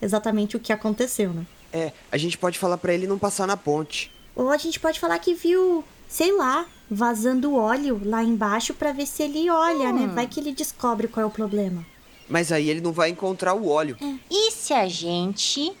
[0.00, 1.46] exatamente o que aconteceu, né?
[1.72, 4.10] É, a gente pode falar pra ele não passar na ponte.
[4.36, 9.06] Ou a gente pode falar que viu, sei lá, vazando óleo lá embaixo pra ver
[9.06, 10.06] se ele olha, né?
[10.08, 11.84] Vai que ele descobre qual é o problema.
[12.28, 13.96] Mas aí ele não vai encontrar o óleo.
[14.30, 15.72] E se a gente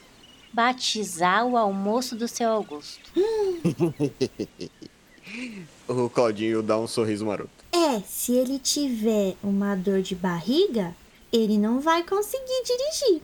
[0.54, 3.10] batizar o almoço do seu Augusto?
[5.88, 7.50] O Claudinho dá um sorriso maroto.
[7.72, 10.94] É, se ele tiver uma dor de barriga,
[11.32, 13.22] ele não vai conseguir dirigir.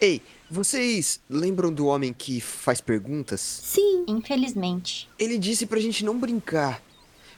[0.00, 3.40] Ei, vocês lembram do homem que faz perguntas?
[3.40, 4.04] Sim.
[4.06, 5.08] Infelizmente.
[5.18, 6.82] Ele disse pra gente não brincar.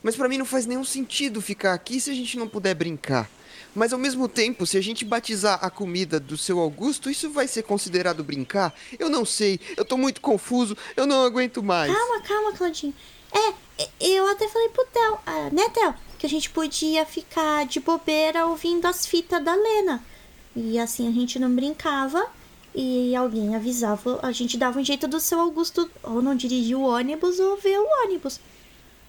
[0.03, 3.31] Mas pra mim não faz nenhum sentido ficar aqui se a gente não puder brincar.
[3.75, 7.49] Mas ao mesmo tempo, se a gente batizar a comida do seu Augusto, isso vai
[7.49, 8.75] ser considerado brincar?
[8.99, 11.93] Eu não sei, eu tô muito confuso, eu não aguento mais.
[11.93, 12.95] Calma, calma, Claudinho.
[13.33, 15.95] É, eu até falei pro Theo, ah, né, Theo?
[16.19, 20.05] Que a gente podia ficar de bobeira ouvindo as fitas da Lena.
[20.55, 22.27] E assim a gente não brincava
[22.75, 26.83] e alguém avisava, a gente dava um jeito do seu Augusto ou não dirigir o
[26.83, 28.39] ônibus ou ver o ônibus.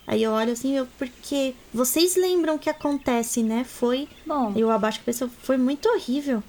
[0.05, 3.63] Aí eu olho assim, eu, porque vocês lembram o que acontece, né?
[3.63, 4.07] Foi.
[4.25, 4.53] Bom.
[4.55, 6.43] Eu abaixo a cabeça, foi muito horrível.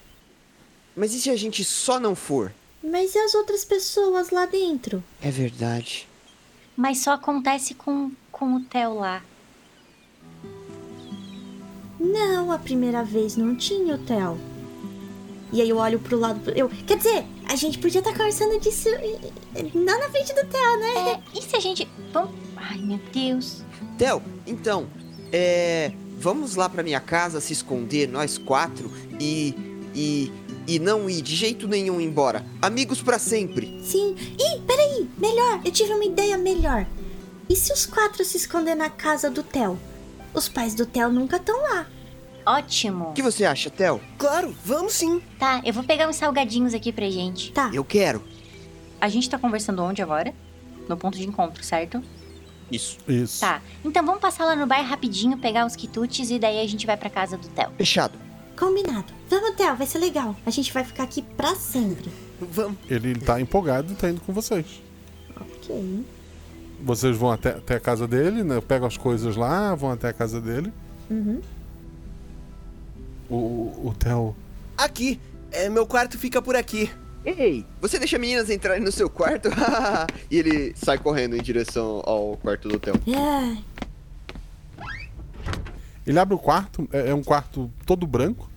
[0.97, 2.53] Mas e se a gente só não for?
[2.83, 5.03] Mas e as outras pessoas lá dentro?
[5.23, 6.07] É verdade.
[6.77, 9.23] Mas só acontece com, com o Theo lá.
[11.99, 14.39] Não, a primeira vez não tinha o Theo.
[15.53, 16.51] E aí eu olho pro lado.
[16.51, 18.89] Eu, quer dizer, a gente podia estar conversando disso.
[19.75, 21.23] Não na frente do Theo, né?
[21.35, 21.89] É, e se a gente.
[22.13, 22.31] Vamos.
[22.57, 23.63] Ai, meu Deus.
[23.99, 24.87] Theo, então,
[25.33, 25.93] é.
[26.19, 28.91] Vamos lá pra minha casa se esconder, nós quatro,
[29.21, 29.55] e.
[29.95, 30.33] e.
[30.67, 32.45] e não ir de jeito nenhum embora.
[32.63, 33.81] Amigos pra sempre.
[33.85, 34.15] Sim.
[34.39, 36.87] Ih, peraí, melhor, eu tive uma ideia melhor.
[37.49, 39.79] E se os quatro se esconder na casa do Theo?
[40.33, 41.87] Os pais do Theo nunca estão lá.
[42.47, 43.11] Ótimo.
[43.11, 44.01] O que você acha, Theo?
[44.19, 45.21] Claro, vamos sim.
[45.39, 47.53] Tá, eu vou pegar uns salgadinhos aqui pra gente.
[47.53, 47.71] Tá.
[47.73, 48.23] Eu quero.
[49.01, 50.35] A gente tá conversando onde agora?
[50.89, 52.03] No ponto de encontro, certo?
[52.71, 52.99] Isso.
[53.09, 53.41] Isso.
[53.41, 53.61] Tá.
[53.85, 56.97] Então vamos passar lá no bar rapidinho, pegar uns quitutes e daí a gente vai
[56.97, 57.71] pra casa do Theo.
[57.77, 58.19] Fechado.
[58.59, 59.13] Combinado.
[59.29, 60.37] Vamos, Theo, vai ser legal.
[60.47, 62.11] A gente vai ficar aqui pra sempre.
[62.41, 62.79] Vamos.
[62.89, 64.83] Ele, ele tá empolgado e tá indo com vocês.
[65.41, 66.05] Ok.
[66.83, 68.61] Vocês vão até, até a casa dele, né?
[68.61, 70.73] Pegam as coisas lá, vão até a casa dele.
[71.11, 71.41] Uhum.
[73.31, 74.37] O, Theo.
[74.77, 75.21] Aqui.
[75.51, 76.91] É, meu quarto fica por aqui.
[77.25, 79.49] Ei, você deixa meninas entrarem no seu quarto?
[80.31, 82.95] e ele sai correndo em direção ao quarto do Theo.
[83.07, 83.57] É.
[86.07, 88.51] Ele abre o quarto, é, é um quarto todo branco.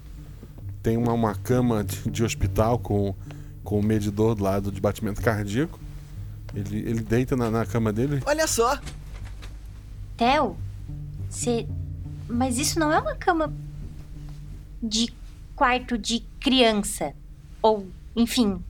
[0.83, 3.15] Tem uma, uma cama de, de hospital com,
[3.63, 5.79] com o medidor do lado de batimento cardíaco.
[6.53, 8.21] Ele, ele deita na, na cama dele.
[8.25, 8.77] Olha só.
[10.17, 10.57] Theo,
[11.29, 11.67] você.
[12.27, 13.53] Mas isso não é uma cama
[14.87, 15.13] de
[15.55, 17.13] quarto de criança.
[17.61, 18.61] Ou, enfim,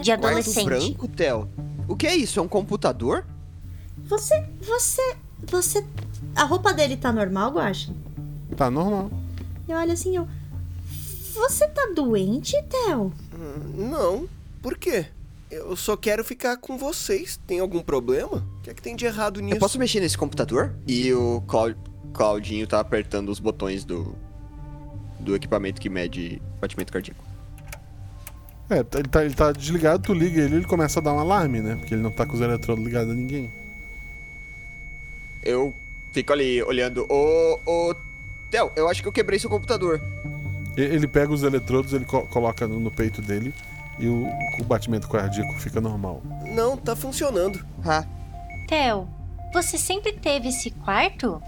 [0.00, 0.64] de adolescente.
[0.66, 1.48] Quarto branco, Theo?
[1.86, 2.38] O que é isso?
[2.38, 3.24] É um computador?
[4.04, 4.44] Você.
[4.62, 5.16] Você.
[5.50, 5.84] Você.
[6.34, 7.92] A roupa dele tá normal, Guaxa?
[8.56, 9.10] Tá normal.
[9.68, 10.26] Eu olho assim, eu.
[11.34, 13.12] Você tá doente, Theo?
[13.34, 14.28] Hum, Não.
[14.60, 15.06] Por quê?
[15.50, 17.38] Eu só quero ficar com vocês.
[17.46, 18.44] Tem algum problema?
[18.58, 19.54] O que é que tem de errado nisso?
[19.56, 20.74] Eu posso mexer nesse computador?
[20.86, 21.74] E o Clau-
[22.12, 24.14] Claudinho tá apertando os botões do.
[25.28, 27.22] Do equipamento que mede batimento cardíaco.
[28.70, 31.18] É, tá- ele tá, ele tá desligado, tu liga ele ele começa a dar um
[31.18, 31.76] alarme, né?
[31.76, 33.50] Porque ele não tá com os eletrodos ligados a ninguém.
[35.42, 35.74] Eu
[36.12, 37.06] fico ali olhando.
[37.10, 37.94] Ô, ô,
[38.50, 40.00] Theo, eu acho que eu quebrei seu computador.
[40.76, 43.52] Ele pega os eletrodos, ele co- coloca no, no peito dele
[43.98, 44.26] e o,
[44.60, 46.22] o batimento cardíaco fica normal.
[46.54, 47.64] Não, tá funcionando.
[47.84, 48.04] Ah,
[48.68, 49.08] Theo,
[49.52, 51.42] você sempre teve esse quarto?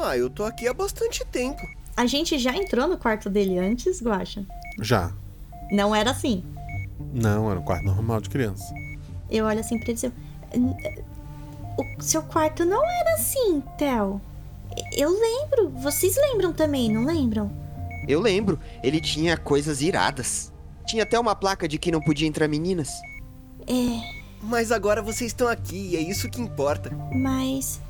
[0.00, 1.62] Ah, eu tô aqui há bastante tempo.
[1.98, 4.44] A gente já entrou no quarto dele antes, Guaxa?
[4.80, 5.10] Já.
[5.72, 6.44] Não era assim.
[7.12, 8.72] Não, era um quarto normal de criança.
[9.30, 10.14] Eu olho assim pra ele e digo,
[10.54, 10.76] "N-
[11.98, 14.20] O seu quarto não era assim, Theo.
[14.96, 15.70] Eu lembro.
[15.80, 17.50] Vocês lembram também, não lembram?
[18.06, 18.58] eu lembro.
[18.82, 20.50] Ele tinha coisas iradas.
[20.86, 22.90] Tinha até uma placa de que não podia entrar meninas.
[23.66, 24.00] É,
[24.42, 26.90] Mas agora vocês estão aqui e é isso que importa.
[27.12, 27.80] mas.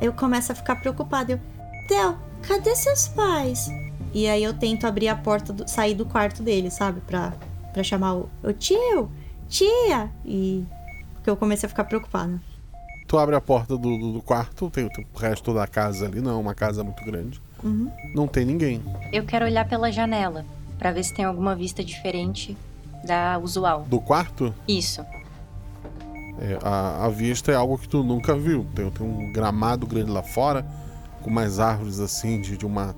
[0.00, 1.32] Eu começo a ficar preocupada.
[1.32, 1.40] Eu,
[1.88, 3.68] Theo, cadê seus pais?
[4.14, 7.00] E aí eu tento abrir a porta, do, sair do quarto dele, sabe?
[7.02, 7.32] Pra,
[7.72, 9.10] pra chamar o, o tio,
[9.48, 10.10] tia.
[10.24, 10.64] E.
[11.14, 12.40] Porque eu comecei a ficar preocupada.
[13.06, 16.20] Tu abre a porta do, do- do quarto, tem, tem o resto da casa ali,
[16.20, 17.40] não é uma casa muito grande.
[17.62, 17.90] Uhum.
[18.14, 18.82] Não tem ninguém.
[19.12, 20.44] Eu quero olhar pela janela
[20.78, 22.56] pra ver se tem alguma vista diferente
[23.04, 23.82] da usual.
[23.88, 25.00] Do quarto, Isso.
[26.38, 28.66] é, a, a vista é algo que tu nunca viu.
[28.74, 30.64] Tem, tem um gramado grande lá fora,
[31.28, 32.96] com mais árvores assim, de, de uma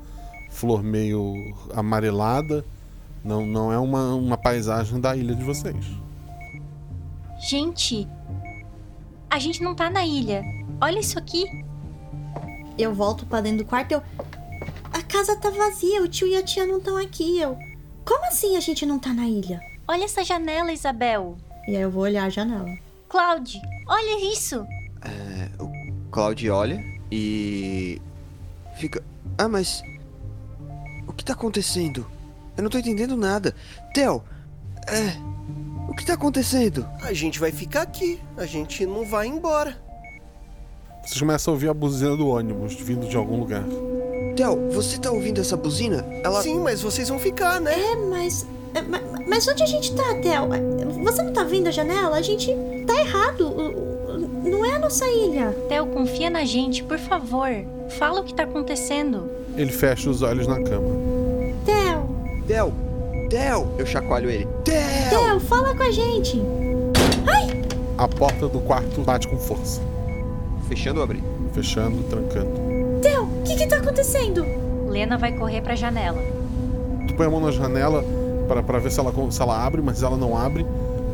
[0.48, 1.34] flor meio
[1.74, 2.64] amarelada.
[3.24, 5.84] Não, não é uma, uma paisagem da ilha de vocês.
[7.48, 8.08] Gente,
[9.28, 10.42] a gente não tá na ilha.
[10.80, 11.44] Olha isso aqui.
[12.78, 14.02] Eu volto pra dentro do quarto e eu.
[14.92, 17.38] A casa tá vazia, o tio e a tia não estão aqui.
[17.38, 17.58] Eu.
[18.04, 19.60] Como assim a gente não tá na ilha?
[19.86, 21.36] Olha essa janela, Isabel.
[21.66, 22.72] E aí eu vou olhar a janela.
[23.08, 24.64] Cloud, olha isso.
[26.10, 28.00] Claudio olha e.
[28.80, 29.02] Fica.
[29.36, 29.82] Ah, mas.
[31.06, 32.06] O que tá acontecendo?
[32.56, 33.54] Eu não tô entendendo nada.
[33.94, 34.22] Theo!
[34.88, 35.12] É.
[35.88, 36.86] O que tá acontecendo?
[37.02, 38.18] A gente vai ficar aqui.
[38.36, 39.76] A gente não vai embora.
[41.04, 43.64] Vocês começam a ouvir a buzina do ônibus vindo de algum lugar.
[44.36, 46.04] Theo, você tá ouvindo essa buzina?
[46.24, 46.42] Ela.
[46.42, 47.72] Sim, mas vocês vão ficar, né?
[47.78, 48.46] É, mas.
[48.74, 50.48] é, ma- Mas onde a gente tá, Theo?
[51.04, 52.16] Você não tá vendo a janela?
[52.16, 52.54] A gente
[52.86, 53.54] tá errado.
[54.42, 55.54] Não é a nossa ilha.
[55.68, 57.48] Theo, confia na gente, por favor.
[57.98, 59.30] Fala o que tá acontecendo.
[59.56, 60.88] Ele fecha os olhos na cama.
[61.64, 62.08] Theo,
[62.46, 62.72] Theo!
[63.28, 63.68] Theo!
[63.78, 64.46] Eu chacoalho ele.
[64.64, 64.80] Theo!
[65.10, 66.40] Theo, fala com a gente.
[67.98, 69.80] A porta do quarto bate com força,
[70.68, 71.24] Fechando ou abrindo?
[71.52, 72.50] fechando, trancando.
[73.02, 74.44] Theo, o que que tá acontecendo?
[74.88, 76.18] Lena vai correr pra janela.
[77.08, 78.02] Tu põe a mão na janela
[78.48, 80.64] para pra ver se ela, se ela abre, mas ela não abre.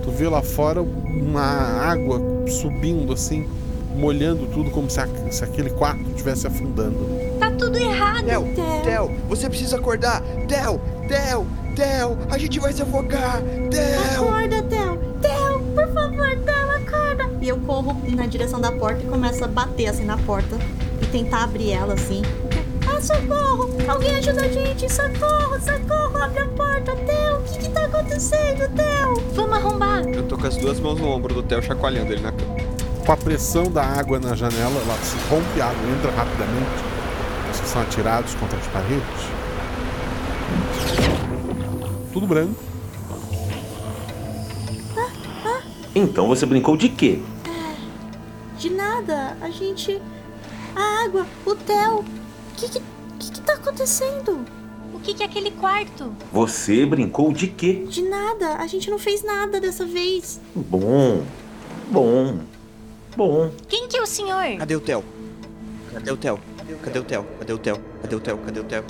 [0.07, 3.47] Tu vê lá fora uma água subindo assim,
[3.97, 6.97] molhando tudo como se, a- se aquele quarto estivesse afundando.
[7.39, 8.25] Tá tudo errado.
[8.25, 8.43] Theo!
[8.55, 8.83] Theo.
[8.83, 9.11] Theo!
[9.29, 10.23] Você precisa acordar!
[10.49, 10.81] Theo!
[11.09, 11.47] Theo!
[11.75, 12.17] Theo!
[12.31, 13.43] A gente vai se afogar!
[13.71, 14.29] Theo!
[14.29, 14.97] Acorda, Theo.
[15.21, 17.31] Theo, por favor, Theo, acorda.
[17.43, 20.57] E eu corro na direção da porta e começo a bater assim na porta
[21.03, 22.23] e tentar abrir ela assim.
[22.97, 23.69] Ah, socorro!
[23.87, 24.91] Alguém ajuda a gente!
[24.91, 26.17] Socorro, socorro!
[26.17, 27.37] Abre a porta, Theo!
[27.37, 29.21] O que que tá acontecendo, Theo?
[29.35, 30.09] Vamos arrombar.
[30.09, 32.57] Eu tô com as duas mãos no ombro do Theo chacoalhando ele na cama.
[33.05, 36.71] Com a pressão da água na janela, ela se rompe a água, entra rapidamente.
[37.53, 39.03] Vocês são atirados contra as paredes.
[42.15, 42.65] Tudo branco.
[45.95, 47.21] Então você brincou de quê?
[48.57, 50.01] De nada, a gente.
[50.75, 52.03] A água, o Theo.
[52.57, 52.81] O que que,
[53.19, 54.43] que que tá acontecendo?
[54.95, 56.11] O que que é aquele quarto?
[56.33, 57.85] Você brincou de quê?
[57.87, 60.41] De nada, a gente não fez nada dessa vez.
[60.55, 61.23] Bom,
[61.91, 62.39] bom,
[63.15, 63.51] bom.
[63.69, 64.57] Quem que é o senhor?
[64.59, 65.05] Cadê o Theo?
[65.93, 66.41] Cadê o Theo?
[66.83, 67.27] Cadê o Theo?
[67.39, 67.79] Cadê o Theo?
[68.01, 68.39] Cadê o Theo?
[68.39, 68.85] Cadê o Theo?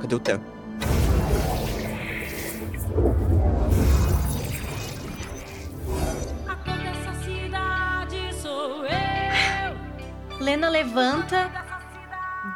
[0.00, 0.55] Cadê o Theo?
[10.46, 11.50] Lena levanta,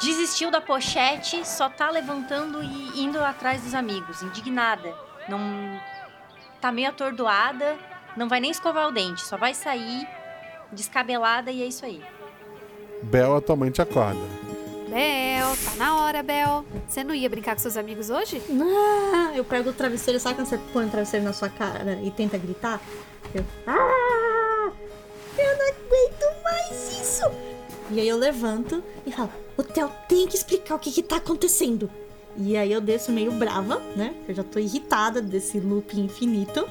[0.01, 4.95] desistiu da pochete, só tá levantando e indo atrás dos amigos, indignada.
[5.29, 5.41] Não
[6.61, 7.77] tá meio atordoada,
[8.17, 10.07] não vai nem escovar o dente, só vai sair
[10.71, 12.01] descabelada e é isso aí.
[13.03, 14.21] Bel, a tua mãe te acorda.
[14.89, 16.65] Bel, tá na hora, Bel.
[16.87, 18.41] Você não ia brincar com seus amigos hoje?
[18.53, 22.11] Ah, eu pego o travesseiro, sabe quando você põe o travesseiro na sua cara e
[22.13, 22.81] tenta gritar?
[23.35, 23.45] Eu.
[23.67, 24.00] Ah,
[27.91, 31.17] E aí eu levanto e falo: O Theo tem que explicar o que, que tá
[31.17, 31.91] acontecendo.
[32.37, 34.15] E aí eu desço meio brava, né?
[34.29, 36.67] Eu já tô irritada desse loop infinito.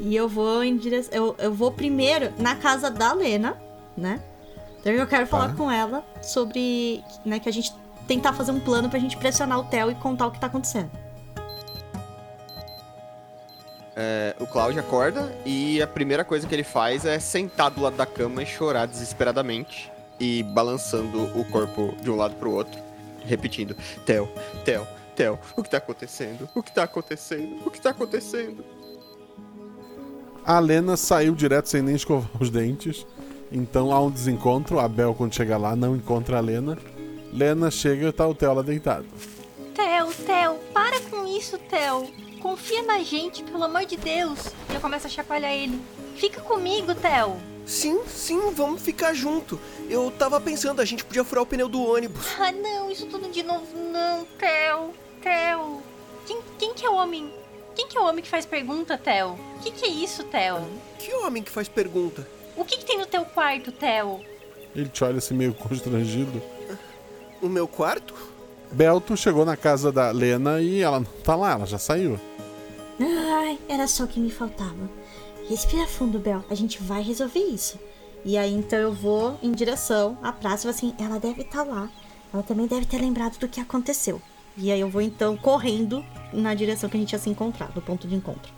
[0.00, 1.14] E eu vou em direção.
[1.14, 3.56] Eu, eu vou primeiro na casa da Lena,
[3.96, 4.20] né?
[4.80, 5.54] Então eu quero falar Tá.
[5.54, 7.02] com ela sobre.
[7.24, 7.72] Né, que a gente
[8.06, 10.90] tentar fazer um plano pra gente pressionar o Theo e contar o que tá acontecendo.
[13.94, 17.96] É, o Cláudio acorda e a primeira coisa que ele faz é sentar do lado
[17.96, 19.90] da cama e chorar desesperadamente
[20.20, 22.78] e balançando o corpo de um lado pro outro,
[23.24, 24.28] repetindo: Theo,
[24.64, 26.48] Theo, Theo, o que tá acontecendo?
[26.54, 27.66] O que tá acontecendo?
[27.66, 28.64] O que tá acontecendo?
[30.44, 33.06] A Lena saiu direto sem nem escovar os dentes.
[33.52, 34.78] Então há um desencontro.
[34.78, 36.78] A Bel, quando chega lá, não encontra a Lena.
[37.32, 39.04] Lena chega e tá o Theo lá deitado.
[39.74, 42.27] Theo, Theo, para com isso, Theo.
[42.40, 44.46] Confia na gente, pelo amor de Deus.
[44.70, 45.80] E eu começo a chacoalhar ele.
[46.16, 47.36] Fica comigo, Theo.
[47.66, 49.60] Sim, sim, vamos ficar junto.
[49.90, 52.26] Eu tava pensando, a gente podia furar o pneu do ônibus.
[52.38, 54.94] Ah, não, isso tudo de novo não, Theo.
[55.22, 55.82] Theo.
[56.26, 57.32] Quem, quem que é o homem?
[57.74, 59.38] Quem que é o homem que faz pergunta, Theo?
[59.56, 60.66] O que, que é isso, Theo?
[60.98, 62.26] Que homem que faz pergunta?
[62.56, 64.20] O que, que tem no teu quarto, Theo?
[64.74, 66.42] Ele te olha assim meio constrangido.
[67.40, 68.14] O meu quarto?
[68.72, 72.18] Belto chegou na casa da Lena e ela não tá lá, ela já saiu.
[73.00, 74.88] Ai, era só o que me faltava.
[75.48, 76.44] Respira fundo, Bel.
[76.50, 77.78] A gente vai resolver isso.
[78.24, 81.62] E aí então eu vou em direção à praça e falo assim, ela deve estar
[81.62, 81.88] lá.
[82.32, 84.20] Ela também deve ter lembrado do que aconteceu.
[84.56, 87.80] E aí eu vou então correndo na direção que a gente ia se encontrar, do
[87.80, 88.52] ponto de encontro.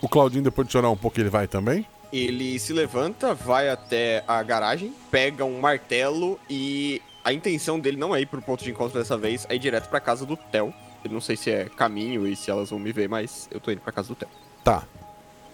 [0.00, 1.86] O Claudinho, depois de chorar um pouco, ele vai também?
[2.12, 8.14] Ele se levanta, vai até a garagem, pega um martelo e a intenção dele não
[8.14, 10.72] é ir pro ponto de encontro dessa vez, é ir direto pra casa do Theo.
[11.04, 13.70] Eu não sei se é caminho e se elas vão me ver, mas eu tô
[13.70, 14.28] indo pra casa do Theo.
[14.64, 14.86] Tá.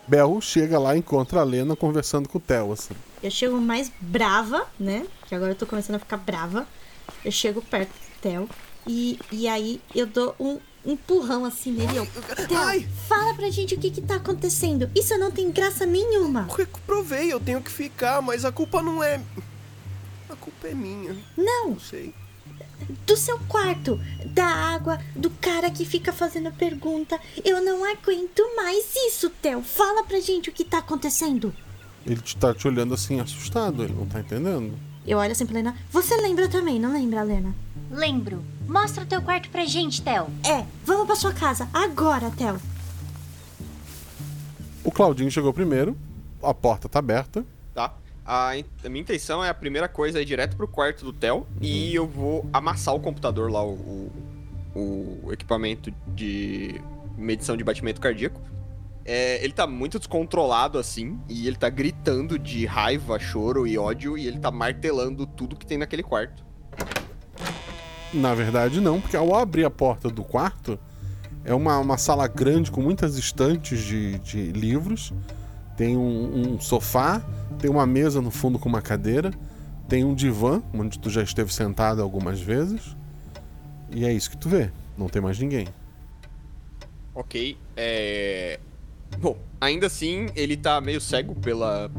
[0.06, 2.94] Bel chega lá e encontra a Lena conversando com o Theo, assim.
[3.22, 5.06] Eu chego mais brava, né?
[5.26, 6.66] Que agora eu tô começando a ficar brava.
[7.24, 8.48] Eu chego perto do Theo
[8.86, 11.98] e, e aí eu dou um empurrão assim nele.
[11.98, 14.90] Eu, Theo, fala pra gente o que que tá acontecendo.
[14.94, 16.48] Isso não tem graça nenhuma.
[16.86, 19.20] Provei, eu tenho que ficar, mas a culpa não é.
[20.48, 21.14] A culpa é minha.
[21.36, 21.70] Não.
[21.70, 22.14] Não sei.
[23.06, 27.20] Do seu quarto, da água, do cara que fica fazendo pergunta.
[27.44, 29.62] Eu não aguento mais isso, Theo.
[29.62, 31.54] Fala pra gente o que tá acontecendo.
[32.06, 34.78] Ele te tá te olhando assim, assustado, ele não tá entendendo.
[35.06, 35.76] Eu olho assim pra Lena.
[35.90, 37.54] Você lembra também, não lembra, Lena?
[37.90, 38.42] Lembro.
[38.66, 40.28] Mostra o teu quarto pra gente, Theo.
[40.44, 41.68] É, vamos pra sua casa.
[41.72, 42.58] Agora, Theo.
[44.82, 45.96] O Claudinho chegou primeiro,
[46.42, 47.44] a porta tá aberta.
[47.74, 47.92] Tá?
[48.30, 48.50] A,
[48.84, 51.94] a minha intenção é a primeira coisa é ir direto pro quarto do Theo e
[51.94, 54.12] eu vou amassar o computador lá, o,
[54.74, 56.78] o, o equipamento de
[57.16, 58.38] medição de batimento cardíaco.
[59.02, 64.18] É, ele tá muito descontrolado assim, e ele tá gritando de raiva, choro e ódio,
[64.18, 66.44] e ele tá martelando tudo que tem naquele quarto.
[68.12, 70.78] Na verdade, não, porque ao abrir a porta do quarto,
[71.46, 75.14] é uma, uma sala grande com muitas estantes de, de livros.
[75.78, 77.22] Tem um, um sofá,
[77.58, 79.32] tem uma mesa no fundo com uma cadeira,
[79.88, 82.96] tem um divã, onde tu já esteve sentado algumas vezes.
[83.90, 85.66] E é isso que tu vê, não tem mais ninguém.
[87.14, 88.60] Ok, é.
[89.18, 91.90] Bom, ainda assim, ele tá meio cego pela.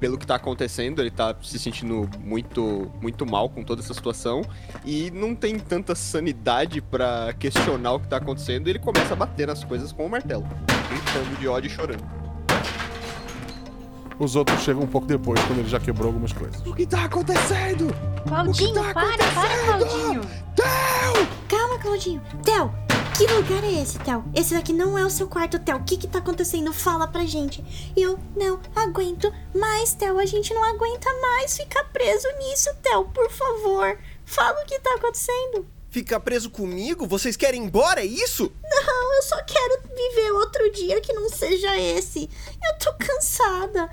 [0.00, 4.42] Pelo que tá acontecendo, ele tá se sentindo muito, muito mal com toda essa situação
[4.84, 8.66] e não tem tanta sanidade pra questionar o que tá acontecendo.
[8.66, 10.42] E ele começa a bater nas coisas com o martelo,
[10.88, 12.21] gritando de ódio e chorando.
[14.22, 16.64] Os outros chegam um pouco depois, quando ele já quebrou algumas coisas.
[16.64, 17.92] O que tá acontecendo?
[18.28, 20.20] Claudinho, tá para, para, Claudinho.
[21.48, 22.22] Calma, Claudinho.
[22.44, 22.72] Theo,
[23.18, 24.24] que lugar é esse, Theo?
[24.32, 25.78] Esse daqui não é o seu quarto, Theo.
[25.78, 26.72] O que que tá acontecendo?
[26.72, 27.64] Fala pra gente.
[27.96, 30.16] Eu não aguento mais, Theo.
[30.20, 33.06] A gente não aguenta mais ficar preso nisso, Theo.
[33.06, 35.66] Por favor, fala o que tá acontecendo.
[35.90, 37.08] Ficar preso comigo?
[37.08, 38.52] Vocês querem ir embora, é isso?
[38.62, 42.30] Não, eu só quero viver outro dia que não seja esse.
[42.64, 43.90] Eu tô cansada.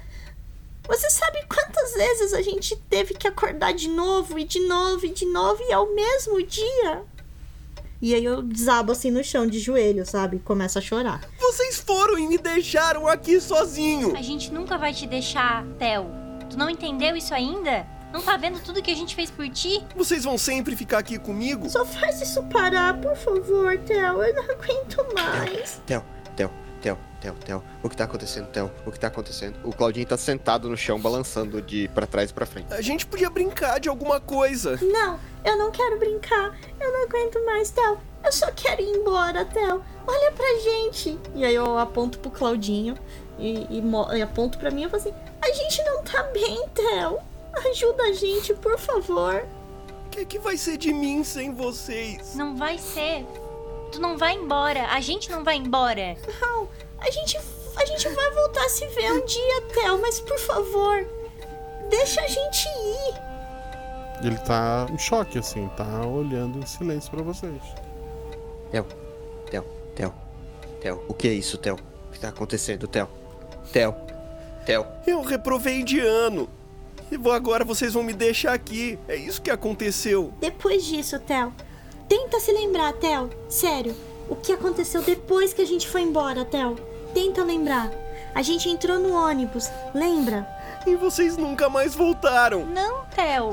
[0.89, 5.09] Você sabe quantas vezes a gente teve que acordar de novo e de novo e
[5.09, 7.03] de novo e é o mesmo dia?
[8.01, 10.39] E aí eu desabo assim no chão de joelho, sabe?
[10.39, 11.21] Começo a chorar.
[11.39, 14.17] Vocês foram e me deixaram aqui sozinho.
[14.17, 16.07] A gente nunca vai te deixar, Theo.
[16.49, 17.85] Tu não entendeu isso ainda?
[18.11, 19.83] Não tá vendo tudo que a gente fez por ti?
[19.95, 21.69] Vocês vão sempre ficar aqui comigo?
[21.69, 24.23] Só faz isso parar, por favor, Theo.
[24.23, 25.79] Eu não aguento mais.
[25.85, 26.03] Theo,
[27.19, 27.63] Theo, Theo.
[27.83, 28.71] O que tá acontecendo, Theo?
[28.85, 29.59] O que tá acontecendo?
[29.63, 32.73] O Claudinho tá sentado no chão, balançando de pra trás e pra frente.
[32.73, 34.79] A gente podia brincar de alguma coisa.
[34.81, 36.57] Não, eu não quero brincar.
[36.79, 37.99] Eu não aguento mais, Theo.
[38.23, 39.83] Eu só quero ir embora, Theo.
[40.07, 41.19] Olha pra gente.
[41.35, 42.95] E aí eu aponto pro Claudinho
[43.37, 43.83] e, e,
[44.17, 47.19] e aponto pra mim e falo assim: A gente não tá bem, Theo.
[47.71, 49.45] Ajuda a gente, por favor.
[50.05, 52.35] O que, que vai ser de mim sem vocês?
[52.35, 53.25] Não vai ser.
[53.91, 54.87] Tu não vai embora.
[54.87, 56.15] A gente não vai embora.
[56.41, 56.67] Não,
[57.01, 57.37] a gente,
[57.75, 61.05] a gente vai voltar a se ver um dia, Theo, mas por favor,
[61.89, 63.29] deixa a gente ir.
[64.23, 67.61] Ele tá em choque, assim, tá olhando em silêncio pra vocês.
[68.71, 68.85] Theo,
[69.49, 69.65] Theo,
[69.95, 70.13] Theo,
[70.81, 71.03] Theo.
[71.07, 71.75] O que é isso, Theo?
[71.75, 73.07] O que tá acontecendo, Theo?
[73.71, 73.95] Theo?
[74.65, 74.85] Theo?
[75.07, 76.49] Eu reprovei de ano.
[77.11, 78.99] E vou agora vocês vão me deixar aqui.
[79.07, 80.33] É isso que aconteceu.
[80.39, 81.53] Depois disso, Theo,
[82.07, 83.29] tenta se lembrar, Theo.
[83.47, 83.95] Sério,
[84.29, 86.75] o que aconteceu depois que a gente foi embora, Theo?
[87.13, 87.91] Tenta lembrar.
[88.33, 90.47] A gente entrou no ônibus, lembra?
[90.85, 92.65] E vocês nunca mais voltaram.
[92.65, 93.51] Não, Theo.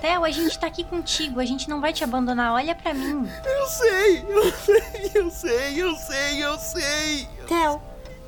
[0.00, 2.54] Theo, a gente tá aqui contigo, a gente não vai te abandonar.
[2.54, 3.28] Olha pra mim.
[3.44, 7.28] Eu sei, eu sei, eu sei, eu sei, eu sei.
[7.46, 7.80] Theo,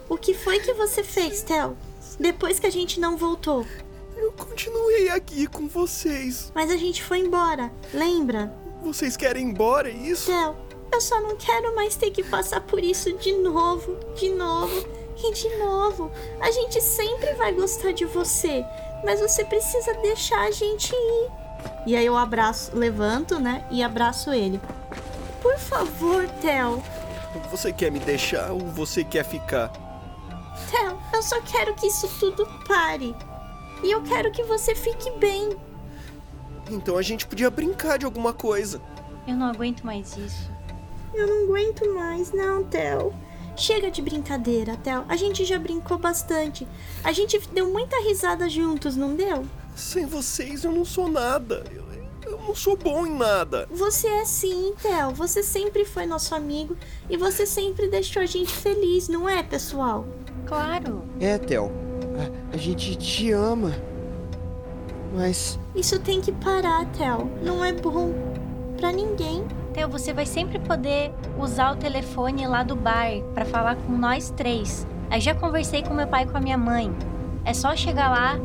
[0.08, 1.76] o que foi que você fez, Theo?
[2.20, 3.66] Depois que a gente não voltou.
[4.14, 6.52] Eu continuei aqui com vocês.
[6.54, 8.54] Mas a gente foi embora, lembra?
[8.82, 10.30] Vocês querem ir embora, é isso?
[10.30, 10.54] Theo,
[10.92, 14.86] eu só não quero mais ter que passar por isso de novo, de novo
[15.16, 16.10] e de novo.
[16.40, 18.64] A gente sempre vai gostar de você,
[19.02, 21.30] mas você precisa deixar a gente ir.
[21.86, 24.60] E aí eu abraço, levanto, né, e abraço ele.
[25.40, 26.82] Por favor, Theo.
[27.50, 29.72] Você quer me deixar ou você quer ficar?
[30.70, 33.14] Theo, eu só quero que isso tudo pare.
[33.82, 35.56] E eu quero que você fique bem.
[36.70, 38.80] Então a gente podia brincar de alguma coisa.
[39.26, 40.51] Eu não aguento mais isso.
[41.14, 43.12] Eu não aguento mais, não, Theo.
[43.56, 45.04] Chega de brincadeira, Theo.
[45.08, 46.66] A gente já brincou bastante.
[47.04, 49.44] A gente deu muita risada juntos, não deu?
[49.76, 51.64] Sem vocês eu não sou nada.
[51.70, 51.84] Eu,
[52.30, 53.68] eu não sou bom em nada.
[53.70, 55.10] Você é sim, Theo.
[55.10, 56.76] Você sempre foi nosso amigo
[57.10, 60.06] e você sempre deixou a gente feliz, não é, pessoal?
[60.46, 61.02] Claro.
[61.20, 61.70] É, Theo.
[62.18, 63.72] A, a gente te ama.
[65.14, 65.58] Mas.
[65.74, 67.30] Isso tem que parar, Theo.
[67.42, 68.14] Não é bom
[68.78, 69.46] para ninguém.
[69.72, 74.30] Theo, você vai sempre poder usar o telefone lá do bar para falar com nós
[74.30, 74.86] três.
[75.10, 76.94] Aí já conversei com meu pai e com a minha mãe.
[77.44, 78.38] É só chegar lá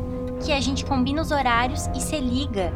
[0.43, 2.73] que a gente combina os horários e se liga.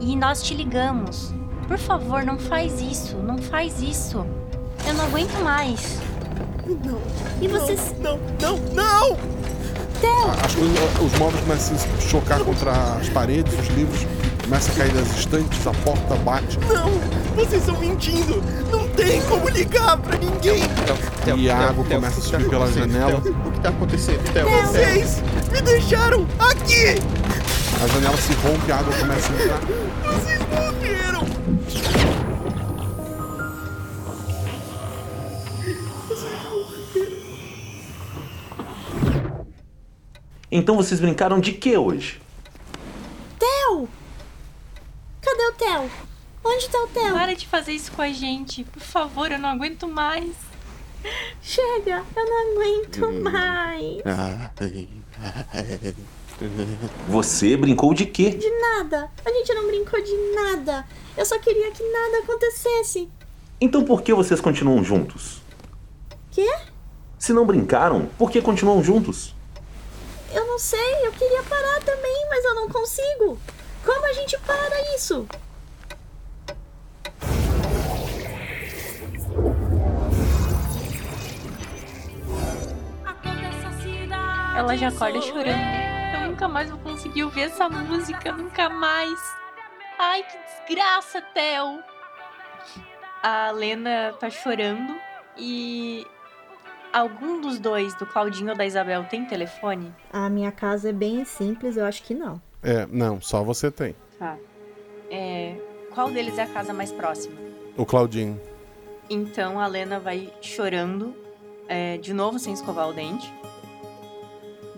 [0.00, 1.32] E nós te ligamos.
[1.68, 3.16] Por favor, não faz isso.
[3.16, 4.26] Não faz isso.
[4.86, 6.00] Eu não aguento mais.
[6.66, 7.00] Não.
[7.40, 7.94] E vocês.
[8.00, 9.10] Não, não, não!
[9.10, 9.42] não!
[10.00, 10.30] Theo!
[10.44, 14.04] As coisas, os móveis começam a se chocar contra as paredes, os livros
[14.52, 16.58] começam a cair das estantes, a porta bate.
[16.60, 16.90] Não!
[17.34, 18.42] Vocês estão mentindo!
[18.70, 20.64] Não tem como ligar pra ninguém!
[21.24, 23.16] Theo, e a água começa a subir pela janela.
[23.46, 24.50] O que tá acontecendo, Theo?
[24.50, 27.00] Vocês me deixaram aqui!
[27.82, 29.60] A janela se rompe, a água começa a entrar.
[30.12, 31.26] Vocês morreram!
[40.50, 42.20] Então vocês brincaram de que hoje?
[43.38, 43.88] Theo!
[45.22, 45.90] Cadê o Theo?
[46.44, 47.12] Onde tá o Theo?
[47.14, 48.64] Para de fazer isso com a gente.
[48.64, 50.32] Por favor, eu não aguento mais.
[51.40, 53.22] Chega, eu não aguento Hum.
[53.22, 54.02] mais.
[57.08, 58.30] Você brincou de quê?
[58.30, 59.10] De nada.
[59.24, 60.86] A gente não brincou de nada.
[61.16, 63.08] Eu só queria que nada acontecesse.
[63.60, 65.40] Então por que vocês continuam juntos?
[66.32, 66.52] Quê?
[67.18, 69.34] Se não brincaram, por que continuam juntos?
[70.32, 73.38] Eu não sei, eu queria parar também, mas eu não consigo.
[73.84, 75.26] Como a gente para isso?
[84.56, 85.62] Ela já acorda chorando.
[86.14, 89.18] Eu nunca mais vou conseguir ouvir essa música, nunca mais.
[89.98, 91.82] Ai, que desgraça, Theo.
[93.22, 94.94] A Lena tá chorando
[95.38, 96.06] e
[96.92, 99.94] algum dos dois, do Claudinho ou da Isabel, tem telefone?
[100.12, 102.40] A minha casa é bem simples, eu acho que não.
[102.62, 103.96] É, não, só você tem.
[104.18, 104.36] Tá.
[105.10, 105.56] É,
[105.94, 107.36] qual deles é a casa mais próxima?
[107.76, 108.40] O Claudinho.
[109.08, 111.14] Então a Lena vai chorando,
[111.68, 113.32] é, de novo sem escovar o dente.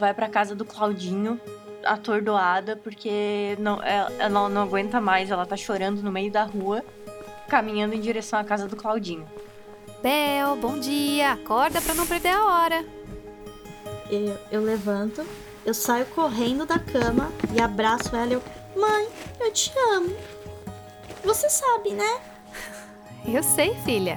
[0.04, 1.40] Vai pra casa do Claudinho,
[1.82, 5.30] atordoada, porque não, ela, ela não aguenta mais.
[5.30, 6.84] Ela tá chorando no meio da rua,
[7.48, 9.26] caminhando em direção à casa do Claudinho.
[10.02, 11.32] Bel, bom dia.
[11.32, 12.84] Acorda pra não perder a hora.
[14.10, 15.24] Eu, eu levanto,
[15.64, 18.42] eu saio correndo da cama e abraço ela e eu.
[18.76, 19.08] Mãe,
[19.40, 20.14] eu te amo.
[21.24, 22.20] Você sabe, né?
[23.26, 24.16] Eu sei, filha.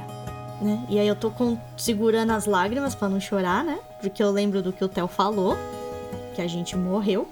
[0.62, 0.86] né?
[0.90, 3.80] E aí eu tô com- segurando as lágrimas pra não chorar, né?
[4.02, 5.58] Porque eu lembro do que o Theo falou,
[6.38, 7.28] que a gente morreu.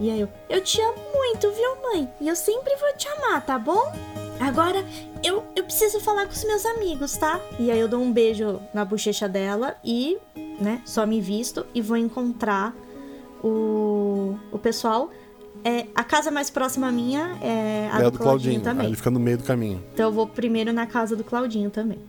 [0.00, 2.08] E aí eu, eu te amo muito, viu, mãe?
[2.20, 3.92] E eu sempre vou te amar, tá bom?
[4.40, 4.84] Agora
[5.22, 7.40] eu, eu preciso falar com os meus amigos, tá?
[7.56, 10.18] E aí eu dou um beijo na bochecha dela e,
[10.58, 12.74] né, só me visto e vou encontrar
[13.44, 15.10] o, o pessoal.
[15.64, 18.56] É, a casa mais próxima minha é a é do, do Claudinho.
[18.56, 18.86] Aí também.
[18.86, 19.84] ele fica no meio do caminho.
[19.94, 22.00] Então eu vou primeiro na casa do Claudinho também.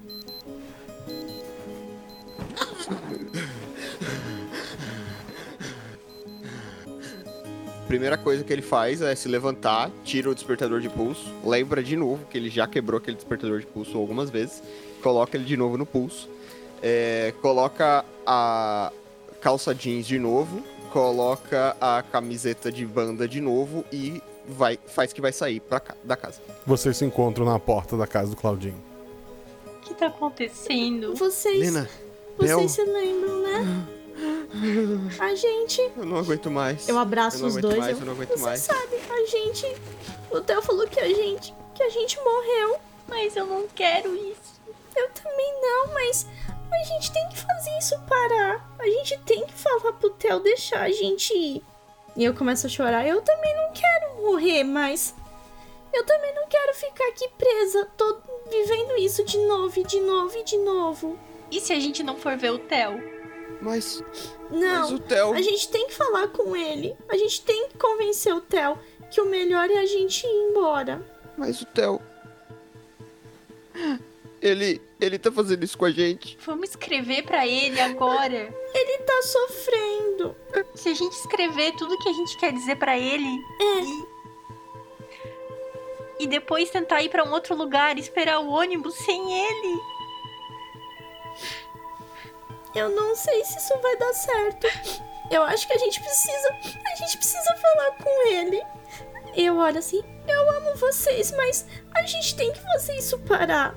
[7.87, 11.95] Primeira coisa que ele faz é se levantar, tira o despertador de pulso, lembra de
[11.95, 14.63] novo que ele já quebrou aquele despertador de pulso algumas vezes,
[15.01, 16.29] coloca ele de novo no pulso.
[16.81, 18.91] É, coloca a
[19.39, 25.21] calça jeans de novo, coloca a camiseta de banda de novo e vai, faz que
[25.21, 26.41] vai sair pra, da casa.
[26.65, 28.81] Vocês se encontram na porta da casa do Claudinho.
[29.65, 31.13] O que tá acontecendo?
[31.15, 31.59] Vocês.
[31.59, 31.89] Lena,
[32.37, 33.87] Vocês Bel, se lembram, né?
[35.19, 35.81] A gente.
[35.97, 36.87] eu não aguento mais.
[36.87, 37.79] Eu abraço Eu não os aguento dois.
[37.79, 38.59] mais, eu, eu não aguento Você mais.
[38.61, 39.75] sabe, a gente.
[40.31, 41.53] O Theo falou que a gente.
[41.73, 42.77] que a gente morreu.
[43.07, 44.61] Mas eu não quero isso.
[44.95, 46.25] Eu também não, mas.
[46.71, 48.75] A gente tem que fazer isso parar.
[48.79, 51.63] A gente tem que falar pro Theo deixar a gente ir.
[52.15, 53.07] E eu começo a chorar.
[53.07, 55.13] Eu também não quero morrer, mas.
[55.93, 58.17] Eu também não quero ficar aqui presa, tô
[58.49, 61.19] vivendo isso de novo e de novo e de novo.
[61.51, 63.12] E se a gente não for ver o Theo?
[63.63, 64.03] Mas.
[64.51, 65.33] Não, Mas o Theo.
[65.33, 66.95] a gente tem que falar com ele.
[67.07, 68.77] A gente tem que convencer o Theo
[69.09, 71.01] que o melhor é a gente ir embora.
[71.37, 72.01] Mas o Theo.
[74.41, 74.81] Ele.
[74.99, 76.37] Ele tá fazendo isso com a gente.
[76.45, 78.53] Vamos escrever pra ele agora.
[78.73, 80.35] Ele tá sofrendo.
[80.75, 83.25] Se a gente escrever tudo que a gente quer dizer pra ele.
[83.61, 84.13] É.
[86.19, 89.79] E depois tentar ir pra um outro lugar, esperar o ônibus sem ele.
[92.75, 94.67] Eu não sei se isso vai dar certo.
[95.29, 96.49] Eu acho que a gente precisa.
[96.91, 98.61] A gente precisa falar com ele.
[99.35, 103.75] Eu olho assim, eu amo vocês, mas a gente tem que fazer isso parar.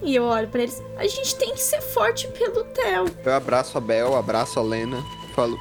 [0.00, 3.06] E eu olho pra eles, a gente tem que ser forte pelo Theo.
[3.24, 5.02] Eu abraço a Bel, abraço a Lena,
[5.34, 5.58] falo.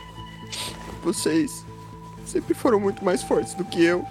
[1.03, 1.63] Vocês
[2.25, 4.05] sempre foram muito mais fortes do que eu.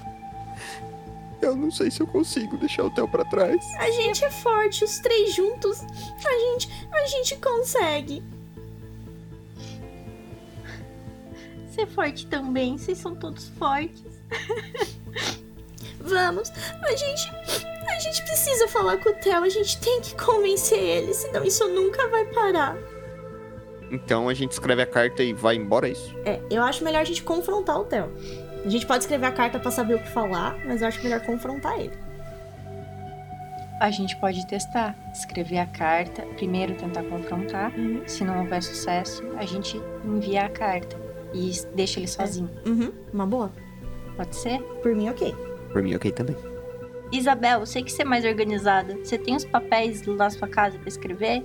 [1.42, 3.64] Eu não sei se eu consigo deixar o Theo pra trás.
[3.78, 5.80] A gente é forte, os três juntos.
[5.82, 8.22] A gente, a gente consegue.
[11.74, 14.02] Ser forte também, vocês são todos fortes.
[16.00, 16.50] Vamos,
[16.82, 17.30] a gente,
[17.88, 19.42] a gente precisa falar com o Theo.
[19.42, 22.76] A gente tem que convencer ele, senão isso nunca vai parar.
[23.90, 26.14] Então a gente escreve a carta e vai embora, é isso?
[26.24, 28.10] É, eu acho melhor a gente confrontar o Theo.
[28.64, 31.20] A gente pode escrever a carta pra saber o que falar, mas eu acho melhor
[31.20, 31.96] confrontar ele.
[33.80, 34.94] A gente pode testar.
[35.12, 37.72] Escrever a carta, primeiro tentar confrontar.
[38.06, 41.00] Se não houver sucesso, a gente envia a carta
[41.32, 42.50] e deixa ele sozinho.
[42.66, 43.50] Uhum, uma boa.
[44.16, 44.60] Pode ser?
[44.82, 45.34] Por mim, ok.
[45.72, 46.36] Por mim, ok também.
[47.10, 48.94] Isabel, eu sei que você é mais organizada.
[48.96, 51.42] Você tem os papéis lá na sua casa pra escrever?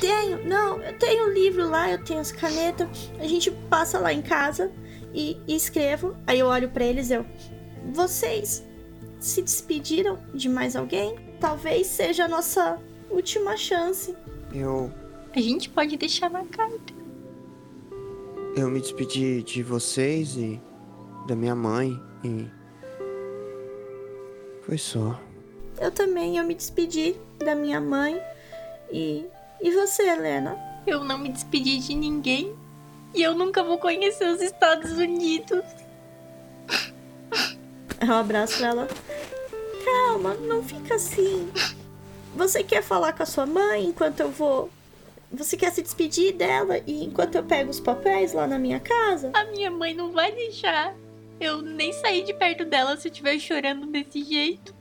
[0.00, 2.88] Tenho, não, eu tenho o livro lá, eu tenho as canetas.
[3.20, 4.70] A gente passa lá em casa
[5.14, 6.16] e, e escrevo.
[6.26, 7.24] Aí eu olho pra eles eu.
[7.92, 8.64] Vocês
[9.18, 11.16] se despediram de mais alguém?
[11.38, 12.78] Talvez seja a nossa
[13.10, 14.14] última chance.
[14.52, 14.92] Eu.
[15.34, 16.92] A gente pode deixar na carta.
[18.56, 20.60] Eu me despedi de vocês e
[21.26, 22.46] da minha mãe e.
[24.62, 25.20] Foi só.
[25.80, 28.20] Eu também, eu me despedi da minha mãe.
[28.90, 29.24] E.
[29.62, 30.58] E você, Helena?
[30.86, 32.54] Eu não me despedi de ninguém.
[33.14, 35.64] E eu nunca vou conhecer os Estados Unidos.
[38.00, 38.88] Eu abraço ela.
[39.84, 41.50] Calma, não fica assim.
[42.34, 44.70] Você quer falar com a sua mãe enquanto eu vou.
[45.32, 49.30] Você quer se despedir dela e enquanto eu pego os papéis lá na minha casa?
[49.34, 50.94] A minha mãe não vai deixar.
[51.40, 54.74] Eu nem sair de perto dela se eu estiver chorando desse jeito.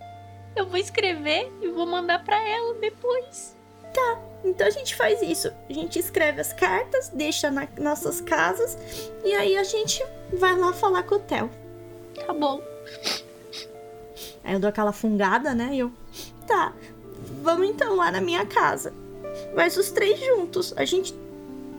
[0.56, 3.56] Eu vou escrever e vou mandar pra ela depois.
[4.00, 5.52] Tá, então a gente faz isso.
[5.70, 8.78] A gente escreve as cartas, deixa nas nossas casas
[9.24, 10.02] e aí a gente
[10.34, 11.50] vai lá falar com o Theo.
[12.16, 12.62] Tá bom.
[14.44, 15.70] Aí eu dou aquela fungada, né?
[15.74, 15.92] E eu.
[16.48, 16.74] Tá,
[17.44, 18.94] vamos então lá na minha casa.
[19.56, 20.74] Mas os três juntos.
[20.78, 21.14] A gente.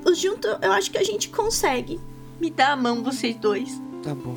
[0.04, 2.00] Os juntos eu acho que a gente consegue.
[2.38, 3.80] Me dá a mão, vocês dois.
[4.02, 4.34] Tá bom.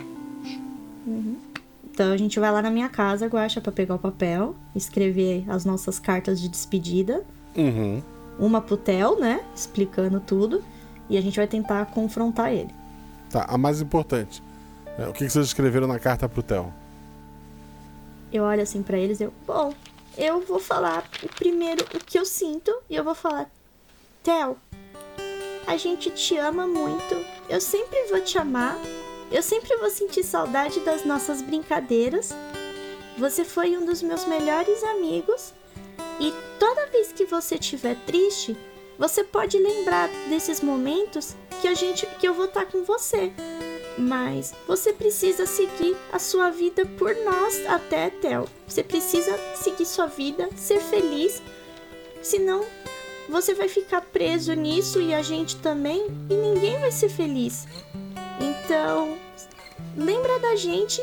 [1.84, 5.64] Então a gente vai lá na minha casa, Guaxa, pra pegar o papel, escrever as
[5.64, 7.24] nossas cartas de despedida.
[7.56, 8.02] Uhum.
[8.40, 9.44] Uma pro Theo, né?
[9.56, 10.64] Explicando tudo.
[11.10, 12.74] E a gente vai tentar confrontar ele.
[13.30, 14.42] Tá, a mais importante.
[14.98, 16.74] É, o que que vocês escreveram na carta pro Theo?
[18.32, 19.34] Eu olho assim pra eles e eu.
[19.46, 19.74] Bom,
[20.18, 22.72] eu vou falar o primeiro o que eu sinto.
[22.90, 23.50] E eu vou falar.
[24.24, 24.58] Theo,
[25.66, 27.16] a gente te ama muito.
[27.50, 28.78] Eu sempre vou te amar.
[29.32, 32.32] Eu sempre vou sentir saudade das nossas brincadeiras.
[33.18, 35.54] Você foi um dos meus melhores amigos.
[36.20, 38.56] E toda vez que você estiver triste,
[38.98, 43.32] você pode lembrar desses momentos que a gente que eu vou estar com você.
[43.98, 48.46] Mas você precisa seguir a sua vida por nós até Theo.
[48.68, 51.42] Você precisa seguir sua vida, ser feliz.
[52.22, 52.66] Senão
[53.30, 57.68] você vai ficar preso nisso e a gente também e ninguém vai ser feliz.
[58.40, 59.18] Então,
[59.96, 61.02] lembra da gente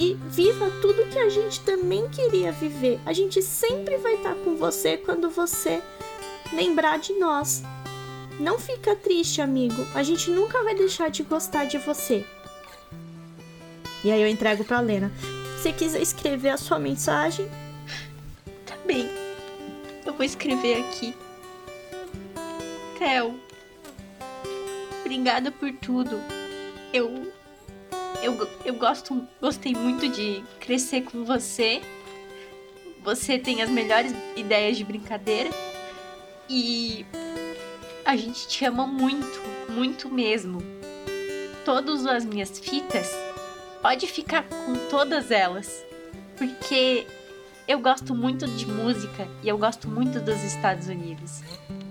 [0.00, 2.98] e viva tudo que a gente também queria viver.
[3.04, 5.82] A gente sempre vai estar com você quando você
[6.54, 7.62] lembrar de nós.
[8.40, 9.86] Não fica triste, amigo.
[9.94, 12.24] A gente nunca vai deixar de gostar de você.
[14.02, 15.12] E aí eu entrego pra Lena.
[15.62, 17.46] Se quiser escrever a sua mensagem,
[18.64, 19.06] Tá bem.
[20.06, 21.14] Eu vou escrever aqui.
[22.98, 23.38] Theo.
[25.00, 26.18] Obrigada por tudo.
[26.92, 27.30] Eu.
[28.22, 31.80] Eu, eu gosto, gostei muito de crescer com você.
[33.02, 35.50] Você tem as melhores ideias de brincadeira.
[36.48, 37.06] E
[38.04, 40.60] a gente te ama muito, muito mesmo.
[41.64, 43.08] Todas as minhas fitas,
[43.80, 45.84] pode ficar com todas elas.
[46.36, 47.06] Porque
[47.68, 51.40] eu gosto muito de música e eu gosto muito dos Estados Unidos.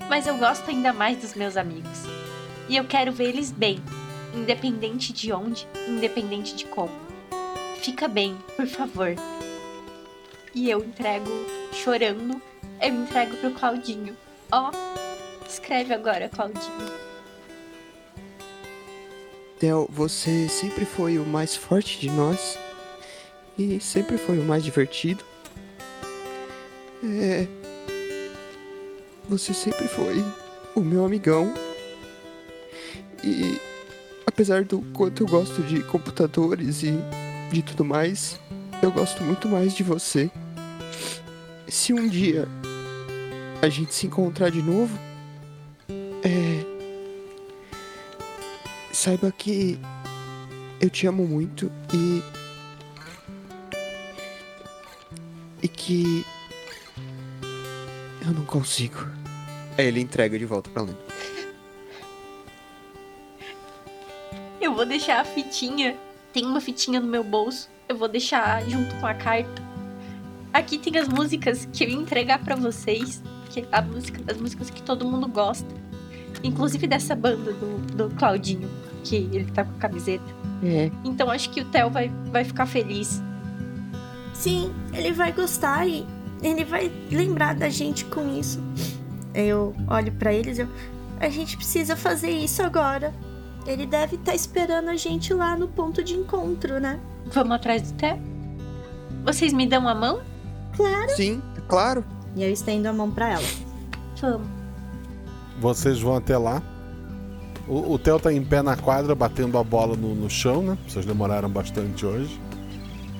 [0.09, 2.03] Mas eu gosto ainda mais dos meus amigos.
[2.67, 3.81] E eu quero ver eles bem,
[4.33, 6.91] independente de onde, independente de como.
[7.81, 9.15] Fica bem, por favor.
[10.53, 11.29] E eu entrego,
[11.71, 12.41] chorando,
[12.81, 14.15] eu entrego pro Claudinho.
[14.51, 14.71] Ó,
[15.47, 17.09] escreve agora, Claudinho.
[19.59, 22.57] Theo, você sempre foi o mais forte de nós
[23.57, 25.23] e sempre foi o mais divertido.
[27.03, 27.47] É.
[29.27, 30.23] Você sempre foi
[30.75, 31.53] o meu amigão.
[33.23, 33.59] E
[34.29, 36.93] apesar do quanto eu gosto de computadores e
[37.51, 38.39] de tudo mais,
[38.81, 40.31] eu gosto muito mais de você.
[41.67, 42.47] Se um dia
[43.61, 44.97] a gente se encontrar de novo,
[46.23, 46.63] é.
[48.91, 49.79] Saiba que
[50.79, 52.23] eu te amo muito e.
[55.61, 56.25] E que.
[58.25, 59.07] Eu não consigo.
[59.77, 60.97] Aí ele entrega de volta pra Lena.
[64.61, 65.95] Eu vou deixar a fitinha.
[66.33, 67.69] Tem uma fitinha no meu bolso.
[67.87, 69.61] Eu vou deixar junto com a carta.
[70.53, 73.21] Aqui tem as músicas que eu ia entregar pra vocês.
[73.49, 75.67] Que é a música, as músicas que todo mundo gosta.
[76.43, 78.69] Inclusive dessa banda do, do Claudinho,
[79.03, 80.23] que ele tá com a camiseta.
[80.63, 80.91] É.
[81.03, 83.21] Então acho que o Theo vai, vai ficar feliz.
[84.33, 86.05] sim, ele vai gostar e
[86.41, 88.61] ele vai lembrar da gente com isso.
[89.33, 90.69] Eu olho pra eles e eu.
[91.19, 93.13] A gente precisa fazer isso agora.
[93.69, 96.99] Ele deve estar esperando a gente lá no ponto de encontro, né?
[97.27, 98.19] Vamos atrás do Theo?
[99.23, 100.21] Vocês me dão a mão?
[100.75, 101.11] Claro.
[101.15, 102.03] Sim, claro.
[102.35, 103.47] E eu estendo a mão pra ela.
[104.19, 104.47] Vamos.
[105.59, 106.63] Vocês vão até lá.
[107.67, 110.77] O, o Theo tá em pé na quadra, batendo a bola no, no chão, né?
[110.87, 112.41] Vocês demoraram bastante hoje.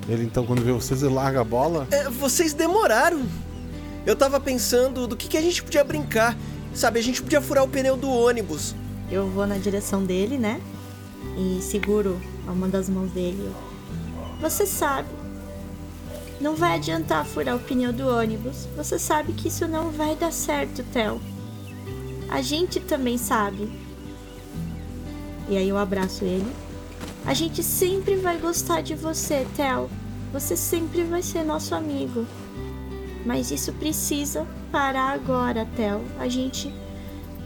[0.07, 1.87] Ele então, quando vê vocês, ele larga a bola.
[1.91, 3.21] É, vocês demoraram.
[4.03, 6.35] Eu tava pensando do que, que a gente podia brincar.
[6.73, 8.73] Sabe, a gente podia furar o pneu do ônibus.
[9.11, 10.61] Eu vou na direção dele, né?
[11.37, 13.51] E seguro uma das mãos dele.
[14.41, 15.09] Você sabe.
[16.39, 18.67] Não vai adiantar furar o pneu do ônibus.
[18.77, 21.21] Você sabe que isso não vai dar certo, Theo.
[22.29, 23.69] A gente também sabe.
[25.49, 26.49] E aí eu abraço ele.
[27.25, 29.89] A gente sempre vai gostar de você, Theo.
[30.31, 32.25] Você sempre vai ser nosso amigo.
[33.25, 36.01] Mas isso precisa parar agora, Theo.
[36.19, 36.73] A gente.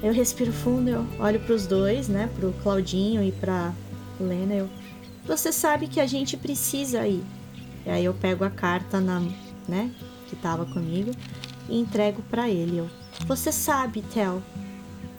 [0.04, 2.30] Eu respiro fundo, eu olho pros dois, né?
[2.36, 3.72] Pro Claudinho e pra
[4.20, 4.54] Lena.
[4.54, 4.70] Eu.
[5.26, 7.24] Você sabe que a gente precisa ir.
[7.86, 9.22] E aí eu pego a carta na,
[9.66, 9.90] né?
[10.28, 11.12] Que tava comigo
[11.70, 12.80] e entrego pra ele.
[12.80, 12.90] Eu.
[13.26, 14.44] Você sabe, Theo.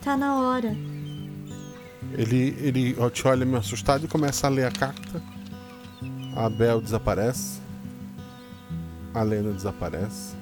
[0.03, 0.77] Tá na hora.
[2.13, 5.23] Ele, ele te olha meio assustado e começa a ler a carta.
[6.37, 7.59] A Bel desaparece.
[9.15, 10.37] A Lena desaparece.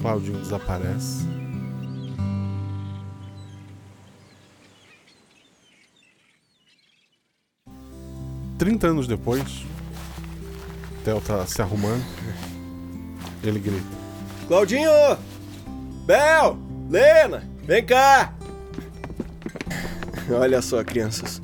[0.00, 1.41] Claudinho desaparece.
[8.62, 9.64] Trinta anos depois,
[11.04, 12.04] Theo tá se arrumando.
[13.42, 13.82] Ele grita.
[14.46, 14.88] Claudinho!
[16.06, 16.56] Bel!
[16.88, 17.42] Lena!
[17.64, 18.32] Vem cá!
[20.30, 21.42] Olha só, crianças.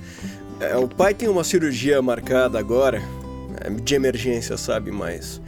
[0.60, 3.02] É, o pai tem uma cirurgia marcada agora,
[3.62, 4.92] é, de emergência, sabe?
[4.92, 5.40] Mas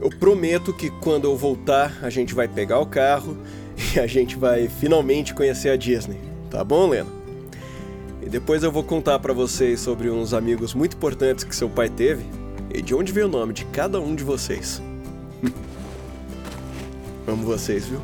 [0.00, 3.38] eu prometo que quando eu voltar, a gente vai pegar o carro
[3.94, 6.18] e a gente vai finalmente conhecer a Disney.
[6.50, 7.21] Tá bom, Lena?
[8.32, 12.24] Depois eu vou contar pra vocês sobre uns amigos muito importantes que seu pai teve
[12.72, 14.80] e de onde veio o nome de cada um de vocês.
[17.28, 18.00] Amo vocês, viu?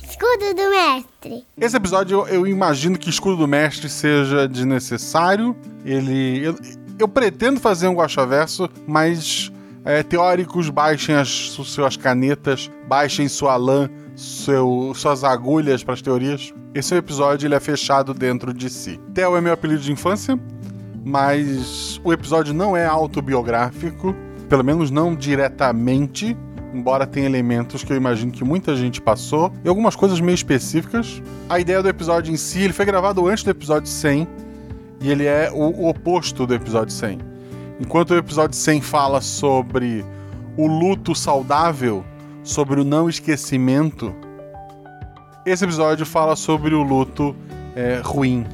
[0.00, 1.44] Escudo do mestre.
[1.60, 5.56] Esse episódio eu, eu imagino que Escudo do Mestre seja desnecessário.
[5.84, 6.44] Ele.
[6.44, 6.56] Eu,
[7.00, 9.50] eu pretendo fazer um Guaxaverso, mas
[9.84, 16.02] é, teóricos baixem as su- suas canetas, baixem sua lã, seu, suas agulhas para as
[16.02, 16.52] teorias.
[16.74, 18.98] Esse é episódio ele é fechado dentro de si.
[19.12, 20.38] Theo é meu apelido de infância.
[21.06, 24.14] mas o episódio não é autobiográfico,
[24.48, 26.34] pelo menos não diretamente,
[26.72, 31.22] embora tenha elementos que eu imagino que muita gente passou e algumas coisas meio específicas.
[31.48, 34.26] A ideia do episódio em si, ele foi gravado antes do episódio 100
[35.02, 37.18] e ele é o oposto do episódio 100.
[37.80, 40.04] Enquanto o episódio 100 fala sobre
[40.56, 42.04] o luto saudável,
[42.44, 44.14] sobre o não esquecimento,
[45.44, 47.34] esse episódio fala sobre o luto
[47.74, 48.46] é, ruim,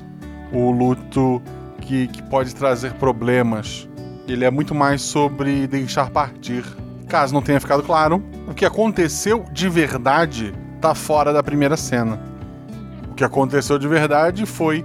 [0.50, 1.42] o luto
[1.82, 3.86] que, que pode trazer problemas.
[4.26, 6.64] Ele é muito mais sobre deixar partir.
[7.06, 12.18] Caso não tenha ficado claro, o que aconteceu de verdade tá fora da primeira cena.
[13.10, 14.82] O que aconteceu de verdade foi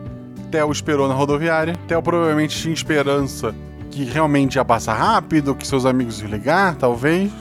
[0.51, 1.73] Theo esperou na rodoviária.
[1.87, 3.55] Theo provavelmente tinha esperança
[3.95, 7.31] que realmente ia passar rápido, que seus amigos iam ligar, talvez.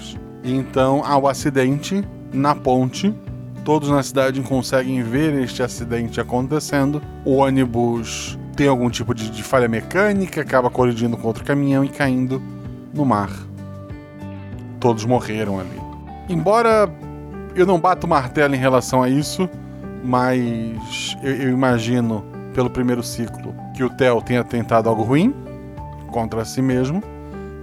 [0.44, 3.12] Então há o acidente na ponte.
[3.64, 7.02] Todos na cidade conseguem ver este acidente acontecendo.
[7.24, 11.88] O ônibus tem algum tipo de, de falha mecânica, acaba colidindo com outro caminhão e
[11.88, 12.40] caindo
[12.94, 13.30] no mar.
[14.78, 15.82] Todos morreram ali.
[16.28, 16.88] Embora
[17.56, 19.50] eu não bato martelo em relação a isso,
[20.04, 22.24] mas eu, eu imagino,
[22.54, 25.34] pelo primeiro ciclo, que o Theo tenha tentado algo ruim
[26.14, 27.02] contra si mesmo,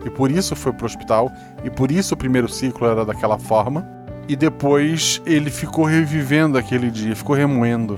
[0.06, 1.32] e por isso foi pro hospital,
[1.64, 3.88] e por isso o primeiro ciclo era daquela forma,
[4.28, 7.98] e depois ele ficou revivendo aquele dia, ficou remoendo.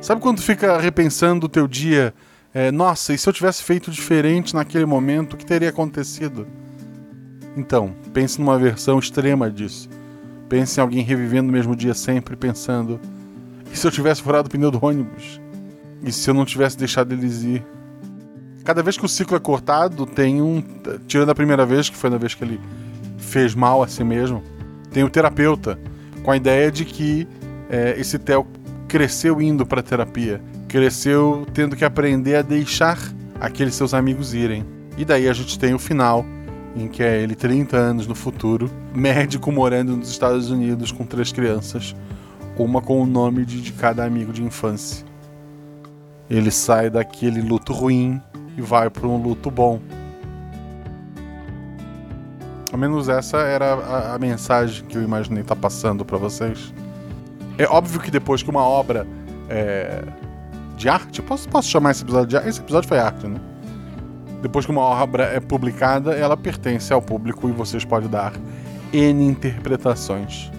[0.00, 2.12] Sabe quando fica repensando o teu dia?
[2.52, 6.48] É, Nossa, e se eu tivesse feito diferente naquele momento, o que teria acontecido?
[7.56, 9.88] Então, pense numa versão extrema disso.
[10.48, 12.98] Pense em alguém revivendo o mesmo dia sempre, pensando:
[13.72, 15.40] e se eu tivesse furado o pneu do ônibus?
[16.02, 17.64] E se eu não tivesse deixado eles ir?
[18.64, 20.62] Cada vez que o ciclo é cortado, tem um.
[21.06, 22.60] Tirando a primeira vez, que foi na vez que ele
[23.18, 24.42] fez mal a si mesmo,
[24.92, 25.78] tem o terapeuta,
[26.22, 27.26] com a ideia de que
[27.68, 28.46] é, esse Theo
[28.86, 32.98] cresceu indo para terapia, cresceu tendo que aprender a deixar
[33.40, 34.64] aqueles seus amigos irem.
[34.96, 36.24] E daí a gente tem o final,
[36.76, 41.32] em que é ele 30 anos no futuro, médico morando nos Estados Unidos com três
[41.32, 41.96] crianças,
[42.56, 45.04] uma com o nome de, de cada amigo de infância.
[46.28, 48.20] Ele sai daquele luto ruim
[48.56, 49.80] e vai para um luto bom.
[52.72, 56.72] Ao menos essa era a, a mensagem que eu imaginei estar tá passando para vocês.
[57.58, 59.06] É óbvio que depois que uma obra
[59.48, 60.02] é,
[60.76, 62.48] de arte, posso, posso chamar esse episódio de arte?
[62.48, 63.38] Esse episódio foi arte, né?
[64.40, 68.32] Depois que uma obra é publicada, ela pertence ao público e vocês podem dar
[68.92, 70.50] N interpretações.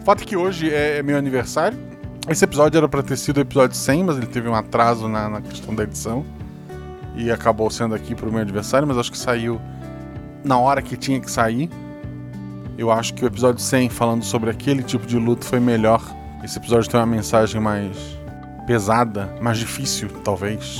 [0.00, 1.78] O fato é que hoje é, é meu aniversário.
[2.28, 5.28] Esse episódio era para ter sido o episódio 100, mas ele teve um atraso na,
[5.28, 6.24] na questão da edição.
[7.16, 9.60] E acabou sendo aqui pro meu aniversário, mas acho que saiu
[10.44, 11.68] na hora que tinha que sair.
[12.78, 16.00] Eu acho que o episódio 100, falando sobre aquele tipo de luto, foi melhor.
[16.44, 17.96] Esse episódio tem uma mensagem mais
[18.68, 20.78] pesada, mais difícil, talvez.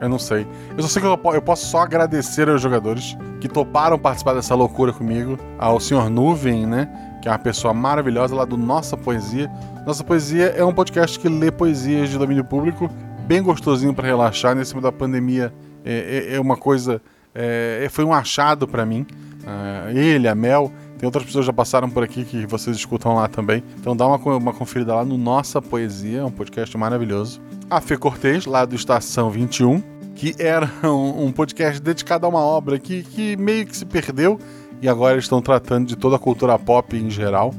[0.00, 0.44] Eu não sei.
[0.76, 4.92] Eu só sei que eu, posso só agradecer aos jogadores que toparam participar dessa loucura
[4.92, 5.38] comigo.
[5.56, 6.88] Ao senhor Nuvem, né?
[7.20, 9.50] Que é uma pessoa maravilhosa lá do Nossa Poesia.
[9.86, 12.90] Nossa Poesia é um podcast que lê poesias de domínio público,
[13.26, 14.54] bem gostosinho para relaxar.
[14.54, 15.52] Nesse momento da pandemia
[15.84, 17.00] é, é, é uma coisa.
[17.34, 19.06] É, é foi um achado para mim.
[19.48, 23.14] Uh, ele, a Mel, tem outras pessoas que já passaram por aqui que vocês escutam
[23.14, 23.62] lá também.
[23.78, 27.40] Então dá uma, uma conferida lá no Nossa Poesia, um podcast maravilhoso.
[27.70, 29.82] A Fê Cortez, lá do Estação 21,
[30.14, 34.38] que era um, um podcast dedicado a uma obra que, que meio que se perdeu
[34.80, 37.54] e agora eles estão tratando de toda a cultura pop em geral.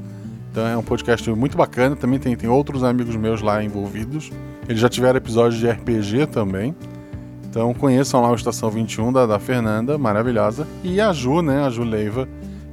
[0.51, 1.95] Então é um podcast muito bacana.
[1.95, 4.31] Também tem, tem outros amigos meus lá envolvidos.
[4.67, 6.75] Eles já tiveram episódios de RPG também.
[7.49, 10.67] Então conheçam lá o Estação 21 da, da Fernanda, maravilhosa.
[10.83, 11.65] E a Ju, né?
[11.65, 12.27] A Ju Leiva,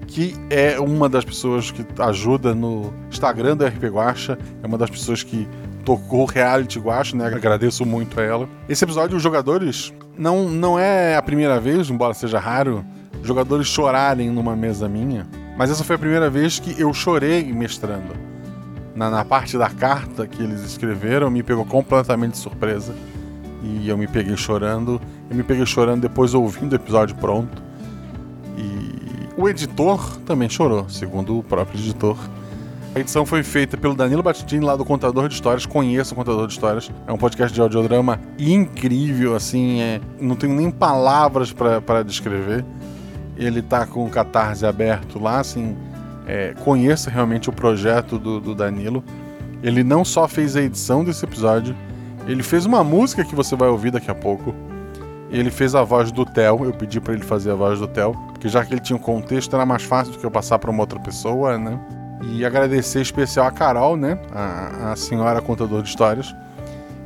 [0.07, 4.39] que é uma das pessoas que ajuda no Instagram do RP Guacha.
[4.63, 5.47] É uma das pessoas que
[5.85, 7.27] tocou reality Guacha, né?
[7.27, 8.49] Agradeço muito a ela.
[8.69, 12.85] Esse episódio, os jogadores, não, não é a primeira vez, embora seja raro,
[13.27, 15.27] jogadores chorarem numa mesa minha.
[15.57, 18.15] Mas essa foi a primeira vez que eu chorei mestrando.
[18.95, 22.95] Na, na parte da carta que eles escreveram, me pegou completamente de surpresa.
[23.63, 25.01] E eu me peguei chorando.
[25.31, 27.63] Eu me peguei chorando depois ouvindo o episódio pronto.
[28.57, 32.17] E o editor também chorou, segundo o próprio editor.
[32.95, 35.67] A edição foi feita pelo Danilo Batistini, lá do Contador de Histórias.
[35.67, 36.91] Conheço o Contador de Histórias.
[37.07, 39.83] É um podcast de audiodrama incrível, assim.
[39.83, 40.01] É...
[40.19, 42.65] não tenho nem palavras para descrever
[43.37, 45.77] ele tá com o Catarse aberto lá, assim,
[46.27, 49.05] é, conheça realmente o projeto do, do, Danilo.
[49.63, 51.75] Ele não só fez a edição desse episódio,
[52.27, 54.55] ele fez uma música que você vai ouvir daqui a pouco.
[55.31, 58.13] Ele fez a voz do Theo, eu pedi para ele fazer a voz do Theo,
[58.33, 60.71] porque já que ele tinha um contexto, era mais fácil do que eu passar para
[60.71, 61.79] uma outra pessoa, né?
[62.23, 64.19] E agradecer especial a Carol, né?
[64.33, 66.35] A, a senhora contador de histórias,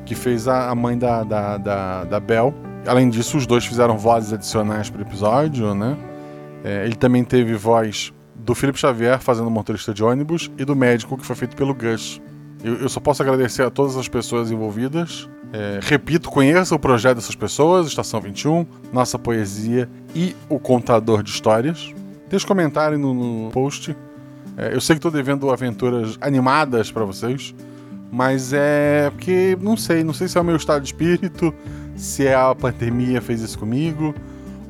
[0.04, 2.54] que fez a, a mãe da, da, da, da Bel.
[2.86, 5.96] Além disso, os dois fizeram vozes adicionais para o episódio, né?
[6.64, 11.16] É, ele também teve voz do Felipe Xavier fazendo motorista de ônibus e do médico
[11.16, 12.20] que foi feito pelo Gus.
[12.62, 15.28] Eu, eu só posso agradecer a todas as pessoas envolvidas.
[15.52, 21.30] É, repito, conheça o projeto dessas pessoas, Estação 21, Nossa Poesia e o Contador de
[21.30, 21.92] Histórias.
[22.28, 23.96] Deixe comentário no, no post.
[24.56, 27.54] É, eu sei que estou devendo aventuras animadas para vocês,
[28.12, 31.52] mas é porque não sei, não sei se é o meu estado de espírito,
[31.96, 34.14] se é a pandemia fez isso comigo,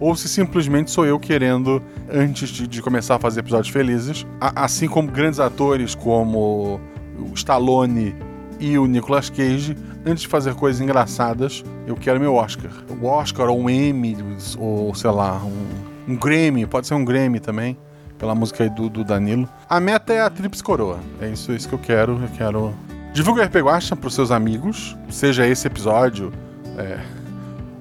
[0.01, 4.65] ou se simplesmente sou eu querendo, antes de, de começar a fazer episódios felizes, a,
[4.65, 6.81] assim como grandes atores como
[7.19, 8.17] o Stallone
[8.59, 12.71] e o Nicolas Cage, antes de fazer coisas engraçadas, eu quero meu Oscar.
[13.01, 14.17] O Oscar ou um Emmy,
[14.59, 17.77] ou sei lá, um, um Grammy, pode ser um Grammy também,
[18.19, 19.49] pela música aí do, do Danilo.
[19.69, 20.99] A meta é a Trips Coroa.
[21.21, 22.21] É isso, é isso que eu quero.
[22.23, 22.75] Eu quero.
[23.13, 26.33] Divulga o RP Guacha pros seus amigos, seja esse episódio
[26.79, 27.01] é,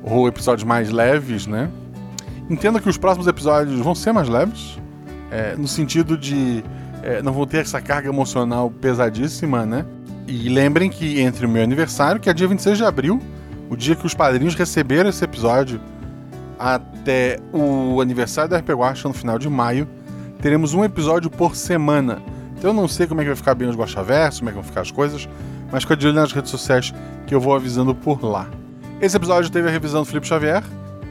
[0.01, 1.69] ou episódios mais leves, né?
[2.49, 4.79] Entenda que os próximos episódios vão ser mais leves,
[5.31, 6.63] é, no sentido de
[7.03, 9.85] é, não vão ter essa carga emocional pesadíssima, né?
[10.27, 13.21] E lembrem que entre o meu aniversário, que é dia 26 de abril,
[13.69, 15.79] o dia que os padrinhos receberam esse episódio,
[16.57, 19.87] até o aniversário da RP Guacha no final de maio,
[20.41, 22.21] teremos um episódio por semana.
[22.57, 24.59] Então eu não sei como é que vai ficar bem os Guachaverso, como é que
[24.59, 25.29] vão ficar as coisas,
[25.71, 26.93] mas fica de olho nas redes sociais
[27.25, 28.49] que eu vou avisando por lá.
[28.99, 30.63] Esse episódio teve a revisão do Felipe Xavier,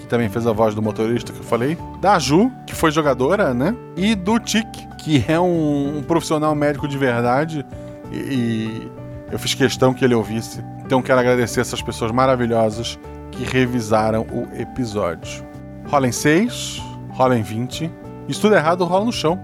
[0.09, 3.74] também fez a voz do motorista que eu falei, da Ju, que foi jogadora, né?
[3.97, 4.66] E do Tic,
[4.98, 7.64] que é um, um profissional médico de verdade.
[8.10, 8.93] E, e,
[9.30, 10.64] eu fiz questão que ele ouvisse.
[10.85, 12.98] Então quero agradecer essas pessoas maravilhosas
[13.30, 15.44] que revisaram o episódio.
[15.86, 17.90] Rola em 6, rola em 20.
[18.28, 19.39] E se tudo errado, rola no chão.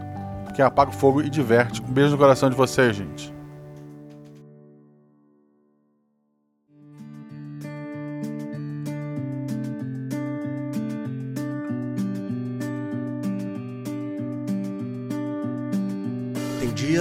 [0.45, 1.83] Porque apaga o fogo e diverte.
[1.83, 3.34] Um beijo no coração de vocês, gente.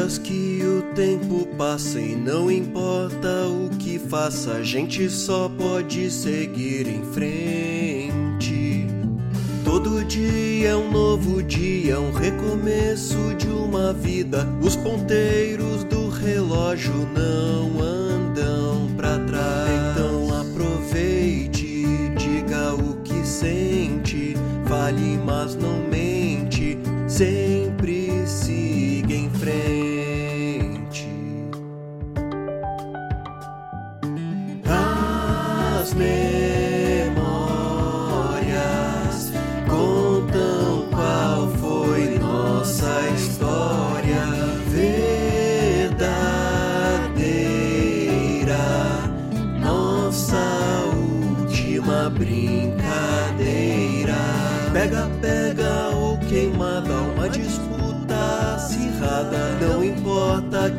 [0.04, 6.12] Dias que o tempo passa e não importa o que faça, a gente só pode
[6.12, 8.86] seguir em frente.
[9.64, 14.46] Todo dia é um novo dia, um recomeço de uma vida.
[14.62, 19.72] Os ponteiros do relógio não andam para trás.
[19.92, 21.86] Então aproveite,
[22.18, 24.36] diga o que sente,
[24.68, 25.93] fale, mas não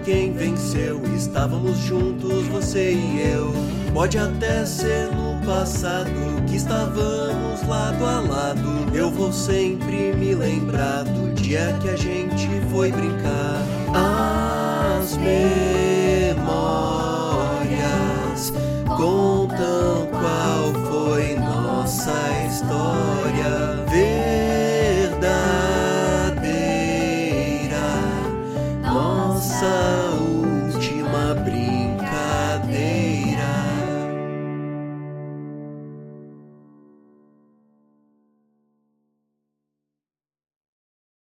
[0.04, 1.02] quem venceu.
[1.16, 3.52] Estávamos juntos, você e eu.
[3.92, 6.10] Pode até ser no passado
[6.46, 8.86] que estávamos lado a lado.
[8.92, 13.62] Eu vou sempre me lembrar do dia que a gente foi brincar.
[13.94, 16.44] As memórias
[18.96, 20.63] contam qual